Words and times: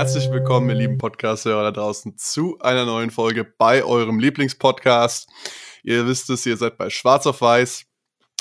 Herzlich 0.00 0.30
willkommen, 0.30 0.70
ihr 0.70 0.76
lieben 0.76 0.96
Podcast-Hörer 0.96 1.64
da 1.64 1.72
draußen, 1.72 2.16
zu 2.16 2.58
einer 2.60 2.86
neuen 2.86 3.10
Folge 3.10 3.44
bei 3.44 3.84
eurem 3.84 4.18
Lieblingspodcast. 4.18 5.28
Ihr 5.82 6.06
wisst 6.06 6.30
es, 6.30 6.46
ihr 6.46 6.56
seid 6.56 6.78
bei 6.78 6.88
Schwarz 6.88 7.26
auf 7.26 7.42
Weiß 7.42 7.84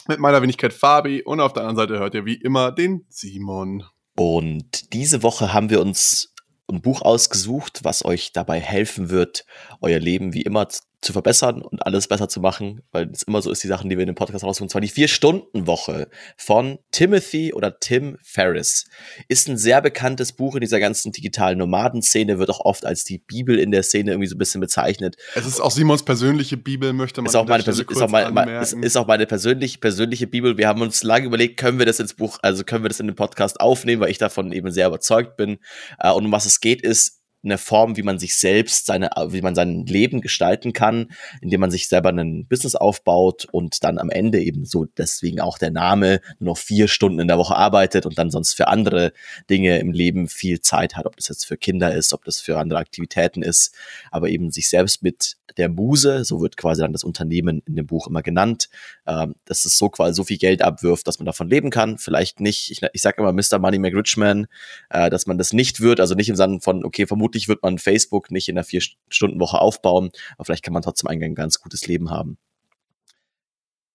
mit 0.08 0.20
meiner 0.20 0.42
Wenigkeit 0.42 0.72
Fabi 0.72 1.22
und 1.22 1.42
auf 1.42 1.52
der 1.52 1.64
anderen 1.64 1.76
Seite 1.76 2.00
hört 2.00 2.16
ihr 2.16 2.24
wie 2.24 2.36
immer 2.36 2.72
den 2.72 3.06
Simon. 3.10 3.84
Und 4.16 4.94
diese 4.94 5.22
Woche 5.22 5.52
haben 5.52 5.70
wir 5.70 5.82
uns 5.82 6.34
ein 6.72 6.82
Buch 6.82 7.02
ausgesucht, 7.02 7.82
was 7.84 8.06
euch 8.06 8.32
dabei 8.32 8.62
helfen 8.62 9.10
wird, 9.10 9.44
euer 9.82 10.00
Leben 10.00 10.34
wie 10.34 10.44
immer 10.44 10.70
zu 11.02 11.14
verbessern 11.14 11.62
und 11.62 11.86
alles 11.86 12.08
besser 12.08 12.28
zu 12.28 12.42
machen, 12.42 12.82
weil 12.92 13.10
es 13.12 13.24
immer 13.24 13.42
so 13.42 13.52
ist, 13.52 13.64
die 13.64 13.68
Sachen, 13.68 13.90
die 13.90 13.98
wir 13.98 14.04
in 14.04 14.08
dem 14.08 14.16
Podcast 14.16 14.44
raussuchen, 14.44 14.66
und 14.66 14.70
zwar 14.70 14.82
die 14.82 14.90
Vier-Stunden-Woche 14.90 16.10
von 16.36 16.80
Timothy 16.92 17.54
oder 17.54 17.80
Tim 17.80 18.18
Ferriss. 18.22 18.86
Ist 19.30 19.48
ein 19.48 19.58
sehr 19.58 19.82
bekanntes 19.82 20.34
Buch 20.34 20.56
in 20.56 20.62
dieser 20.62 20.80
ganzen 20.80 21.12
digitalen 21.14 21.58
Nomadenszene, 21.58 22.38
wird 22.38 22.50
auch 22.50 22.60
oft 22.60 22.86
als 22.86 23.06
die 23.06 23.20
Bibel 23.20 23.58
in 23.58 23.72
der 23.72 23.84
Szene 23.84 24.12
irgendwie 24.12 24.28
so 24.28 24.36
ein 24.36 24.40
bisschen 24.40 24.60
bezeichnet. 24.60 25.16
Es 25.36 25.46
ist 25.46 25.62
auch 25.62 25.72
Simons 25.72 26.04
persönliche 26.04 26.58
Bibel, 26.58 26.92
möchte 26.92 27.22
man 27.22 27.30
ist 27.30 27.36
auch 27.36 27.48
meine, 27.48 27.64
ist 27.64 28.02
auch 28.02 28.10
meine, 28.10 28.60
ist, 28.60 28.74
ist 28.74 28.98
auch 28.98 29.08
meine 29.08 29.26
persönlich, 29.26 29.80
persönliche 29.80 30.28
Bibel. 30.28 30.58
Wir 30.58 30.68
haben 30.68 30.82
uns 30.82 31.04
lange 31.04 31.28
überlegt, 31.28 31.58
können 31.58 31.80
wir 31.80 31.86
das 31.86 32.00
ins 32.00 32.14
Buch, 32.14 32.40
also 32.42 32.66
können 32.66 32.84
wir 32.84 32.90
das 32.90 33.00
in 33.00 33.08
den 33.08 33.16
Podcast 33.16 33.62
aufnehmen, 33.62 34.02
weil 34.02 34.12
ich 34.12 34.18
davon 34.18 34.52
eben 34.52 34.72
sehr 34.72 34.88
überzeugt 34.88 35.38
bin. 35.38 35.60
Äh, 35.98 36.12
und 36.12 36.26
um 36.26 36.32
was 36.32 36.46
es 36.46 36.60
geht, 36.60 36.82
ist, 36.82 37.19
eine 37.44 37.58
Form, 37.58 37.96
wie 37.98 38.04
man 38.04 38.20
sich 38.20 38.36
selbst 38.36 38.86
seine, 38.86 39.10
wie 39.30 39.42
man 39.42 39.56
sein 39.56 39.86
Leben 39.86 40.22
gestalten 40.22 40.74
kann, 40.74 41.12
indem 41.42 41.62
man 41.62 41.72
sich 41.72 41.88
selber 41.88 42.10
ein 42.10 42.46
Business 42.48 42.76
aufbaut 42.76 43.48
und 43.52 43.84
dann 43.84 43.98
am 43.98 44.10
Ende 44.10 44.42
eben 44.42 44.66
so 44.66 44.86
deswegen 44.86 45.40
auch 45.40 45.58
der 45.58 45.72
Name 45.72 46.22
nur 46.40 46.52
noch 46.54 46.58
vier 46.58 46.88
Stunden 46.88 47.20
in 47.20 47.28
der 47.28 47.38
Woche 47.38 47.56
arbeitet 47.56 48.06
und 48.06 48.18
dann 48.18 48.32
sonst 48.32 48.54
für 48.54 48.68
andere 48.68 49.14
Dinge 49.50 49.80
im 49.80 49.92
Leben 49.92 50.28
viel 50.28 50.60
Zeit 50.62 50.96
hat, 50.96 51.06
ob 51.06 51.16
das 51.16 51.30
jetzt 51.30 51.46
für 51.46 51.58
Kinder 51.58 51.94
ist, 51.94 52.14
ob 52.14 52.26
das 52.26 52.42
für 52.42 52.58
andere 52.58 52.80
Aktivitäten 52.80 53.42
ist, 53.42 53.74
aber 54.12 54.30
eben 54.30 54.52
sich 54.52 54.70
selbst 54.70 55.02
mit 55.04 55.38
der 55.58 55.70
Muse, 55.70 56.24
so 56.26 56.42
wird 56.42 56.58
quasi 56.58 56.82
dann 56.82 56.94
das 56.94 57.04
Unternehmen 57.04 57.62
in 57.68 57.76
dem 57.76 57.86
Buch 57.86 58.08
immer 58.08 58.22
genannt, 58.22 58.70
ähm, 59.06 59.36
dass 59.46 59.66
es 59.66 59.78
so 59.78 59.90
quasi 59.90 60.14
so 60.14 60.24
viel 60.24 60.38
Geld 60.38 60.62
abwirft, 60.62 61.08
dass 61.08 61.20
man 61.20 61.26
davon 61.26 61.50
leben 61.50 61.70
kann. 61.70 61.98
Vielleicht 61.98 62.40
nicht, 62.40 62.72
ich, 62.72 62.82
ich 62.94 63.02
sage 63.02 63.22
immer 63.22 63.34
Mr. 63.34 63.60
Money 63.60 63.80
McRichman, 63.80 64.48
äh, 64.90 65.10
dass 65.10 65.28
man 65.28 65.38
das 65.38 65.54
nicht 65.54 65.82
wird, 65.82 66.00
also 66.00 66.16
nicht 66.16 66.30
im 66.30 66.36
Sinne 66.36 66.60
von, 66.62 66.84
okay, 66.86 67.06
vermutlich 67.06 67.29
wird 67.48 67.64
man 67.64 67.78
Facebook 67.78 68.32
nicht 68.32 68.50
in 68.50 68.58
einer 68.58 68.64
Vier-Stunden-Woche 68.64 69.60
aufbauen, 69.60 70.12
aber 70.38 70.46
vielleicht 70.46 70.64
kann 70.64 70.74
man 70.74 70.84
trotzdem 70.84 71.10
ein 71.10 71.36
ganz 71.36 71.60
gutes 71.60 71.88
Leben 71.88 72.10
haben. 72.10 72.38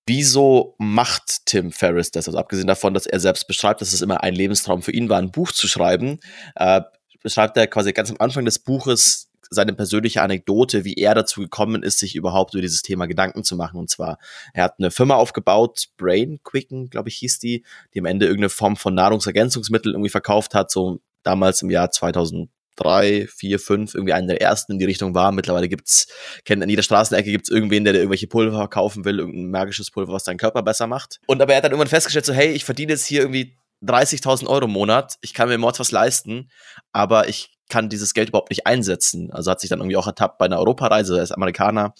Wieso 0.06 0.74
macht 0.78 1.46
Tim 1.46 1.72
Ferriss 1.72 2.10
das? 2.10 2.28
Also 2.28 2.38
abgesehen 2.38 2.66
davon, 2.66 2.92
dass 2.92 3.06
er 3.06 3.20
selbst 3.20 3.46
beschreibt, 3.46 3.80
dass 3.80 3.94
es 3.94 4.02
immer 4.02 4.22
ein 4.22 4.34
Lebenstraum 4.34 4.82
für 4.82 4.92
ihn 4.92 5.08
war, 5.08 5.18
ein 5.18 5.30
Buch 5.32 5.50
zu 5.50 5.66
schreiben, 5.66 6.20
äh, 6.56 6.82
beschreibt 7.22 7.56
er 7.56 7.66
quasi 7.66 7.92
ganz 7.92 8.10
am 8.10 8.18
Anfang 8.18 8.44
des 8.44 8.58
Buches 8.58 9.30
seine 9.50 9.72
persönliche 9.72 10.20
Anekdote, 10.20 10.84
wie 10.84 10.94
er 10.94 11.14
dazu 11.14 11.40
gekommen 11.40 11.82
ist, 11.82 11.98
sich 11.98 12.16
überhaupt 12.16 12.54
über 12.54 12.60
dieses 12.60 12.82
Thema 12.82 13.06
Gedanken 13.06 13.44
zu 13.44 13.56
machen. 13.56 13.78
Und 13.78 13.88
zwar, 13.88 14.18
er 14.52 14.64
hat 14.64 14.74
eine 14.78 14.90
Firma 14.90 15.14
aufgebaut, 15.14 15.86
Brain 15.96 16.40
Quicken, 16.42 16.90
glaube 16.90 17.08
ich, 17.08 17.16
hieß 17.16 17.38
die, 17.38 17.64
die 17.94 18.00
am 18.00 18.06
Ende 18.06 18.26
irgendeine 18.26 18.50
Form 18.50 18.76
von 18.76 18.94
Nahrungsergänzungsmittel 18.94 19.92
irgendwie 19.92 20.10
verkauft 20.10 20.54
hat, 20.54 20.70
so 20.70 21.00
damals 21.22 21.62
im 21.62 21.70
Jahr 21.70 21.90
2000 21.90 22.50
drei, 22.76 23.26
vier, 23.28 23.58
fünf, 23.58 23.94
irgendwie 23.94 24.12
einen 24.12 24.28
der 24.28 24.40
ersten 24.40 24.72
in 24.72 24.78
die 24.78 24.84
Richtung 24.84 25.14
war. 25.14 25.32
Mittlerweile 25.32 25.68
gibt's, 25.68 26.06
kennt 26.44 26.62
an 26.62 26.68
jeder 26.68 26.82
Straßenecke 26.82 27.30
gibt's 27.30 27.50
irgendwen, 27.50 27.84
der, 27.84 27.92
der 27.92 28.02
irgendwelche 28.02 28.26
Pulver 28.26 28.56
verkaufen 28.56 29.04
will, 29.04 29.18
irgendein 29.18 29.50
magisches 29.50 29.90
Pulver, 29.90 30.12
was 30.12 30.24
deinen 30.24 30.38
Körper 30.38 30.62
besser 30.62 30.86
macht. 30.86 31.20
Und 31.26 31.40
aber 31.40 31.52
er 31.52 31.58
hat 31.58 31.64
dann 31.64 31.72
irgendwann 31.72 31.88
festgestellt, 31.88 32.26
so, 32.26 32.32
hey, 32.32 32.52
ich 32.52 32.64
verdiene 32.64 32.92
jetzt 32.92 33.06
hier 33.06 33.22
irgendwie 33.22 33.56
30.000 33.82 34.46
Euro 34.46 34.64
im 34.64 34.72
Monat, 34.72 35.16
ich 35.20 35.34
kann 35.34 35.48
mir 35.48 35.58
Mords 35.58 35.78
was 35.78 35.92
leisten, 35.92 36.50
aber 36.92 37.28
ich 37.28 37.53
kann 37.68 37.88
dieses 37.88 38.14
Geld 38.14 38.28
überhaupt 38.28 38.50
nicht 38.50 38.66
einsetzen. 38.66 39.32
Also 39.32 39.50
hat 39.50 39.60
sich 39.60 39.70
dann 39.70 39.80
irgendwie 39.80 39.96
auch 39.96 40.06
ertappt 40.06 40.38
bei 40.38 40.44
einer 40.44 40.58
Europareise, 40.58 41.16
er 41.16 41.22
ist 41.22 41.32
Amerikaner 41.32 41.94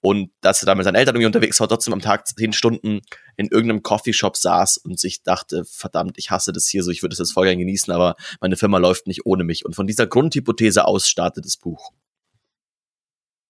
und 0.00 0.30
dass 0.40 0.62
er 0.62 0.66
da 0.66 0.74
mit 0.74 0.84
seinen 0.84 0.94
Eltern 0.94 1.14
irgendwie 1.14 1.26
unterwegs 1.26 1.58
war, 1.60 1.68
trotzdem 1.68 1.94
am 1.94 2.00
Tag 2.00 2.26
zehn 2.26 2.52
Stunden 2.52 3.00
in 3.36 3.46
irgendeinem 3.46 3.82
Coffeeshop 3.82 4.36
saß 4.36 4.78
und 4.78 4.98
sich 5.00 5.22
dachte, 5.22 5.64
verdammt, 5.64 6.18
ich 6.18 6.30
hasse 6.30 6.52
das 6.52 6.66
hier 6.66 6.82
so, 6.82 6.90
ich 6.90 7.02
würde 7.02 7.14
es 7.14 7.18
jetzt 7.18 7.32
voll 7.32 7.46
gerne 7.46 7.58
genießen, 7.58 7.92
aber 7.92 8.16
meine 8.40 8.56
Firma 8.56 8.78
läuft 8.78 9.06
nicht 9.06 9.24
ohne 9.24 9.44
mich. 9.44 9.64
Und 9.64 9.74
von 9.74 9.86
dieser 9.86 10.06
Grundhypothese 10.06 10.84
aus 10.84 11.08
startet 11.08 11.44
das 11.44 11.56
Buch. 11.56 11.92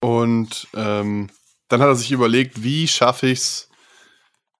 Und 0.00 0.68
ähm, 0.74 1.30
dann 1.68 1.80
hat 1.80 1.88
er 1.88 1.96
sich 1.96 2.12
überlegt, 2.12 2.62
wie 2.62 2.86
schaffe 2.86 3.26
ich 3.26 3.38
es, 3.38 3.68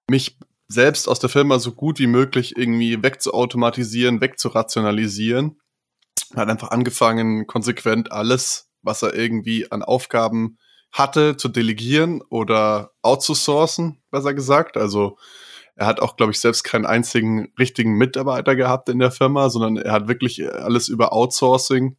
mich 0.09 0.37
selbst 0.67 1.07
aus 1.07 1.19
der 1.19 1.29
Firma 1.29 1.59
so 1.59 1.71
gut 1.71 1.99
wie 1.99 2.07
möglich 2.07 2.57
irgendwie 2.57 3.01
wegzuautomatisieren, 3.01 4.19
wegzurationalisieren 4.19 5.57
er 6.33 6.41
hat 6.41 6.49
einfach 6.49 6.71
angefangen, 6.71 7.47
konsequent 7.47 8.11
alles, 8.11 8.69
was 8.81 9.01
er 9.01 9.13
irgendwie 9.13 9.71
an 9.71 9.83
Aufgaben 9.83 10.57
hatte, 10.91 11.37
zu 11.37 11.49
delegieren 11.49 12.21
oder 12.29 12.91
outzusourcen, 13.01 14.01
besser 14.11 14.33
gesagt. 14.33 14.77
Also 14.77 15.17
er 15.75 15.85
hat 15.85 15.99
auch, 15.99 16.15
glaube 16.17 16.31
ich, 16.31 16.39
selbst 16.39 16.63
keinen 16.63 16.85
einzigen 16.85 17.53
richtigen 17.59 17.93
Mitarbeiter 17.93 18.55
gehabt 18.55 18.89
in 18.89 18.99
der 18.99 19.11
Firma, 19.11 19.49
sondern 19.49 19.77
er 19.77 19.91
hat 19.91 20.07
wirklich 20.07 20.51
alles 20.51 20.87
über 20.87 21.13
Outsourcing 21.13 21.97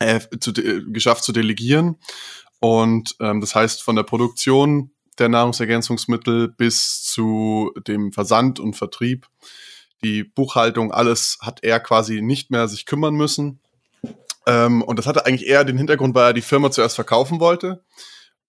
äh, 0.00 0.20
zu, 0.40 0.52
geschafft 0.52 1.22
zu 1.22 1.32
delegieren. 1.32 1.96
Und 2.60 3.14
ähm, 3.20 3.40
das 3.40 3.54
heißt, 3.54 3.82
von 3.82 3.94
der 3.94 4.02
Produktion 4.02 4.90
der 5.18 5.28
Nahrungsergänzungsmittel 5.28 6.48
bis 6.48 7.02
zu 7.04 7.72
dem 7.86 8.12
Versand 8.12 8.58
und 8.58 8.74
Vertrieb 8.74 9.26
die 10.02 10.24
Buchhaltung, 10.24 10.92
alles 10.92 11.38
hat 11.40 11.62
er 11.62 11.80
quasi 11.80 12.20
nicht 12.22 12.50
mehr 12.50 12.68
sich 12.68 12.86
kümmern 12.86 13.14
müssen. 13.14 13.60
Ähm, 14.46 14.82
und 14.82 14.98
das 14.98 15.06
hatte 15.06 15.26
eigentlich 15.26 15.48
eher 15.48 15.64
den 15.64 15.76
Hintergrund, 15.76 16.14
weil 16.14 16.30
er 16.30 16.32
die 16.32 16.42
Firma 16.42 16.70
zuerst 16.70 16.94
verkaufen 16.94 17.40
wollte. 17.40 17.82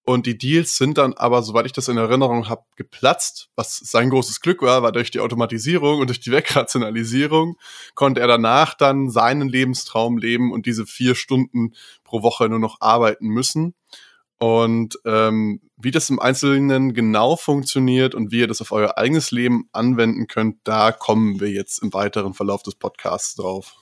Und 0.09 0.25
die 0.25 0.37
Deals 0.37 0.75
sind 0.75 0.97
dann 0.97 1.13
aber, 1.13 1.43
soweit 1.43 1.67
ich 1.67 1.71
das 1.71 1.87
in 1.87 1.97
Erinnerung 1.97 2.49
habe, 2.49 2.63
geplatzt, 2.75 3.49
was 3.55 3.77
sein 3.77 4.09
großes 4.09 4.41
Glück 4.41 4.63
war, 4.63 4.81
weil 4.81 4.91
durch 4.91 5.11
die 5.11 5.19
Automatisierung 5.19 5.99
und 5.99 6.07
durch 6.07 6.19
die 6.19 6.31
Wegrationalisierung 6.31 7.57
konnte 7.93 8.21
er 8.21 8.27
danach 8.27 8.73
dann 8.73 9.11
seinen 9.11 9.49
Lebenstraum 9.49 10.17
leben 10.17 10.51
und 10.51 10.65
diese 10.65 10.87
vier 10.87 11.13
Stunden 11.13 11.75
pro 12.03 12.23
Woche 12.23 12.49
nur 12.49 12.57
noch 12.57 12.77
arbeiten 12.79 13.27
müssen. 13.27 13.75
Und 14.39 14.97
ähm, 15.05 15.61
wie 15.75 15.91
das 15.91 16.09
im 16.09 16.19
Einzelnen 16.19 16.93
genau 16.93 17.35
funktioniert 17.35 18.15
und 18.15 18.31
wie 18.31 18.39
ihr 18.39 18.47
das 18.47 18.61
auf 18.61 18.71
euer 18.71 18.97
eigenes 18.97 19.31
Leben 19.31 19.69
anwenden 19.73 20.27
könnt, 20.27 20.57
da 20.63 20.91
kommen 20.93 21.41
wir 21.41 21.49
jetzt 21.49 21.79
im 21.83 21.93
weiteren 21.93 22.33
Verlauf 22.33 22.63
des 22.63 22.75
Podcasts 22.75 23.35
drauf. 23.35 23.75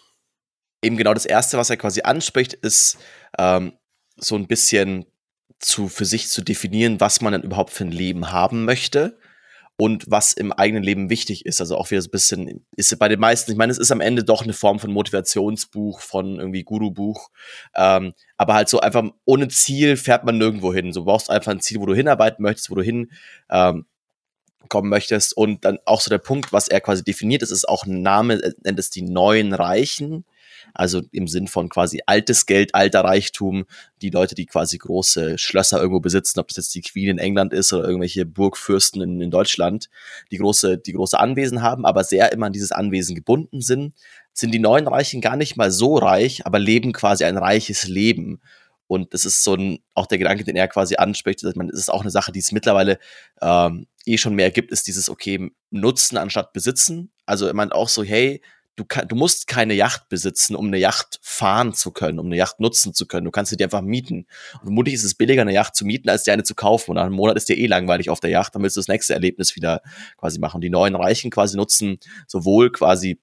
Eben 0.83 0.97
genau 0.97 1.13
das 1.13 1.25
Erste, 1.25 1.57
was 1.57 1.69
er 1.69 1.77
quasi 1.77 2.01
anspricht, 2.01 2.53
ist 2.53 2.97
ähm, 3.37 3.73
so 4.15 4.35
ein 4.35 4.47
bisschen 4.47 5.05
zu, 5.59 5.89
für 5.89 6.05
sich 6.05 6.29
zu 6.29 6.41
definieren, 6.41 6.99
was 6.99 7.21
man 7.21 7.33
dann 7.33 7.43
überhaupt 7.43 7.71
für 7.71 7.85
ein 7.85 7.91
Leben 7.91 8.31
haben 8.31 8.65
möchte 8.65 9.17
und 9.79 10.05
was 10.09 10.33
im 10.33 10.51
eigenen 10.51 10.83
Leben 10.83 11.09
wichtig 11.09 11.45
ist. 11.45 11.61
Also 11.61 11.77
auch 11.77 11.91
wieder 11.91 12.01
so 12.01 12.07
ein 12.07 12.11
bisschen, 12.11 12.65
ist 12.75 12.97
bei 12.97 13.07
den 13.07 13.19
meisten, 13.19 13.51
ich 13.51 13.57
meine, 13.57 13.71
es 13.71 13.77
ist 13.77 13.91
am 13.91 14.01
Ende 14.01 14.23
doch 14.23 14.41
eine 14.41 14.53
Form 14.53 14.79
von 14.79 14.91
Motivationsbuch, 14.91 16.01
von 16.01 16.39
irgendwie 16.39 16.63
Guru-Buch. 16.63 17.29
Ähm, 17.75 18.13
aber 18.37 18.55
halt 18.55 18.69
so 18.69 18.79
einfach 18.79 19.03
ohne 19.25 19.47
Ziel 19.49 19.95
fährt 19.95 20.25
man 20.25 20.39
nirgendwo 20.39 20.73
hin. 20.73 20.93
So, 20.93 21.05
brauchst 21.05 21.29
einfach 21.29 21.51
ein 21.51 21.61
Ziel, 21.61 21.79
wo 21.79 21.85
du 21.85 21.93
hinarbeiten 21.93 22.41
möchtest, 22.41 22.71
wo 22.71 22.75
du 22.75 22.81
hin 22.81 23.11
ähm, 23.51 23.85
kommen 24.67 24.89
möchtest. 24.89 25.37
Und 25.37 25.63
dann 25.63 25.77
auch 25.85 26.01
so 26.01 26.09
der 26.09 26.17
Punkt, 26.17 26.51
was 26.51 26.67
er 26.67 26.81
quasi 26.81 27.03
definiert, 27.03 27.43
ist, 27.43 27.51
ist 27.51 27.69
auch 27.69 27.85
ein 27.85 28.01
Name, 28.01 28.41
nennt 28.63 28.79
es 28.79 28.89
die 28.89 29.03
neuen 29.03 29.53
Reichen. 29.53 30.25
Also 30.73 31.01
im 31.11 31.27
Sinn 31.27 31.47
von 31.47 31.69
quasi 31.69 32.01
altes 32.05 32.45
Geld, 32.45 32.75
alter 32.75 33.01
Reichtum, 33.01 33.65
die 34.01 34.09
Leute, 34.09 34.35
die 34.35 34.45
quasi 34.45 34.77
große 34.77 35.37
Schlösser 35.37 35.79
irgendwo 35.79 35.99
besitzen, 35.99 36.39
ob 36.39 36.47
das 36.49 36.57
jetzt 36.57 36.75
die 36.75 36.81
Queen 36.81 37.09
in 37.09 37.17
England 37.17 37.53
ist 37.53 37.73
oder 37.73 37.85
irgendwelche 37.85 38.25
Burgfürsten 38.25 39.01
in, 39.01 39.21
in 39.21 39.31
Deutschland, 39.31 39.89
die 40.31 40.37
große, 40.37 40.77
die 40.77 40.93
große 40.93 41.19
Anwesen 41.19 41.61
haben, 41.61 41.85
aber 41.85 42.03
sehr 42.03 42.31
immer 42.31 42.47
an 42.47 42.53
dieses 42.53 42.71
Anwesen 42.71 43.15
gebunden 43.15 43.61
sind, 43.61 43.93
sind 44.33 44.53
die 44.53 44.59
neuen 44.59 44.87
Reichen 44.87 45.21
gar 45.21 45.35
nicht 45.35 45.57
mal 45.57 45.71
so 45.71 45.97
reich, 45.97 46.45
aber 46.45 46.59
leben 46.59 46.93
quasi 46.93 47.23
ein 47.23 47.37
reiches 47.37 47.87
Leben. 47.87 48.39
Und 48.87 49.13
das 49.13 49.25
ist 49.25 49.43
so 49.43 49.55
ein, 49.55 49.79
auch 49.93 50.07
der 50.07 50.17
Gedanke, 50.17 50.43
den 50.43 50.55
er 50.55 50.67
quasi 50.67 50.95
anspricht, 50.95 51.43
dass 51.43 51.55
man, 51.55 51.67
das 51.67 51.79
ist 51.79 51.91
auch 51.91 52.01
eine 52.01 52.09
Sache, 52.09 52.31
die 52.31 52.39
es 52.39 52.51
mittlerweile 52.53 52.99
ähm, 53.41 53.87
eh 54.05 54.17
schon 54.17 54.35
mehr 54.35 54.49
gibt, 54.51 54.71
ist 54.71 54.87
dieses, 54.87 55.09
okay, 55.09 55.51
Nutzen 55.69 56.17
anstatt 56.17 56.53
Besitzen. 56.53 57.11
Also 57.25 57.53
man 57.53 57.71
auch 57.71 57.89
so, 57.89 58.03
hey, 58.03 58.41
du, 58.77 58.85
kann, 58.85 59.07
du 59.07 59.15
musst 59.15 59.47
keine 59.47 59.73
Yacht 59.73 60.07
besitzen, 60.07 60.55
um 60.55 60.67
eine 60.67 60.77
Yacht 60.77 61.19
fahren 61.21 61.73
zu 61.73 61.91
können, 61.91 62.19
um 62.19 62.27
eine 62.27 62.37
Yacht 62.37 62.59
nutzen 62.59 62.93
zu 62.93 63.05
können. 63.05 63.25
Du 63.25 63.31
kannst 63.31 63.49
sie 63.49 63.57
dir 63.57 63.65
einfach 63.65 63.81
mieten. 63.81 64.27
Und 64.53 64.61
vermutlich 64.61 64.95
ist 64.95 65.03
es 65.03 65.15
billiger, 65.15 65.41
eine 65.41 65.53
Yacht 65.53 65.75
zu 65.75 65.83
mieten, 65.83 66.09
als 66.09 66.23
dir 66.23 66.33
eine 66.33 66.43
zu 66.43 66.55
kaufen. 66.55 66.91
Und 66.91 66.95
nach 66.95 67.05
einem 67.05 67.15
Monat 67.15 67.35
ist 67.35 67.49
dir 67.49 67.57
eh 67.57 67.65
langweilig 67.65 68.09
auf 68.09 68.19
der 68.19 68.29
Yacht, 68.29 68.55
dann 68.55 68.63
willst 68.63 68.77
du 68.77 68.79
das 68.79 68.87
nächste 68.87 69.13
Erlebnis 69.13 69.55
wieder 69.55 69.81
quasi 70.17 70.39
machen. 70.39 70.61
Die 70.61 70.69
neuen 70.69 70.95
Reichen 70.95 71.31
quasi 71.31 71.57
nutzen 71.57 71.99
sowohl 72.27 72.71
quasi 72.71 73.19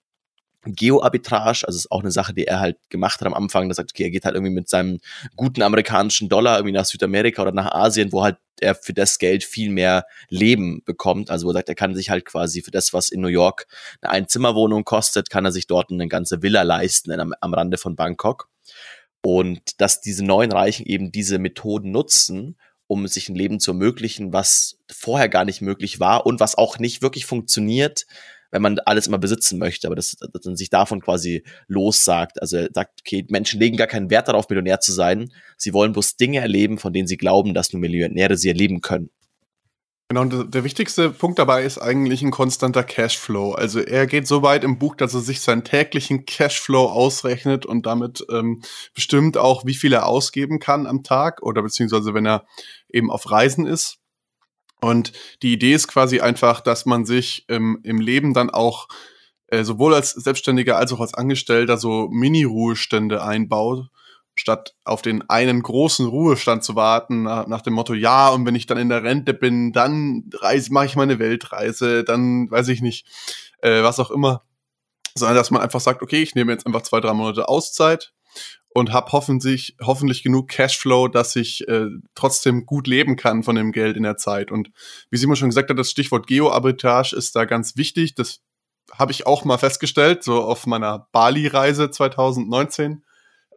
Geo-Arbitrage, 0.66 1.66
also 1.66 1.76
ist 1.76 1.90
auch 1.90 2.00
eine 2.00 2.10
Sache, 2.10 2.32
die 2.32 2.46
er 2.46 2.58
halt 2.58 2.78
gemacht 2.88 3.20
hat 3.20 3.26
am 3.26 3.34
Anfang. 3.34 3.68
Da 3.68 3.74
sagt, 3.74 3.92
okay, 3.92 4.04
er 4.04 4.10
geht 4.10 4.24
halt 4.24 4.34
irgendwie 4.34 4.52
mit 4.52 4.68
seinem 4.68 4.98
guten 5.36 5.62
amerikanischen 5.62 6.28
Dollar 6.28 6.56
irgendwie 6.56 6.72
nach 6.72 6.86
Südamerika 6.86 7.42
oder 7.42 7.52
nach 7.52 7.70
Asien, 7.72 8.12
wo 8.12 8.22
halt 8.24 8.38
er 8.60 8.74
für 8.74 8.94
das 8.94 9.18
Geld 9.18 9.44
viel 9.44 9.70
mehr 9.70 10.06
Leben 10.28 10.82
bekommt. 10.84 11.30
Also 11.30 11.46
wo 11.46 11.50
er 11.50 11.54
sagt, 11.54 11.68
er 11.68 11.74
kann 11.74 11.94
sich 11.94 12.10
halt 12.10 12.24
quasi 12.24 12.62
für 12.62 12.70
das, 12.70 12.92
was 12.92 13.08
in 13.08 13.20
New 13.20 13.28
York 13.28 13.66
eine 14.00 14.10
Einzimmerwohnung 14.12 14.84
kostet, 14.84 15.30
kann 15.30 15.44
er 15.44 15.52
sich 15.52 15.66
dort 15.66 15.90
eine 15.90 16.08
ganze 16.08 16.42
Villa 16.42 16.62
leisten 16.62 17.12
am, 17.12 17.34
am 17.40 17.54
Rande 17.54 17.78
von 17.78 17.96
Bangkok. 17.96 18.48
Und 19.22 19.80
dass 19.80 20.00
diese 20.00 20.24
neuen 20.24 20.52
Reichen 20.52 20.84
eben 20.86 21.10
diese 21.10 21.38
Methoden 21.38 21.90
nutzen, 21.90 22.56
um 22.86 23.06
sich 23.06 23.28
ein 23.28 23.34
Leben 23.34 23.60
zu 23.60 23.70
ermöglichen, 23.70 24.32
was 24.32 24.78
vorher 24.90 25.28
gar 25.28 25.44
nicht 25.44 25.62
möglich 25.62 26.00
war 26.00 26.26
und 26.26 26.40
was 26.40 26.56
auch 26.56 26.78
nicht 26.78 27.00
wirklich 27.00 27.24
funktioniert, 27.24 28.06
wenn 28.54 28.62
man 28.62 28.78
alles 28.78 29.08
immer 29.08 29.18
besitzen 29.18 29.58
möchte, 29.58 29.88
aber 29.88 29.96
dass, 29.96 30.16
dass 30.32 30.44
man 30.44 30.54
sich 30.54 30.70
davon 30.70 31.00
quasi 31.00 31.42
lossagt. 31.66 32.40
Also 32.40 32.58
er 32.58 32.68
sagt, 32.72 33.00
okay, 33.00 33.26
Menschen 33.28 33.58
legen 33.58 33.76
gar 33.76 33.88
keinen 33.88 34.10
Wert 34.10 34.28
darauf, 34.28 34.48
Millionär 34.48 34.78
zu 34.78 34.92
sein. 34.92 35.32
Sie 35.56 35.74
wollen 35.74 35.92
bloß 35.92 36.16
Dinge 36.16 36.38
erleben, 36.38 36.78
von 36.78 36.92
denen 36.92 37.08
sie 37.08 37.16
glauben, 37.16 37.52
dass 37.52 37.72
nur 37.72 37.80
Millionäre 37.80 38.36
sie 38.36 38.48
erleben 38.48 38.80
können. 38.80 39.10
Genau, 40.08 40.20
und 40.20 40.54
der 40.54 40.62
wichtigste 40.62 41.10
Punkt 41.10 41.40
dabei 41.40 41.64
ist 41.64 41.78
eigentlich 41.78 42.22
ein 42.22 42.30
konstanter 42.30 42.84
Cashflow. 42.84 43.54
Also 43.54 43.80
er 43.80 44.06
geht 44.06 44.28
so 44.28 44.42
weit 44.42 44.62
im 44.62 44.78
Buch, 44.78 44.94
dass 44.94 45.14
er 45.14 45.20
sich 45.20 45.40
seinen 45.40 45.64
täglichen 45.64 46.24
Cashflow 46.24 46.86
ausrechnet 46.86 47.66
und 47.66 47.86
damit 47.86 48.24
ähm, 48.30 48.62
bestimmt 48.94 49.36
auch, 49.36 49.66
wie 49.66 49.74
viel 49.74 49.92
er 49.92 50.06
ausgeben 50.06 50.60
kann 50.60 50.86
am 50.86 51.02
Tag 51.02 51.42
oder 51.42 51.62
beziehungsweise 51.62 52.14
wenn 52.14 52.26
er 52.26 52.44
eben 52.88 53.10
auf 53.10 53.28
Reisen 53.28 53.66
ist. 53.66 53.98
Und 54.84 55.12
die 55.42 55.54
Idee 55.54 55.72
ist 55.72 55.88
quasi 55.88 56.20
einfach, 56.20 56.60
dass 56.60 56.84
man 56.84 57.06
sich 57.06 57.46
ähm, 57.48 57.80
im 57.84 58.00
Leben 58.00 58.34
dann 58.34 58.50
auch 58.50 58.86
äh, 59.46 59.64
sowohl 59.64 59.94
als 59.94 60.10
Selbstständiger 60.10 60.76
als 60.76 60.92
auch 60.92 61.00
als 61.00 61.14
Angestellter 61.14 61.78
so 61.78 62.08
Mini-Ruhestände 62.10 63.22
einbaut, 63.22 63.86
statt 64.34 64.74
auf 64.84 65.00
den 65.00 65.28
einen 65.30 65.62
großen 65.62 66.04
Ruhestand 66.04 66.64
zu 66.64 66.76
warten, 66.76 67.22
nach, 67.22 67.46
nach, 67.46 67.62
dem 67.62 67.72
Motto, 67.72 67.94
ja, 67.94 68.28
und 68.28 68.44
wenn 68.44 68.54
ich 68.54 68.66
dann 68.66 68.76
in 68.76 68.90
der 68.90 69.02
Rente 69.02 69.32
bin, 69.32 69.72
dann 69.72 70.28
mache 70.68 70.86
ich 70.86 70.96
meine 70.96 71.18
Weltreise, 71.18 72.04
dann 72.04 72.50
weiß 72.50 72.68
ich 72.68 72.82
nicht, 72.82 73.06
äh, 73.62 73.82
was 73.82 73.98
auch 73.98 74.10
immer. 74.10 74.42
Sondern 75.14 75.36
dass 75.36 75.50
man 75.50 75.62
einfach 75.62 75.80
sagt, 75.80 76.02
okay, 76.02 76.22
ich 76.22 76.34
nehme 76.34 76.52
jetzt 76.52 76.66
einfach 76.66 76.82
zwei, 76.82 77.00
drei 77.00 77.14
Monate 77.14 77.48
Auszeit 77.48 78.13
und 78.74 78.92
habe 78.92 79.12
hoffentlich, 79.12 79.76
hoffentlich 79.80 80.24
genug 80.24 80.48
Cashflow, 80.48 81.06
dass 81.06 81.36
ich 81.36 81.66
äh, 81.68 81.86
trotzdem 82.16 82.66
gut 82.66 82.88
leben 82.88 83.14
kann 83.14 83.44
von 83.44 83.54
dem 83.54 83.70
Geld 83.70 83.96
in 83.96 84.02
der 84.02 84.16
Zeit. 84.16 84.50
Und 84.50 84.72
wie 85.10 85.16
Simon 85.16 85.36
schon 85.36 85.48
gesagt 85.48 85.70
hat, 85.70 85.78
das 85.78 85.92
Stichwort 85.92 86.26
Geo-Arbitrage 86.26 87.14
ist 87.14 87.36
da 87.36 87.44
ganz 87.44 87.76
wichtig. 87.76 88.16
Das 88.16 88.40
habe 88.92 89.12
ich 89.12 89.28
auch 89.28 89.44
mal 89.44 89.58
festgestellt, 89.58 90.24
so 90.24 90.42
auf 90.42 90.66
meiner 90.66 91.06
Bali-Reise 91.12 91.92
2019, 91.92 93.04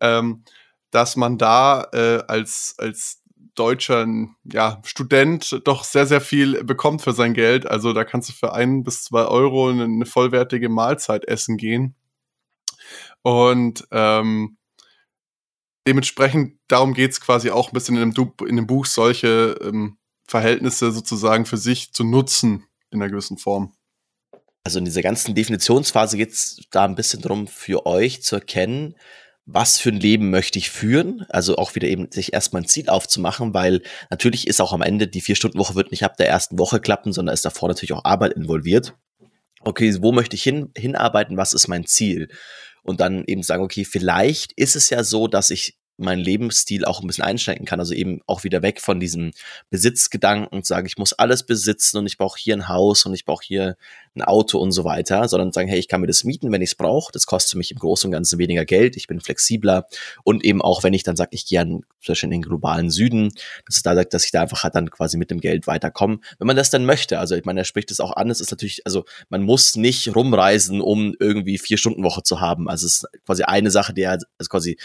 ähm, 0.01 0.43
dass 0.91 1.15
man 1.15 1.39
da 1.39 1.87
äh, 1.93 2.23
als, 2.27 2.75
als 2.77 3.23
deutscher 3.55 4.05
ja, 4.43 4.79
Student 4.85 5.61
doch 5.63 5.83
sehr, 5.83 6.05
sehr 6.05 6.21
viel 6.21 6.63
bekommt 6.63 7.01
für 7.01 7.13
sein 7.13 7.33
Geld. 7.33 7.65
Also 7.65 7.91
da 7.91 8.03
kannst 8.03 8.29
du 8.29 8.33
für 8.33 8.53
ein 8.53 8.83
bis 8.83 9.05
zwei 9.05 9.25
Euro 9.25 9.69
eine, 9.69 9.85
eine 9.85 10.05
vollwertige 10.05 10.69
Mahlzeit 10.69 11.25
essen 11.25 11.57
gehen. 11.57 11.95
Und 13.23 13.87
ähm, 13.91 14.56
dementsprechend, 15.87 16.59
darum 16.67 16.93
geht's 16.93 17.21
quasi 17.21 17.49
auch 17.49 17.69
ein 17.69 17.73
bisschen 17.73 17.97
in 17.97 18.11
dem, 18.11 18.33
in 18.47 18.55
dem 18.57 18.67
Buch, 18.67 18.85
solche 18.85 19.57
ähm, 19.63 19.97
Verhältnisse 20.27 20.91
sozusagen 20.91 21.45
für 21.45 21.57
sich 21.57 21.93
zu 21.93 22.03
nutzen 22.03 22.65
in 22.91 23.01
einer 23.01 23.09
gewissen 23.09 23.37
Form. 23.37 23.73
Also 24.63 24.79
in 24.79 24.85
dieser 24.85 25.01
ganzen 25.01 25.33
Definitionsphase 25.33 26.17
geht's 26.17 26.59
da 26.71 26.83
ein 26.83 26.95
bisschen 26.95 27.21
darum, 27.21 27.47
für 27.47 27.85
euch 27.85 28.21
zu 28.21 28.35
erkennen, 28.35 28.95
was 29.45 29.79
für 29.79 29.89
ein 29.89 29.99
Leben 29.99 30.29
möchte 30.29 30.59
ich 30.59 30.69
führen? 30.69 31.25
Also 31.29 31.55
auch 31.55 31.73
wieder 31.75 31.87
eben 31.87 32.11
sich 32.11 32.33
erstmal 32.33 32.63
ein 32.63 32.67
Ziel 32.67 32.89
aufzumachen, 32.89 33.53
weil 33.53 33.81
natürlich 34.09 34.45
ist 34.45 34.59
auch 34.59 34.73
am 34.73 34.81
Ende 34.81 35.07
die 35.07 35.21
Vier-Stunden-Woche 35.21 35.75
wird 35.75 35.91
nicht 35.91 36.03
ab 36.03 36.17
der 36.17 36.27
ersten 36.27 36.59
Woche 36.59 36.81
klappen, 36.81 37.13
sondern 37.13 37.33
ist 37.33 37.45
davor 37.45 37.69
natürlich 37.69 37.93
auch 37.93 38.03
Arbeit 38.03 38.33
involviert. 38.33 38.93
Okay, 39.61 39.95
wo 40.01 40.11
möchte 40.11 40.35
ich 40.35 40.43
hin, 40.43 40.69
hinarbeiten? 40.75 41.37
Was 41.37 41.53
ist 41.53 41.69
mein 41.69 41.85
Ziel? 41.85 42.27
Und 42.87 43.01
dann 43.01 43.23
eben 43.27 43.43
sagen, 43.43 43.63
okay, 43.63 43.85
vielleicht 43.85 44.53
ist 44.53 44.75
es 44.75 44.89
ja 44.89 45.03
so, 45.03 45.27
dass 45.27 45.49
ich 45.49 45.77
meinen 45.97 46.21
Lebensstil 46.21 46.85
auch 46.85 47.01
ein 47.01 47.07
bisschen 47.07 47.23
einschränken 47.23 47.65
kann. 47.65 47.79
Also 47.79 47.93
eben 47.93 48.21
auch 48.27 48.43
wieder 48.43 48.61
weg 48.61 48.81
von 48.81 48.99
diesem 48.99 49.31
Besitzgedanken 49.69 50.47
und 50.47 50.65
sagen, 50.65 50.87
ich 50.87 50.97
muss 50.97 51.13
alles 51.13 51.43
besitzen 51.43 51.97
und 51.97 52.05
ich 52.05 52.17
brauche 52.17 52.39
hier 52.39 52.55
ein 52.55 52.67
Haus 52.67 53.05
und 53.05 53.13
ich 53.13 53.25
brauche 53.25 53.43
hier 53.43 53.77
ein 54.15 54.21
Auto 54.23 54.59
und 54.59 54.71
so 54.71 54.83
weiter, 54.83 55.27
sondern 55.27 55.51
sagen, 55.51 55.67
hey, 55.67 55.79
ich 55.79 55.87
kann 55.87 56.01
mir 56.01 56.07
das 56.07 56.23
mieten, 56.23 56.51
wenn 56.51 56.61
ich 56.61 56.71
es 56.71 56.75
brauche. 56.75 57.11
Das 57.11 57.25
kostet 57.25 57.57
mich 57.57 57.71
im 57.71 57.77
Großen 57.77 58.07
und 58.07 58.11
Ganzen 58.11 58.39
weniger 58.39 58.65
Geld. 58.65 58.97
Ich 58.97 59.07
bin 59.07 59.21
flexibler. 59.21 59.87
Und 60.23 60.43
eben 60.43 60.61
auch, 60.61 60.83
wenn 60.83 60.93
ich 60.93 61.03
dann 61.03 61.15
sage, 61.15 61.29
ich 61.33 61.45
gehe 61.45 61.61
an, 61.61 61.81
zum 62.01 62.13
Beispiel 62.13 62.27
in 62.27 62.31
den 62.31 62.41
globalen 62.41 62.89
Süden, 62.89 63.31
dass 63.65 63.81
da 63.81 63.95
dass 63.95 64.25
ich 64.25 64.31
da 64.31 64.41
einfach 64.41 64.63
halt 64.63 64.75
dann 64.75 64.89
quasi 64.89 65.17
mit 65.17 65.31
dem 65.31 65.39
Geld 65.39 65.67
weiterkomme, 65.67 66.19
wenn 66.39 66.47
man 66.47 66.55
das 66.55 66.69
dann 66.69 66.85
möchte. 66.85 67.19
Also 67.19 67.35
ich 67.35 67.45
meine, 67.45 67.61
er 67.61 67.65
spricht 67.65 67.91
es 67.91 67.99
auch 67.99 68.15
an. 68.15 68.29
Es 68.29 68.41
ist 68.41 68.51
natürlich, 68.51 68.81
also 68.85 69.05
man 69.29 69.43
muss 69.43 69.75
nicht 69.75 70.15
rumreisen, 70.15 70.81
um 70.81 71.15
irgendwie 71.19 71.57
vier 71.57 71.77
Stunden 71.77 72.03
Woche 72.03 72.23
zu 72.23 72.41
haben. 72.41 72.69
Also 72.69 72.85
es 72.85 73.03
ist 73.03 73.07
quasi 73.25 73.43
eine 73.43 73.71
Sache, 73.71 73.93
die 73.93 74.01
er 74.01 74.11
also 74.11 74.49
quasi 74.49 74.77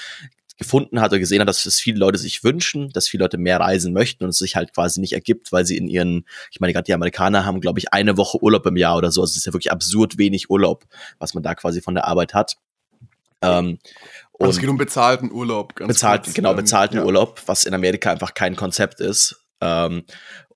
gefunden 0.63 1.01
hat 1.01 1.13
oder 1.13 1.19
gesehen 1.19 1.41
hat, 1.41 1.49
dass 1.49 1.67
es 1.67 1.79
viele 1.81 1.99
Leute 1.99 2.19
sich 2.19 2.43
wünschen, 2.45 2.91
dass 2.91 3.09
viele 3.09 3.25
Leute 3.25 3.39
mehr 3.39 3.61
reisen 3.61 3.93
möchten 3.93 4.25
und 4.25 4.31
es 4.31 4.39
sich 4.39 4.57
halt 4.57 4.75
quasi 4.75 5.01
nicht 5.01 5.13
ergibt, 5.13 5.53
weil 5.53 5.67
sie 5.67 5.77
in 5.77 5.89
ihren, 5.89 6.25
ich 6.51 6.61
meine, 6.61 6.73
gerade 6.73 6.85
die 6.85 6.95
Amerikaner 6.95 7.45
haben, 7.45 7.61
glaube 7.61 7.79
ich, 7.79 7.93
eine 7.93 8.17
Woche 8.17 8.43
Urlaub 8.43 8.67
im 8.67 8.77
Jahr 8.77 8.97
oder 8.97 9.13
so. 9.13 9.21
Also 9.21 9.33
es 9.33 9.39
ist 9.39 9.47
ja 9.47 9.53
wirklich 9.53 9.73
absurd 9.73 10.19
wenig 10.19 10.51
Urlaub, 10.51 10.85
was 11.19 11.35
man 11.35 11.43
da 11.43 11.55
quasi 11.55 11.81
von 11.81 11.95
der 11.95 12.07
Arbeit 12.07 12.35
hat. 12.35 12.57
Ähm, 13.43 13.79
und 14.33 14.47
also 14.47 14.57
es 14.57 14.61
geht 14.61 14.71
um 14.71 14.79
bezahlten 14.79 15.31
Urlaub. 15.31 15.75
Ganz 15.75 15.89
bezahlt, 15.89 16.25
kurz. 16.25 16.35
genau, 16.35 16.51
ähm, 16.51 16.57
bezahlten 16.57 16.97
ja. 16.97 17.05
Urlaub, 17.05 17.43
was 17.47 17.65
in 17.65 17.75
Amerika 17.75 18.11
einfach 18.11 18.35
kein 18.35 18.57
Konzept 18.57 19.01
ist. 19.01 19.45
Ähm, 19.61 20.05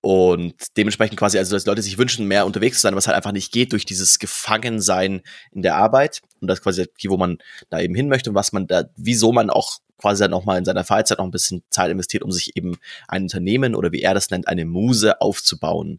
und 0.06 0.55
dementsprechend 0.76 1.19
quasi, 1.19 1.37
also 1.37 1.56
dass 1.56 1.67
Leute 1.67 1.82
sich 1.82 1.99
wünschen, 1.99 2.29
mehr 2.29 2.47
unterwegs 2.47 2.76
zu 2.76 2.82
sein, 2.82 2.94
was 2.94 3.08
halt 3.08 3.17
einfach 3.17 3.32
nicht 3.32 3.50
geht 3.50 3.73
durch 3.73 3.85
dieses 3.85 4.20
Gefangensein 4.20 5.23
in 5.50 5.62
der 5.62 5.75
Arbeit. 5.75 6.20
Und 6.41 6.47
das 6.47 6.62
quasi, 6.62 6.87
wo 7.08 7.17
man 7.17 7.38
da 7.70 7.81
eben 7.81 7.97
hin 7.97 8.08
möchte 8.08 8.31
und 8.31 8.37
was 8.37 8.53
man 8.53 8.69
da, 8.69 8.85
wieso 8.94 9.32
man 9.32 9.50
auch 9.50 9.79
quasi 9.99 10.23
dann 10.23 10.32
auch 10.32 10.44
mal 10.44 10.58
in 10.58 10.64
seiner 10.64 10.85
Freizeit 10.85 11.19
noch 11.19 11.25
ein 11.25 11.32
bisschen 11.32 11.64
Zeit 11.70 11.91
investiert, 11.91 12.23
um 12.23 12.31
sich 12.31 12.56
eben 12.56 12.76
ein 13.08 13.23
Unternehmen 13.25 13.75
oder 13.75 13.91
wie 13.91 14.00
er 14.00 14.14
das 14.14 14.31
nennt, 14.31 14.47
eine 14.47 14.64
Muse 14.64 15.20
aufzubauen. 15.20 15.99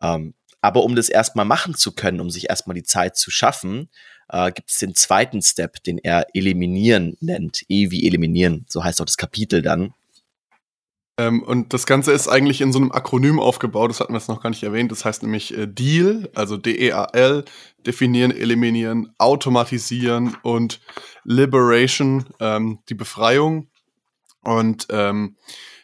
Ähm, 0.00 0.34
aber 0.60 0.84
um 0.84 0.94
das 0.94 1.08
erstmal 1.08 1.44
machen 1.44 1.74
zu 1.74 1.90
können, 1.90 2.20
um 2.20 2.30
sich 2.30 2.50
erstmal 2.50 2.76
die 2.76 2.84
Zeit 2.84 3.16
zu 3.16 3.32
schaffen, 3.32 3.88
äh, 4.28 4.52
gibt 4.52 4.70
es 4.70 4.78
den 4.78 4.94
zweiten 4.94 5.42
Step, 5.42 5.82
den 5.82 5.98
er 5.98 6.28
eliminieren 6.34 7.16
nennt. 7.18 7.64
E 7.68 7.90
wie 7.90 8.06
eliminieren, 8.06 8.64
so 8.68 8.84
heißt 8.84 9.00
auch 9.00 9.06
das 9.06 9.16
Kapitel 9.16 9.60
dann. 9.60 9.92
Ähm, 11.20 11.42
und 11.42 11.74
das 11.74 11.84
Ganze 11.84 12.12
ist 12.12 12.28
eigentlich 12.28 12.62
in 12.62 12.72
so 12.72 12.78
einem 12.78 12.92
Akronym 12.92 13.40
aufgebaut, 13.40 13.90
das 13.90 14.00
hatten 14.00 14.14
wir 14.14 14.18
jetzt 14.18 14.28
noch 14.28 14.42
gar 14.42 14.48
nicht 14.48 14.62
erwähnt. 14.62 14.90
Das 14.90 15.04
heißt 15.04 15.22
nämlich 15.22 15.54
äh, 15.54 15.66
DEAL, 15.66 16.30
also 16.34 16.56
D-E-A-L, 16.56 17.44
definieren, 17.86 18.30
eliminieren, 18.30 19.12
automatisieren 19.18 20.34
und 20.42 20.80
Liberation, 21.24 22.24
ähm, 22.40 22.78
die 22.88 22.94
Befreiung. 22.94 23.68
Und 24.42 24.86
ähm, 24.88 25.36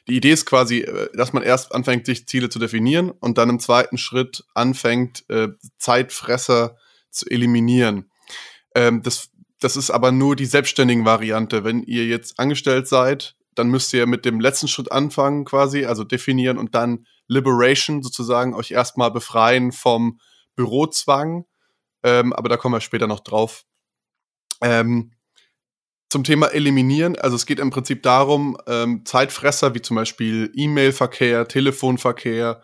die 0.09 0.17
Idee 0.17 0.31
ist 0.31 0.47
quasi, 0.47 0.79
äh, 0.79 1.11
dass 1.15 1.35
man 1.35 1.43
erst 1.43 1.75
anfängt, 1.75 2.07
sich 2.07 2.27
Ziele 2.27 2.49
zu 2.49 2.59
definieren 2.59 3.11
und 3.11 3.37
dann 3.37 3.51
im 3.51 3.61
zweiten 3.61 3.99
Schritt 3.99 4.43
anfängt, 4.55 5.29
äh, 5.29 5.49
Zeitfresser 5.79 6.79
zu 7.11 7.29
eliminieren. 7.29 8.11
Ähm, 8.75 9.03
das, 9.03 9.29
das 9.61 9.77
ist 9.77 9.91
aber 9.91 10.13
nur 10.13 10.35
die 10.35 10.47
selbstständigen 10.47 11.05
Variante. 11.05 11.63
Wenn 11.63 11.83
ihr 11.83 12.07
jetzt 12.07 12.39
angestellt 12.39 12.89
seid, 12.89 13.36
dann 13.59 13.69
müsst 13.69 13.93
ihr 13.93 14.07
mit 14.07 14.25
dem 14.25 14.41
letzten 14.41 14.69
Schritt 14.69 14.93
anfangen 14.93 15.45
quasi, 15.45 15.85
also 15.85 16.05
definieren 16.05 16.59
und 16.59 16.75
dann 16.75 17.07
Liberation 17.29 18.03
sozusagen 18.03 18.55
euch 18.55 18.71
erstmal 18.71 19.11
befreien 19.11 19.73
vom 19.73 20.21
Bürozwang. 20.55 21.45
Ähm, 22.03 22.33
aber 22.33 22.49
da 22.49 22.57
kommen 22.57 22.75
wir 22.75 22.81
später 22.81 23.07
noch 23.07 23.21
drauf. 23.21 23.65
Ähm, 24.63 25.13
zum 26.09 26.23
Thema 26.23 26.47
Eliminieren, 26.47 27.17
also 27.17 27.35
es 27.35 27.47
geht 27.47 27.59
im 27.59 27.71
Prinzip 27.71 28.03
darum, 28.03 28.57
ähm, 28.69 29.05
Zeitfresser 29.05 29.75
wie 29.75 29.83
zum 29.83 29.97
Beispiel 29.97 30.53
E-Mail-Verkehr, 30.55 31.49
Telefonverkehr, 31.49 32.63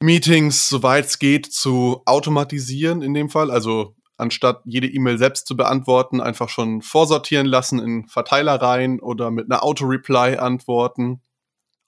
Meetings, 0.00 0.68
soweit 0.68 1.06
es 1.06 1.18
geht, 1.18 1.52
zu 1.52 2.02
automatisieren 2.04 3.02
in 3.02 3.14
dem 3.14 3.30
Fall. 3.30 3.50
Also 3.50 3.94
anstatt 4.18 4.60
jede 4.64 4.88
E-Mail 4.88 5.16
selbst 5.18 5.46
zu 5.46 5.56
beantworten, 5.56 6.20
einfach 6.20 6.48
schon 6.48 6.82
vorsortieren 6.82 7.46
lassen 7.46 7.78
in 7.78 8.06
Verteilereien 8.08 9.00
oder 9.00 9.30
mit 9.30 9.50
einer 9.50 9.62
Auto-Reply 9.62 10.36
antworten. 10.36 11.22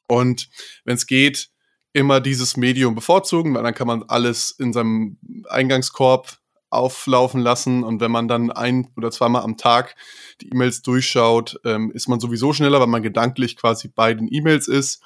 Und 0.08 0.48
wenn 0.84 0.94
es 0.94 1.06
geht, 1.06 1.50
immer 1.92 2.20
dieses 2.20 2.56
Medium 2.56 2.94
bevorzugen, 2.94 3.54
weil 3.54 3.64
dann 3.64 3.74
kann 3.74 3.86
man 3.86 4.04
alles 4.04 4.52
in 4.52 4.72
seinem 4.72 5.18
Eingangskorb 5.48 6.38
auflaufen 6.70 7.40
lassen 7.40 7.82
und 7.82 8.00
wenn 8.00 8.12
man 8.12 8.28
dann 8.28 8.52
ein 8.52 8.92
oder 8.96 9.10
zweimal 9.10 9.42
am 9.42 9.56
Tag 9.56 9.96
die 10.40 10.50
E-Mails 10.50 10.82
durchschaut, 10.82 11.60
ähm, 11.64 11.90
ist 11.90 12.08
man 12.08 12.20
sowieso 12.20 12.52
schneller, 12.52 12.78
weil 12.78 12.86
man 12.86 13.02
gedanklich 13.02 13.56
quasi 13.56 13.88
bei 13.88 14.14
den 14.14 14.28
E-Mails 14.30 14.68
ist 14.68 15.02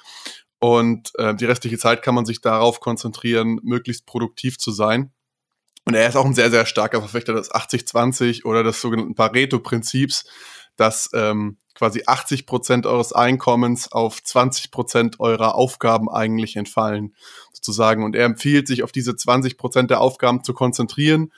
und 0.59 1.11
äh, 1.15 1.33
die 1.33 1.45
restliche 1.45 1.79
Zeit 1.79 2.03
kann 2.03 2.13
man 2.13 2.25
sich 2.25 2.41
darauf 2.41 2.79
konzentrieren, 2.79 3.59
möglichst 3.63 4.05
produktiv 4.05 4.59
zu 4.59 4.71
sein. 4.71 5.11
Und 5.85 5.93
er 5.93 6.09
ist 6.09 6.15
auch 6.15 6.25
ein 6.25 6.33
sehr, 6.33 6.49
sehr 6.49 6.65
starker 6.65 6.99
Verfechter 6.99 7.33
des 7.33 7.51
80-20 7.51 8.43
oder 8.45 8.63
des 8.63 8.81
sogenannten 8.81 9.15
Pareto-Prinzips, 9.15 10.25
dass 10.75 11.09
ähm, 11.13 11.57
quasi 11.75 12.03
80 12.05 12.47
Prozent 12.47 12.85
eures 12.87 13.13
Einkommens 13.13 13.91
auf 13.91 14.23
20 14.23 14.71
Prozent 14.71 15.19
eurer 15.19 15.55
Aufgaben 15.55 16.09
eigentlich 16.09 16.55
entfallen, 16.55 17.13
sozusagen. 17.53 18.03
Und 18.03 18.15
er 18.15 18.25
empfiehlt 18.25 18.67
sich 18.67 18.81
auf 18.81 18.91
diese 18.91 19.15
20 19.15 19.57
Prozent 19.57 19.91
der 19.91 20.01
Aufgaben 20.01 20.43
zu 20.43 20.53
konzentrieren, 20.53 21.31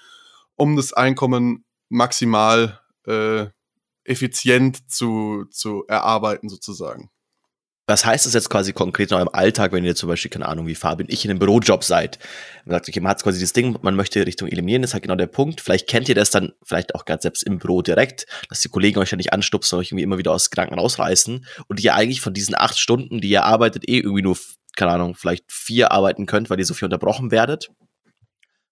um 0.55 0.77
das 0.77 0.93
Einkommen 0.93 1.65
maximal 1.89 2.79
äh, 3.05 3.47
effizient 4.05 4.89
zu, 4.89 5.45
zu 5.49 5.83
erarbeiten, 5.87 6.47
sozusagen. 6.47 7.09
Was 7.89 8.05
heißt 8.05 8.25
das 8.25 8.33
jetzt 8.33 8.49
quasi 8.49 8.73
konkret 8.73 9.11
in 9.11 9.15
eurem 9.15 9.29
Alltag, 9.31 9.71
wenn 9.71 9.85
ihr 9.85 9.95
zum 9.95 10.09
Beispiel, 10.09 10.29
keine 10.29 10.45
Ahnung, 10.45 10.67
wie 10.67 10.75
Fabian, 10.75 11.07
ich 11.09 11.23
in 11.23 11.31
einem 11.31 11.39
Bürojob 11.39 11.85
seid? 11.85 12.19
Man 12.65 12.73
sagt, 12.73 12.89
okay, 12.89 12.99
man 12.99 13.11
hat 13.11 13.23
quasi 13.23 13.39
das 13.39 13.53
Ding, 13.53 13.77
man 13.81 13.95
möchte 13.95 14.25
Richtung 14.25 14.49
eliminieren, 14.49 14.81
das 14.81 14.89
ist 14.89 14.93
halt 14.93 15.03
genau 15.03 15.15
der 15.15 15.27
Punkt. 15.27 15.61
Vielleicht 15.61 15.87
kennt 15.87 16.09
ihr 16.09 16.15
das 16.15 16.29
dann, 16.29 16.51
vielleicht 16.65 16.95
auch 16.95 17.05
gerade 17.05 17.21
selbst 17.21 17.43
im 17.43 17.59
Büro 17.59 17.81
direkt, 17.81 18.27
dass 18.49 18.59
die 18.59 18.67
Kollegen 18.67 18.99
euch 18.99 19.11
ja 19.11 19.15
nicht 19.15 19.31
anstupsen, 19.31 19.79
euch 19.79 19.87
irgendwie 19.87 20.03
immer 20.03 20.17
wieder 20.17 20.33
aus 20.33 20.49
Gedanken 20.49 20.77
rausreißen 20.77 21.45
und 21.69 21.81
ihr 21.81 21.95
eigentlich 21.95 22.19
von 22.19 22.33
diesen 22.33 22.55
acht 22.55 22.77
Stunden, 22.77 23.21
die 23.21 23.29
ihr 23.29 23.45
arbeitet, 23.45 23.87
eh 23.87 23.99
irgendwie 23.99 24.23
nur, 24.23 24.37
keine 24.75 24.91
Ahnung, 24.91 25.15
vielleicht 25.15 25.49
vier 25.49 25.93
arbeiten 25.93 26.25
könnt, 26.25 26.49
weil 26.49 26.59
ihr 26.59 26.65
so 26.65 26.73
viel 26.73 26.87
unterbrochen 26.87 27.31
werdet 27.31 27.69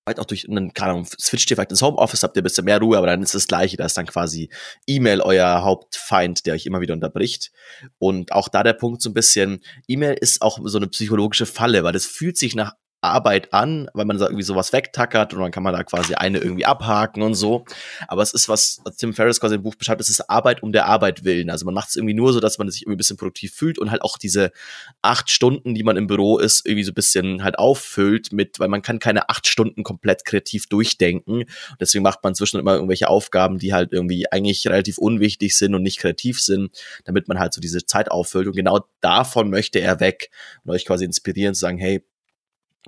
vielleicht 0.05 0.19
auch 0.19 0.25
durch 0.25 0.47
einen, 0.47 0.71
keine 0.74 0.91
Ahnung, 0.91 1.07
switcht 1.19 1.50
ihr 1.50 1.57
vielleicht 1.57 1.71
ins 1.71 1.81
Homeoffice, 1.81 2.21
habt 2.21 2.38
ihr 2.38 2.41
ein 2.41 2.43
bisschen 2.43 2.65
mehr 2.65 2.79
Ruhe, 2.79 2.97
aber 2.97 3.07
dann 3.07 3.24
ist 3.24 3.33
das 3.33 3.47
Gleiche, 3.47 3.75
da 3.75 3.85
ist 3.85 3.97
dann 3.97 4.05
quasi 4.05 4.50
E-Mail 4.85 5.21
euer 5.21 5.63
Hauptfeind, 5.63 6.45
der 6.45 6.53
euch 6.53 6.67
immer 6.67 6.79
wieder 6.79 6.93
unterbricht. 6.93 7.51
Und 7.97 8.31
auch 8.31 8.47
da 8.47 8.62
der 8.62 8.74
Punkt 8.74 9.01
so 9.01 9.09
ein 9.09 9.15
bisschen, 9.15 9.62
E-Mail 9.88 10.13
ist 10.13 10.43
auch 10.43 10.59
so 10.63 10.77
eine 10.77 10.88
psychologische 10.88 11.47
Falle, 11.47 11.83
weil 11.83 11.93
das 11.93 12.05
fühlt 12.05 12.38
sich 12.38 12.55
nach 12.55 12.75
Arbeit 13.05 13.53
an, 13.53 13.89
weil 13.93 14.05
man 14.05 14.17
da 14.17 14.25
irgendwie 14.25 14.43
sowas 14.43 14.74
wegtackert 14.74 15.33
und 15.33 15.41
dann 15.41 15.51
kann 15.51 15.63
man 15.63 15.74
da 15.74 15.83
quasi 15.83 16.15
eine 16.15 16.39
irgendwie 16.39 16.65
abhaken 16.65 17.21
und 17.21 17.35
so. 17.35 17.65
Aber 18.07 18.21
es 18.21 18.33
ist 18.33 18.50
was, 18.50 18.81
Tim 18.97 19.13
Ferriss 19.13 19.39
quasi 19.39 19.55
im 19.55 19.63
Buch 19.63 19.75
beschreibt, 19.75 20.01
es 20.01 20.09
ist 20.09 20.29
Arbeit 20.29 20.63
um 20.63 20.71
der 20.71 20.85
Arbeit 20.85 21.24
willen. 21.24 21.50
Also 21.50 21.65
man 21.65 21.74
macht 21.74 21.89
es 21.89 21.95
irgendwie 21.95 22.13
nur 22.13 22.33
so, 22.33 22.39
dass 22.39 22.57
man 22.57 22.69
sich 22.69 22.83
irgendwie 22.83 22.95
ein 22.95 22.97
bisschen 22.97 23.17
produktiv 23.17 23.53
fühlt 23.53 23.79
und 23.79 23.91
halt 23.91 24.01
auch 24.01 24.17
diese 24.17 24.51
acht 25.01 25.29
Stunden, 25.29 25.74
die 25.75 25.83
man 25.83 25.97
im 25.97 26.07
Büro 26.07 26.38
ist, 26.38 26.65
irgendwie 26.65 26.83
so 26.83 26.91
ein 26.91 26.95
bisschen 26.95 27.43
halt 27.43 27.59
auffüllt 27.59 28.31
mit, 28.31 28.59
weil 28.59 28.67
man 28.67 28.81
kann 28.81 29.00
keine 29.00 29.29
acht 29.29 29.47
Stunden 29.47 29.83
komplett 29.83 30.25
kreativ 30.25 30.67
durchdenken. 30.67 31.39
Und 31.39 31.77
deswegen 31.79 32.03
macht 32.03 32.24
man 32.24 32.35
zwischen 32.35 32.59
immer 32.59 32.74
irgendwelche 32.74 33.07
Aufgaben, 33.07 33.59
die 33.59 33.74
halt 33.74 33.91
irgendwie 33.91 34.31
eigentlich 34.31 34.67
relativ 34.67 34.97
unwichtig 34.97 35.57
sind 35.57 35.75
und 35.75 35.83
nicht 35.83 36.00
kreativ 36.00 36.41
sind, 36.41 36.71
damit 37.03 37.27
man 37.27 37.39
halt 37.39 37.53
so 37.53 37.62
diese 37.62 37.85
Zeit 37.85 38.12
auffüllt. 38.12 38.47
Und 38.47 38.55
genau 38.55 38.79
davon 39.01 39.50
möchte 39.50 39.79
er 39.79 40.00
weg 40.00 40.29
und 40.63 40.71
euch 40.71 40.85
quasi 40.85 41.05
inspirieren, 41.05 41.53
zu 41.53 41.62
sagen, 41.62 41.77
hey, 41.77 42.03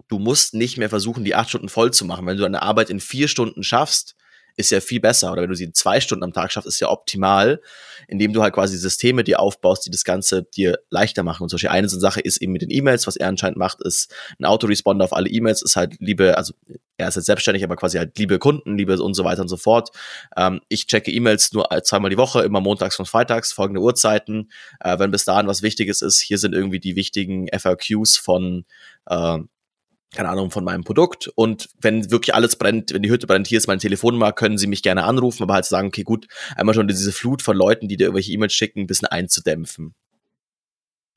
du 0.07 0.19
musst 0.19 0.53
nicht 0.53 0.77
mehr 0.77 0.89
versuchen, 0.89 1.23
die 1.23 1.35
acht 1.35 1.49
Stunden 1.49 1.69
voll 1.69 1.91
zu 1.91 2.05
machen. 2.05 2.25
Wenn 2.25 2.37
du 2.37 2.43
deine 2.43 2.61
Arbeit 2.61 2.89
in 2.89 2.99
vier 2.99 3.27
Stunden 3.27 3.63
schaffst, 3.63 4.15
ist 4.57 4.71
ja 4.71 4.81
viel 4.81 4.99
besser. 4.99 5.31
Oder 5.31 5.43
wenn 5.43 5.49
du 5.49 5.55
sie 5.55 5.65
in 5.65 5.73
zwei 5.73 6.01
Stunden 6.01 6.23
am 6.23 6.33
Tag 6.33 6.51
schaffst, 6.51 6.67
ist 6.67 6.79
ja 6.79 6.89
optimal, 6.89 7.61
indem 8.07 8.33
du 8.33 8.41
halt 8.41 8.55
quasi 8.55 8.75
Systeme 8.75 9.23
dir 9.23 9.39
aufbaust, 9.39 9.85
die 9.85 9.91
das 9.91 10.03
Ganze 10.03 10.43
dir 10.43 10.79
leichter 10.89 11.21
machen. 11.21 11.43
Und 11.43 11.49
zum 11.49 11.57
Beispiel 11.57 11.69
eine 11.69 11.87
Sache 11.87 12.19
ist 12.19 12.41
eben 12.41 12.53
mit 12.53 12.63
den 12.63 12.71
E-Mails, 12.71 13.05
was 13.05 13.15
er 13.15 13.27
anscheinend 13.27 13.57
macht, 13.57 13.81
ist 13.83 14.11
ein 14.39 14.45
Autoresponder 14.45 15.05
auf 15.05 15.13
alle 15.13 15.29
E-Mails, 15.29 15.61
ist 15.61 15.75
halt 15.75 15.97
liebe, 15.99 16.37
also 16.37 16.53
er 16.97 17.07
ist 17.07 17.15
jetzt 17.15 17.27
selbstständig, 17.27 17.63
aber 17.63 17.75
quasi 17.75 17.99
halt 17.99 18.17
liebe 18.17 18.39
Kunden, 18.39 18.75
liebe 18.77 18.99
und 18.99 19.13
so 19.13 19.23
weiter 19.23 19.43
und 19.43 19.47
so 19.47 19.57
fort. 19.57 19.91
Ähm, 20.35 20.59
ich 20.69 20.87
checke 20.87 21.11
E-Mails 21.11 21.53
nur 21.53 21.67
zweimal 21.83 22.09
die 22.09 22.17
Woche, 22.17 22.41
immer 22.41 22.59
montags 22.59 22.97
und 22.97 23.05
freitags, 23.05 23.53
folgende 23.53 23.81
Uhrzeiten. 23.81 24.51
Äh, 24.79 24.97
wenn 24.97 25.11
bis 25.11 25.23
dahin 25.23 25.45
was 25.45 25.61
Wichtiges 25.61 26.01
ist, 26.01 26.19
hier 26.19 26.39
sind 26.39 26.55
irgendwie 26.55 26.79
die 26.79 26.95
wichtigen 26.95 27.47
FAQs 27.55 28.17
von 28.17 28.65
äh, 29.05 29.37
keine 30.13 30.29
Ahnung, 30.29 30.51
von 30.51 30.63
meinem 30.63 30.83
Produkt. 30.83 31.29
Und 31.35 31.69
wenn 31.79 32.09
wirklich 32.11 32.33
alles 32.33 32.55
brennt, 32.55 32.93
wenn 32.93 33.03
die 33.03 33.09
Hütte 33.09 33.27
brennt, 33.27 33.47
hier 33.47 33.57
ist 33.57 33.67
meine 33.67 33.79
Telefonnummer, 33.79 34.31
können 34.31 34.57
Sie 34.57 34.67
mich 34.67 34.83
gerne 34.83 35.03
anrufen, 35.03 35.43
aber 35.43 35.53
halt 35.53 35.65
sagen, 35.65 35.87
okay, 35.87 36.03
gut, 36.03 36.27
einmal 36.55 36.75
schon 36.75 36.87
diese 36.87 37.11
Flut 37.11 37.41
von 37.41 37.57
Leuten, 37.57 37.87
die 37.87 37.97
dir 37.97 38.05
irgendwelche 38.05 38.31
E-Mails 38.31 38.53
schicken, 38.53 38.81
ein 38.81 38.87
bisschen 38.87 39.07
einzudämpfen. 39.07 39.93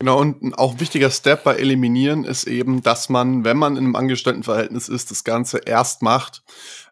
Genau, 0.01 0.19
und 0.19 0.55
auch 0.59 0.73
ein 0.73 0.81
wichtiger 0.81 1.11
Step 1.11 1.45
bei 1.45 1.57
Eliminieren 1.57 2.25
ist 2.25 2.45
eben, 2.45 2.83
dass 2.83 3.11
man, 3.11 3.45
wenn 3.45 3.59
man 3.59 3.77
in 3.77 3.85
einem 3.85 3.97
Angestelltenverhältnis 3.97 4.89
ist, 4.89 5.11
das 5.11 5.25
Ganze 5.25 5.59
erst 5.59 6.01
macht, 6.01 6.43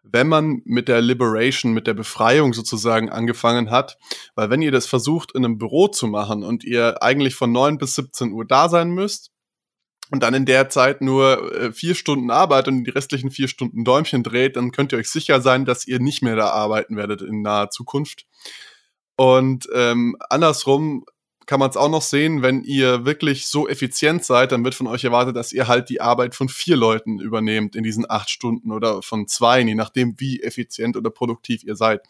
wenn 0.03 0.27
man 0.27 0.61
mit 0.63 0.87
der 0.87 1.01
Liberation, 1.01 1.73
mit 1.73 1.87
der 1.87 1.95
Befreiung 1.95 2.53
sozusagen 2.53 3.09
angefangen 3.09 3.71
hat. 3.71 3.97
Weil 4.35 4.51
wenn 4.51 4.61
ihr 4.61 4.71
das 4.71 4.85
versucht, 4.85 5.31
in 5.33 5.43
einem 5.43 5.57
Büro 5.57 5.87
zu 5.87 6.05
machen 6.05 6.43
und 6.43 6.63
ihr 6.63 7.01
eigentlich 7.01 7.33
von 7.33 7.51
9 7.51 7.79
bis 7.79 7.95
17 7.95 8.31
Uhr 8.31 8.45
da 8.45 8.69
sein 8.69 8.91
müsst, 8.91 9.31
und 10.11 10.23
dann 10.23 10.33
in 10.33 10.45
der 10.45 10.69
Zeit 10.69 11.01
nur 11.01 11.53
äh, 11.53 11.71
vier 11.71 11.95
Stunden 11.95 12.31
arbeitet 12.31 12.69
und 12.69 12.83
die 12.83 12.91
restlichen 12.91 13.31
vier 13.31 13.47
Stunden 13.47 13.83
Däumchen 13.83 14.23
dreht, 14.23 14.55
dann 14.55 14.71
könnt 14.71 14.91
ihr 14.91 14.97
euch 14.97 15.09
sicher 15.09 15.41
sein, 15.41 15.65
dass 15.65 15.87
ihr 15.87 15.99
nicht 15.99 16.21
mehr 16.21 16.35
da 16.35 16.49
arbeiten 16.49 16.97
werdet 16.97 17.21
in 17.21 17.41
naher 17.41 17.69
Zukunft. 17.69 18.25
Und 19.15 19.67
ähm, 19.73 20.15
andersrum 20.29 21.05
kann 21.45 21.59
man 21.59 21.71
es 21.71 21.77
auch 21.77 21.89
noch 21.89 22.03
sehen, 22.03 22.43
wenn 22.43 22.63
ihr 22.63 23.05
wirklich 23.05 23.47
so 23.47 23.67
effizient 23.67 24.23
seid, 24.23 24.51
dann 24.51 24.63
wird 24.63 24.75
von 24.75 24.85
euch 24.85 25.03
erwartet, 25.03 25.35
dass 25.35 25.51
ihr 25.51 25.67
halt 25.67 25.89
die 25.89 25.99
Arbeit 25.99 26.35
von 26.35 26.47
vier 26.47 26.77
Leuten 26.77 27.19
übernehmt 27.19 27.75
in 27.75 27.83
diesen 27.83 28.07
acht 28.07 28.29
Stunden 28.29 28.71
oder 28.71 29.01
von 29.01 29.27
zwei, 29.27 29.59
je 29.61 29.73
nachdem, 29.73 30.13
wie 30.19 30.43
effizient 30.43 30.95
oder 30.95 31.09
produktiv 31.09 31.63
ihr 31.63 31.75
seid. 31.75 32.01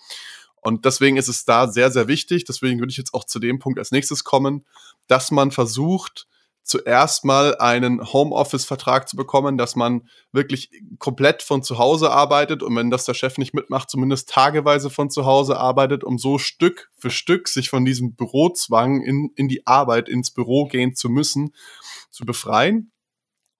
Und 0.62 0.84
deswegen 0.84 1.16
ist 1.16 1.30
es 1.30 1.46
da 1.46 1.68
sehr, 1.68 1.90
sehr 1.90 2.10
wichtig, 2.10 2.44
deswegen 2.44 2.80
würde 2.80 2.92
ich 2.92 2.98
jetzt 2.98 3.14
auch 3.14 3.24
zu 3.24 3.40
dem 3.40 3.60
Punkt 3.60 3.80
als 3.80 3.92
nächstes 3.92 4.26
kommen, 4.26 4.66
dass 5.08 5.32
man 5.32 5.52
versucht, 5.52 6.28
zuerst 6.70 7.26
mal 7.26 7.56
einen 7.58 8.14
Homeoffice-Vertrag 8.14 9.10
zu 9.10 9.16
bekommen, 9.16 9.58
dass 9.58 9.76
man 9.76 10.08
wirklich 10.32 10.70
komplett 11.00 11.42
von 11.42 11.64
zu 11.64 11.80
Hause 11.80 12.12
arbeitet 12.12 12.62
und 12.62 12.76
wenn 12.76 12.92
das 12.92 13.06
der 13.06 13.16
Chef 13.16 13.40
nicht 13.40 13.56
mitmacht, 13.56 13.90
zumindest 13.90 14.30
tageweise 14.30 14.92
von 14.92 15.10
zu 15.10 15.26
Hause 15.26 15.58
arbeitet, 15.58 16.04
um 16.04 16.20
so 16.20 16.38
Stück 16.38 16.92
für 16.98 17.10
Stück 17.10 17.48
sich 17.48 17.70
von 17.70 17.86
diesem 17.86 18.14
Bürozwang 18.14 19.02
in, 19.02 19.32
in 19.36 19.48
die 19.48 19.66
Arbeit, 19.66 20.08
ins 20.08 20.30
Büro 20.30 20.66
gehen 20.66 20.94
zu 20.94 21.10
müssen, 21.10 21.56
zu 22.12 22.24
befreien. 22.24 22.92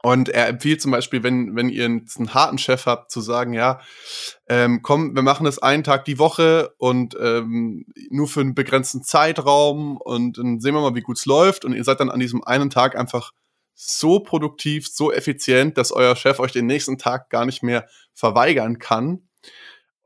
Und 0.02 0.30
er 0.30 0.48
empfiehlt 0.48 0.82
zum 0.82 0.92
Beispiel, 0.92 1.24
wenn, 1.24 1.56
wenn 1.58 1.68
ihr 1.68 1.86
einen 1.86 2.34
harten 2.34 2.58
Chef 2.58 2.86
habt, 2.86 3.12
zu 3.12 3.20
sagen, 3.20 3.54
ja, 3.54 3.82
ähm, 4.48 4.82
komm, 4.82 5.14
wir 5.14 5.24
machen 5.24 5.44
das 5.44 5.60
einen 5.60 5.84
Tag 5.84 6.06
die 6.06 6.20
Woche 6.20 6.74
und 6.78 7.18
ähm, 7.20 7.86
nur 8.10 8.28
für 8.28 8.40
einen 8.40 8.56
begrenzten 8.56 9.04
Zeitraum 9.04 9.98
und 9.98 10.38
dann 10.38 10.62
sehen 10.62 10.74
wir 10.74 10.82
mal, 10.82 10.96
wie 10.96 11.02
gut 11.02 11.18
es 11.18 11.26
läuft. 11.26 11.66
Und 11.66 11.74
ihr 11.74 11.84
seid 11.84 12.00
dann 12.00 12.10
an 12.10 12.22
diesem 12.22 12.44
einen 12.44 12.70
Tag 12.70 12.96
einfach 12.96 13.32
so 13.76 14.20
produktiv, 14.20 14.88
so 14.88 15.12
effizient, 15.12 15.78
dass 15.78 15.92
euer 15.92 16.16
Chef 16.16 16.40
euch 16.40 16.54
den 16.54 16.66
nächsten 16.66 16.98
Tag 16.98 17.30
gar 17.30 17.46
nicht 17.46 17.62
mehr 17.62 17.88
verweigern 18.14 18.80
kann. 18.80 19.28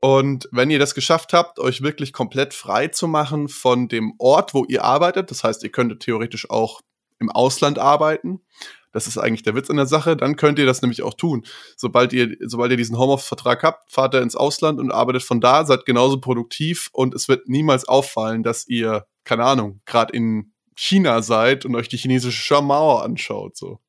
Und 0.01 0.49
wenn 0.51 0.69
ihr 0.69 0.79
das 0.79 0.95
geschafft 0.95 1.33
habt, 1.33 1.59
euch 1.59 1.81
wirklich 1.81 2.13
komplett 2.13 2.53
frei 2.53 2.87
zu 2.87 3.07
machen 3.07 3.47
von 3.47 3.87
dem 3.87 4.15
Ort, 4.17 4.53
wo 4.53 4.65
ihr 4.65 4.83
arbeitet, 4.83 5.31
das 5.31 5.43
heißt, 5.43 5.63
ihr 5.63 5.71
könntet 5.71 6.01
theoretisch 6.01 6.49
auch 6.49 6.81
im 7.19 7.29
Ausland 7.29 7.79
arbeiten, 7.79 8.41
das 8.93 9.07
ist 9.07 9.17
eigentlich 9.17 9.43
der 9.43 9.55
Witz 9.55 9.69
in 9.69 9.75
der 9.75 9.87
Sache. 9.87 10.15
Dann 10.15 10.37
könnt 10.37 10.59
ihr 10.59 10.65
das 10.65 10.81
nämlich 10.81 11.01
auch 11.01 11.15
tun. 11.15 11.43
Sobald 11.75 12.13
ihr, 12.13 12.37
sobald 12.41 12.71
ihr 12.71 12.77
diesen 12.77 12.97
Homeoffice-Vertrag 12.97 13.63
habt, 13.63 13.91
fahrt 13.91 14.13
ihr 14.13 14.21
ins 14.21 14.35
Ausland 14.35 14.79
und 14.79 14.91
arbeitet 14.91 15.23
von 15.23 15.41
da, 15.41 15.65
seid 15.65 15.85
genauso 15.85 16.21
produktiv 16.21 16.89
und 16.93 17.13
es 17.13 17.27
wird 17.27 17.49
niemals 17.49 17.85
auffallen, 17.85 18.43
dass 18.43 18.67
ihr, 18.67 19.05
keine 19.25 19.43
Ahnung, 19.43 19.81
gerade 19.85 20.13
in 20.13 20.53
China 20.75 21.21
seid 21.21 21.65
und 21.65 21.75
euch 21.75 21.89
die 21.89 21.97
chinesische 21.97 22.61
Mauer 22.61 23.03
anschaut, 23.03 23.57
so. 23.57 23.79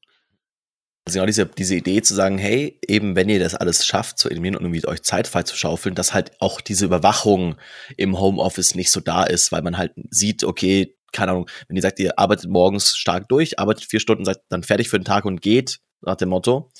Also 1.06 1.18
genau 1.18 1.26
diese, 1.26 1.44
diese 1.44 1.76
Idee 1.76 2.00
zu 2.00 2.14
sagen, 2.14 2.38
hey, 2.38 2.78
eben 2.88 3.14
wenn 3.14 3.28
ihr 3.28 3.38
das 3.38 3.54
alles 3.54 3.84
schafft 3.84 4.18
zu 4.18 4.30
eliminieren 4.30 4.56
und 4.56 4.64
irgendwie 4.64 4.88
euch 4.88 5.02
Zeit 5.02 5.28
frei 5.28 5.42
zu 5.42 5.54
schaufeln, 5.54 5.94
dass 5.94 6.14
halt 6.14 6.32
auch 6.40 6.62
diese 6.62 6.86
Überwachung 6.86 7.56
im 7.98 8.18
Homeoffice 8.18 8.74
nicht 8.74 8.90
so 8.90 9.00
da 9.00 9.24
ist, 9.24 9.52
weil 9.52 9.60
man 9.60 9.76
halt 9.76 9.92
sieht, 10.08 10.44
okay, 10.44 10.96
keine 11.14 11.32
Ahnung, 11.32 11.48
wenn 11.68 11.76
ihr 11.76 11.82
sagt, 11.82 11.98
ihr 11.98 12.18
arbeitet 12.18 12.50
morgens 12.50 12.96
stark 12.96 13.28
durch, 13.28 13.58
arbeitet 13.58 13.84
vier 13.84 14.00
Stunden, 14.00 14.24
seid 14.24 14.38
dann 14.48 14.62
fertig 14.62 14.88
für 14.90 14.98
den 14.98 15.04
Tag 15.04 15.24
und 15.24 15.40
geht, 15.40 15.78
nach 16.02 16.16
dem 16.16 16.28
Motto, 16.28 16.70